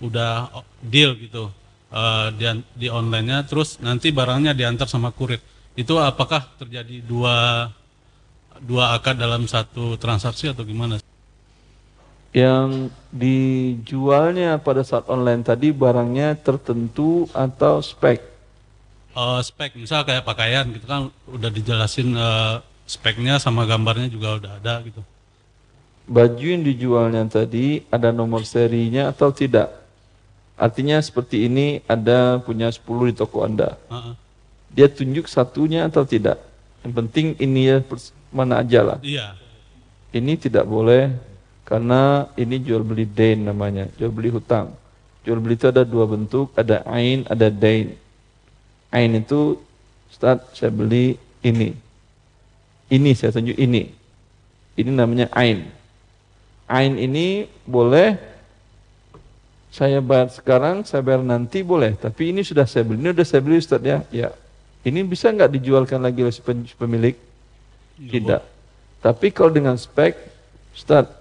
udah 0.00 0.48
deal 0.80 1.12
gitu 1.20 1.52
eh, 1.92 2.28
di, 2.32 2.44
di 2.72 2.88
online-nya, 2.88 3.44
terus 3.44 3.76
nanti 3.84 4.16
barangnya 4.16 4.56
diantar 4.56 4.88
sama 4.88 5.12
kurir. 5.12 5.44
Itu 5.76 6.00
apakah 6.00 6.56
terjadi 6.56 7.04
dua 7.04 7.68
dua 8.64 8.96
akad 8.96 9.20
dalam 9.20 9.44
satu 9.44 10.00
transaksi 10.00 10.56
atau 10.56 10.64
gimana? 10.64 10.96
Yang 12.38 12.94
dijualnya 13.10 14.62
pada 14.62 14.86
saat 14.86 15.10
online 15.10 15.42
tadi 15.42 15.74
barangnya 15.74 16.38
tertentu 16.38 17.26
atau 17.34 17.82
spek. 17.82 18.22
Eh, 19.18 19.40
spek, 19.42 19.74
misal 19.74 20.06
kayak 20.06 20.22
pakaian 20.22 20.70
gitu 20.70 20.86
kan 20.86 21.10
udah 21.26 21.50
dijelasin 21.50 22.14
eh, 22.14 22.62
speknya 22.86 23.42
sama 23.42 23.66
gambarnya 23.66 24.06
juga 24.06 24.38
udah 24.38 24.52
ada 24.62 24.74
gitu. 24.86 25.02
Baju 26.08 26.46
yang 26.46 26.64
dijualnya 26.64 27.26
tadi 27.26 27.82
ada 27.90 28.14
nomor 28.14 28.46
serinya 28.46 29.10
atau 29.10 29.34
tidak? 29.34 29.68
Artinya 30.56 30.96
seperti 31.02 31.50
ini 31.50 31.84
ada 31.84 32.40
punya 32.40 32.72
10 32.72 33.12
di 33.12 33.14
toko 33.14 33.44
Anda. 33.44 33.76
Heeh. 33.92 34.14
Dia 34.72 34.88
tunjuk 34.88 35.28
satunya 35.28 35.90
atau 35.90 36.06
tidak? 36.08 36.40
Yang 36.86 36.94
penting 37.04 37.26
ini 37.42 37.60
ya 37.68 37.78
mana 38.32 38.62
aja 38.64 38.80
lah. 38.82 38.98
Iya. 39.04 39.36
Ini 40.14 40.40
tidak 40.40 40.64
boleh 40.64 41.12
karena 41.68 42.24
ini 42.40 42.56
jual 42.64 42.80
beli 42.80 43.04
dain 43.04 43.44
namanya, 43.44 43.92
jual 44.00 44.08
beli 44.08 44.32
hutang. 44.32 44.72
Jual 45.20 45.36
beli 45.36 45.60
itu 45.60 45.68
ada 45.68 45.84
dua 45.84 46.08
bentuk, 46.08 46.48
ada 46.56 46.80
ain, 46.88 47.28
ada 47.28 47.52
dain. 47.52 47.92
Ain 48.88 49.12
itu, 49.12 49.60
Ustaz, 50.08 50.40
saya 50.56 50.72
beli 50.72 51.20
ini. 51.44 51.76
Ini 52.88 53.12
saya 53.12 53.36
tunjuk 53.36 53.60
ini. 53.60 53.92
Ini 54.80 54.88
namanya 54.96 55.28
ain. 55.36 55.68
Ain 56.64 56.96
ini 56.96 57.44
boleh 57.68 58.16
saya 59.68 60.00
bayar 60.00 60.32
sekarang, 60.32 60.88
saya 60.88 61.04
bayar 61.04 61.20
nanti 61.20 61.60
boleh. 61.60 61.92
Tapi 62.00 62.32
ini 62.32 62.40
sudah 62.40 62.64
saya 62.64 62.88
beli, 62.88 63.04
ini 63.04 63.12
sudah 63.12 63.28
saya 63.28 63.40
beli 63.44 63.60
Ustaz 63.60 63.84
ya. 63.84 64.00
Ya. 64.08 64.32
Ini 64.88 65.04
bisa 65.04 65.28
nggak 65.28 65.52
dijualkan 65.60 66.00
lagi 66.00 66.24
oleh 66.24 66.32
si 66.32 66.40
pemilik? 66.80 67.12
Tidak. 68.00 68.40
Tapi 69.04 69.26
kalau 69.36 69.52
dengan 69.52 69.76
spek, 69.76 70.16
Ustaz, 70.72 71.17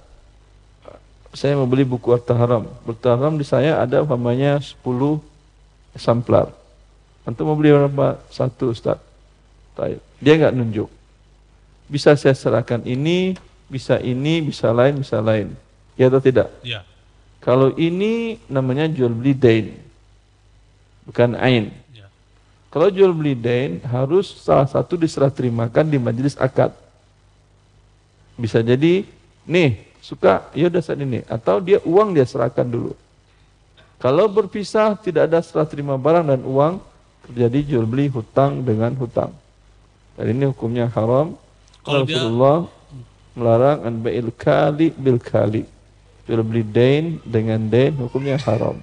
saya 1.34 1.56
mau 1.60 1.68
beli 1.68 1.84
buku 1.84 2.12
Harta 2.14 2.36
Haram. 2.36 2.68
Harta 2.88 3.16
Haram 3.16 3.36
di 3.36 3.46
saya 3.48 3.82
ada 3.82 4.04
umpamanya 4.04 4.60
10 4.60 4.80
samplar. 5.98 6.52
Antum 7.28 7.50
mau 7.50 7.58
beli 7.60 7.76
berapa? 7.76 8.22
Satu 8.32 8.72
Ustaz. 8.72 9.02
Taib. 9.76 10.00
Dia 10.24 10.40
nggak 10.40 10.56
nunjuk. 10.56 10.90
Bisa 11.88 12.16
saya 12.16 12.36
serahkan 12.36 12.84
ini, 12.84 13.36
bisa 13.68 14.00
ini, 14.00 14.40
bisa 14.44 14.72
lain, 14.72 15.04
bisa 15.04 15.20
lain. 15.20 15.52
Ya 16.00 16.08
atau 16.08 16.24
tidak? 16.24 16.52
Iya. 16.64 16.84
Kalau 17.44 17.72
ini 17.76 18.42
namanya 18.52 18.88
jual 18.92 19.12
beli 19.12 19.32
dain. 19.36 19.76
Bukan 21.08 21.36
ain. 21.40 21.72
Kalau 22.68 22.92
jual 22.92 23.16
beli 23.16 23.32
dain 23.34 23.80
harus 23.88 24.28
salah 24.44 24.68
satu 24.68 25.00
diserah 25.00 25.32
terimakan 25.32 25.88
di 25.88 25.96
majelis 25.96 26.36
akad. 26.36 26.76
Bisa 28.36 28.60
jadi, 28.60 29.08
nih 29.48 29.87
suka, 30.08 30.48
ya 30.56 30.72
udah 30.72 30.80
saat 30.80 31.04
ini. 31.04 31.20
Atau 31.28 31.60
dia 31.60 31.84
uang 31.84 32.16
dia 32.16 32.24
serahkan 32.24 32.64
dulu. 32.64 32.96
Kalau 34.00 34.32
berpisah 34.32 34.96
tidak 34.96 35.28
ada 35.28 35.44
serah 35.44 35.68
terima 35.68 36.00
barang 36.00 36.24
dan 36.32 36.42
uang, 36.48 36.80
terjadi 37.28 37.76
jual 37.76 37.84
beli 37.84 38.08
hutang 38.08 38.64
dengan 38.64 38.96
hutang. 38.96 39.36
Dan 40.16 40.32
ini 40.32 40.48
hukumnya 40.48 40.88
haram. 40.96 41.36
Kalau 41.84 42.08
dia- 42.08 42.16
Rasulullah 42.16 42.72
melarang 43.36 43.84
an 43.84 43.94
ba'il 44.00 44.32
kali 44.32 44.96
bil 44.96 45.20
kali. 45.20 45.68
Jual 46.24 46.40
beli 46.46 46.64
dain 46.64 47.20
dengan 47.28 47.60
dain 47.68 47.92
hukumnya 48.00 48.40
haram. 48.48 48.80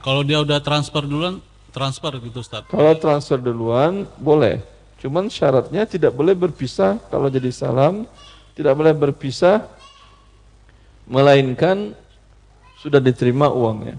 Kalau 0.00 0.24
dia 0.24 0.40
udah 0.40 0.62
transfer 0.64 1.04
duluan, 1.04 1.44
transfer 1.74 2.16
gitu 2.24 2.40
Ustaz. 2.40 2.64
Kalau 2.72 2.96
transfer 2.96 3.36
duluan 3.36 4.08
boleh. 4.16 4.64
Cuman 5.00 5.28
syaratnya 5.32 5.88
tidak 5.88 6.12
boleh 6.12 6.36
berpisah 6.36 7.00
kalau 7.08 7.32
jadi 7.32 7.48
salam, 7.52 8.04
tidak 8.52 8.76
boleh 8.76 8.92
berpisah 8.92 9.64
melainkan 11.10 11.98
sudah 12.78 13.02
diterima 13.02 13.50
uangnya. 13.50 13.98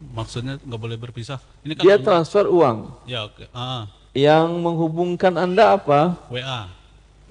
Maksudnya 0.00 0.58
nggak 0.58 0.80
boleh 0.80 0.98
berpisah. 0.98 1.38
Ini 1.62 1.78
kan 1.78 1.82
dia 1.86 1.96
transfer 2.02 2.50
uang. 2.50 2.90
Ya 3.06 3.30
oke. 3.30 3.46
Okay. 3.46 3.48
Ah. 3.54 3.86
Yang 4.10 4.58
menghubungkan 4.58 5.38
anda 5.38 5.78
apa? 5.78 6.18
WA. 6.26 6.66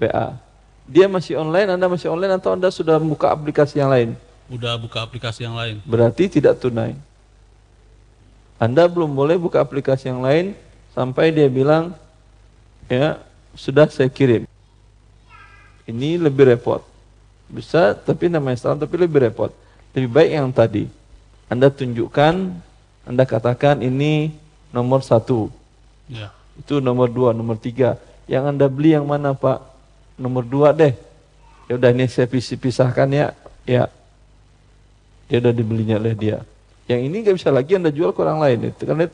WA. 0.00 0.40
Dia 0.88 1.06
masih 1.06 1.36
online, 1.38 1.76
anda 1.76 1.86
masih 1.86 2.08
online 2.08 2.40
atau 2.40 2.56
anda 2.56 2.72
sudah 2.72 2.96
buka 2.96 3.30
aplikasi 3.30 3.78
yang 3.78 3.92
lain? 3.92 4.16
Udah 4.50 4.74
buka 4.80 5.04
aplikasi 5.04 5.44
yang 5.46 5.54
lain. 5.54 5.78
Berarti 5.86 6.26
tidak 6.26 6.58
tunai. 6.58 6.96
Anda 8.58 8.90
belum 8.90 9.12
boleh 9.12 9.38
buka 9.38 9.62
aplikasi 9.62 10.10
yang 10.10 10.24
lain 10.24 10.56
sampai 10.90 11.30
dia 11.30 11.46
bilang 11.46 11.94
ya 12.90 13.22
sudah 13.54 13.86
saya 13.86 14.10
kirim. 14.10 14.48
Ini 15.86 16.18
lebih 16.18 16.50
repot. 16.50 16.89
Bisa 17.50 17.98
tapi 17.98 18.30
namanya 18.30 18.62
salam 18.62 18.78
tapi 18.78 18.94
lebih 18.94 19.26
repot. 19.26 19.50
Lebih 19.90 20.10
baik 20.10 20.30
yang 20.30 20.48
tadi. 20.54 20.86
Anda 21.50 21.66
tunjukkan, 21.66 22.34
Anda 23.10 23.24
katakan 23.26 23.82
ini 23.82 24.30
nomor 24.70 25.02
satu. 25.02 25.50
Ya. 26.06 26.30
Itu 26.54 26.78
nomor 26.78 27.10
dua, 27.10 27.34
nomor 27.34 27.58
tiga. 27.58 27.98
Yang 28.30 28.54
Anda 28.54 28.66
beli 28.70 28.94
yang 28.94 29.02
mana 29.10 29.34
Pak? 29.34 29.58
Nomor 30.14 30.46
dua 30.46 30.70
deh. 30.70 30.94
Ya 31.66 31.74
udah 31.74 31.90
ini 31.90 32.06
saya 32.06 32.30
pisahkan 32.30 33.10
ya. 33.10 33.34
Ya. 33.66 33.90
Dia 35.26 35.38
udah 35.42 35.54
dibelinya 35.54 35.98
oleh 35.98 36.14
dia. 36.14 36.42
Yang 36.86 37.00
ini 37.06 37.16
nggak 37.26 37.36
bisa 37.38 37.50
lagi 37.50 37.74
Anda 37.74 37.90
jual 37.90 38.14
ke 38.14 38.18
orang 38.22 38.38
lain. 38.38 38.58
Itu 38.70 38.86
kan 38.86 39.10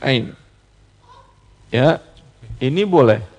ain. 0.00 0.24
Ya. 1.68 2.00
Ini 2.60 2.84
boleh. 2.88 3.31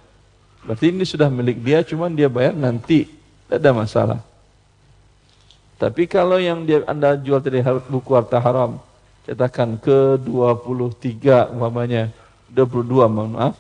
Berarti 0.64 0.96
ini 0.96 1.04
sudah 1.04 1.28
milik 1.28 1.60
dia, 1.60 1.84
cuman 1.84 2.16
dia 2.16 2.32
bayar 2.32 2.56
nanti. 2.56 3.08
Tidak 3.48 3.60
ada 3.60 3.72
masalah. 3.76 4.20
Tapi 5.76 6.08
kalau 6.08 6.40
yang 6.40 6.64
dia 6.64 6.80
Anda 6.88 7.20
jual 7.20 7.44
tadi 7.44 7.60
buku 7.92 8.16
harta 8.16 8.40
haram, 8.40 8.80
cetakan 9.28 9.76
ke 9.76 10.16
23 10.24 11.52
umpamanya, 11.52 12.08
22 12.48 13.12
mohon 13.12 13.36
maaf, 13.36 13.60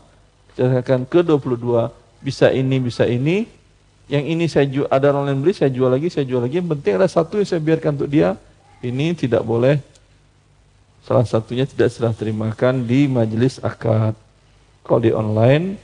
cetakan 0.55 1.03
ke 1.03 1.19
22 1.19 1.91
bisa 2.23 2.47
ini 2.55 2.79
bisa 2.79 3.03
ini, 3.03 3.43
yang 4.07 4.23
ini 4.23 4.47
saya 4.47 4.63
jual 4.71 4.87
ada 4.87 5.11
orang 5.11 5.35
lain 5.35 5.39
beli 5.43 5.51
saya 5.51 5.67
jual 5.67 5.91
lagi 5.91 6.07
saya 6.07 6.23
jual 6.23 6.39
lagi, 6.39 6.63
yang 6.63 6.71
penting 6.71 6.95
ada 6.95 7.11
satu 7.11 7.43
yang 7.43 7.49
saya 7.49 7.59
biarkan 7.59 7.91
untuk 7.99 8.07
dia, 8.07 8.39
ini 8.79 9.11
tidak 9.11 9.43
boleh 9.43 9.83
salah 11.03 11.27
satunya 11.27 11.67
tidak 11.67 11.91
serah 11.91 12.15
terimakan 12.15 12.87
di 12.87 13.11
majelis 13.11 13.59
akad. 13.59 14.15
Kalau 14.83 14.99
di 15.03 15.11
online 15.11 15.75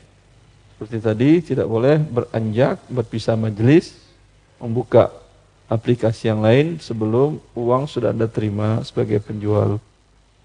seperti 0.79 1.03
tadi 1.03 1.29
tidak 1.43 1.67
boleh 1.67 1.99
beranjak 1.99 2.79
berpisah 2.87 3.35
majelis 3.35 3.99
membuka 4.63 5.11
aplikasi 5.67 6.31
yang 6.31 6.39
lain 6.39 6.79
sebelum 6.79 7.35
uang 7.51 7.83
sudah 7.83 8.15
Anda 8.15 8.31
terima 8.31 8.79
sebagai 8.87 9.19
penjual. 9.19 9.83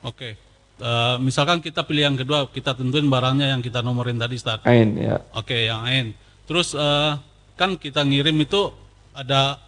Oke. 0.03 0.35
Uh, 0.83 1.23
misalkan 1.23 1.63
kita 1.63 1.87
pilih 1.87 2.11
yang 2.11 2.19
kedua, 2.19 2.51
kita 2.51 2.75
tentuin 2.75 3.07
barangnya 3.07 3.55
yang 3.55 3.63
kita 3.63 3.79
nomorin 3.79 4.19
tadi, 4.19 4.35
Ustaz. 4.35 4.59
Ain, 4.67 4.99
ya. 4.99 5.23
Oke, 5.39 5.71
yang 5.71 5.87
Ain. 5.87 6.19
Terus 6.51 6.75
uh, 6.75 7.15
kan 7.55 7.79
kita 7.79 8.03
ngirim 8.03 8.35
itu 8.43 8.75
ada 9.15 9.63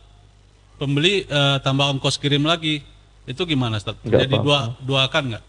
pembeli 0.82 1.30
uh, 1.30 1.62
tambah 1.62 1.94
ongkos 1.94 2.18
kirim 2.18 2.42
lagi. 2.42 2.82
Itu 3.22 3.46
gimana? 3.46 3.78
Enggak 3.78 4.02
Jadi 4.02 4.34
apa 4.34 4.42
-apa. 4.42 4.42
dua 4.42 4.58
dua 4.82 5.00
akan 5.06 5.22
nggak? 5.30 5.44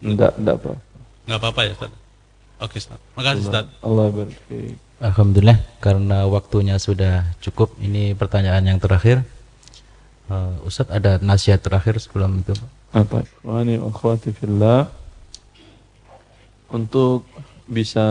Enggak, 0.00 0.32
enggak 0.40 0.56
apa. 0.64 0.72
Enggak 1.28 1.38
apa-apa 1.44 1.60
ya, 1.60 1.72
Ustaz. 1.76 2.01
Oke, 2.62 2.78
Ustaz. 2.78 2.98
Makasih, 3.18 3.42
Ustaz. 3.42 3.66
Allah 3.82 4.06
berkati. 4.14 4.78
Alhamdulillah 5.02 5.58
karena 5.82 6.30
waktunya 6.30 6.78
sudah 6.78 7.26
cukup. 7.42 7.74
Ini 7.82 8.14
pertanyaan 8.14 8.62
yang 8.62 8.78
terakhir. 8.78 9.26
Uh, 10.30 10.54
Ustaz 10.62 10.86
ada 10.86 11.18
nasihat 11.18 11.58
terakhir 11.58 11.98
sebelum 11.98 12.46
itu 12.46 12.54
Apa? 12.94 13.26
Wani 13.42 13.82
akhwati 13.82 14.30
fillah 14.30 14.86
untuk 16.70 17.26
bisa 17.66 18.06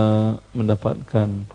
mendapatkan 0.52 1.48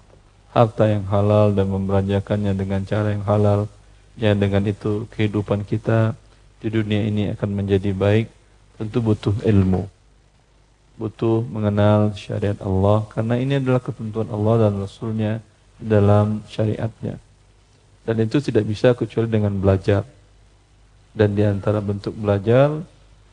harta 0.56 0.84
yang 0.88 1.04
halal 1.12 1.52
dan 1.52 1.68
membelanjakannya 1.68 2.56
dengan 2.56 2.80
cara 2.88 3.12
yang 3.12 3.24
halal 3.28 3.68
ya 4.16 4.32
dengan 4.32 4.64
itu 4.64 5.04
kehidupan 5.12 5.68
kita 5.68 6.16
di 6.64 6.72
dunia 6.72 7.04
ini 7.04 7.28
akan 7.36 7.50
menjadi 7.52 7.92
baik 7.92 8.32
tentu 8.80 9.04
butuh 9.04 9.36
ilmu 9.44 9.84
butuh 10.96 11.44
mengenal 11.48 12.16
syariat 12.16 12.56
Allah 12.64 13.04
karena 13.12 13.36
ini 13.36 13.60
adalah 13.60 13.80
ketentuan 13.84 14.28
Allah 14.32 14.68
dan 14.68 14.80
Rasulnya 14.80 15.44
dalam 15.76 16.40
syariatnya 16.48 17.20
dan 18.08 18.16
itu 18.20 18.40
tidak 18.40 18.64
bisa 18.64 18.96
kecuali 18.96 19.28
dengan 19.28 19.52
belajar 19.56 20.08
dan 21.16 21.32
di 21.32 21.44
antara 21.44 21.80
bentuk 21.80 22.12
belajar 22.16 22.80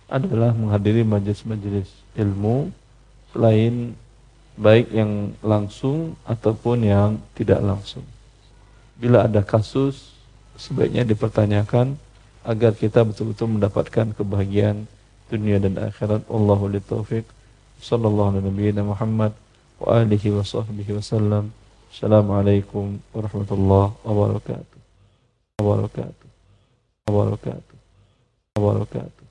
adalah 0.07 0.55
menghadiri 0.55 1.03
majelis-majelis 1.03 1.91
ilmu 2.15 2.71
selain 3.35 3.97
baik 4.53 4.93
yang 4.93 5.33
langsung 5.41 6.13
ataupun 6.23 6.85
yang 6.85 7.09
tidak 7.33 7.59
langsung. 7.59 8.05
Bila 8.95 9.25
ada 9.25 9.41
kasus 9.41 10.13
sebaiknya 10.55 11.01
dipertanyakan 11.03 11.97
agar 12.45 12.77
kita 12.77 13.01
betul-betul 13.01 13.57
mendapatkan 13.57 14.13
kebahagiaan 14.13 14.85
dunia 15.27 15.57
dan 15.57 15.81
akhirat. 15.81 16.29
Allahu 16.29 16.69
li 17.83 17.91
taufiq. 17.91 17.91
Sallallahu 17.91 18.29
alaihi 18.39 18.81
Muhammad 18.81 19.31
wa 19.79 19.99
alihi 19.99 20.31
wa 20.31 20.43
sahbihi 20.43 20.95
wasallam. 20.95 21.51
Assalamualaikum 21.91 22.99
warahmatullahi 23.11 23.93
wabarakatuh. 24.03 24.79
Wabarakatuh. 25.61 26.27
Wabarakatuh. 27.07 27.73
wabarakatuh 28.53 29.25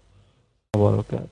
wabarakatuh 0.75 1.31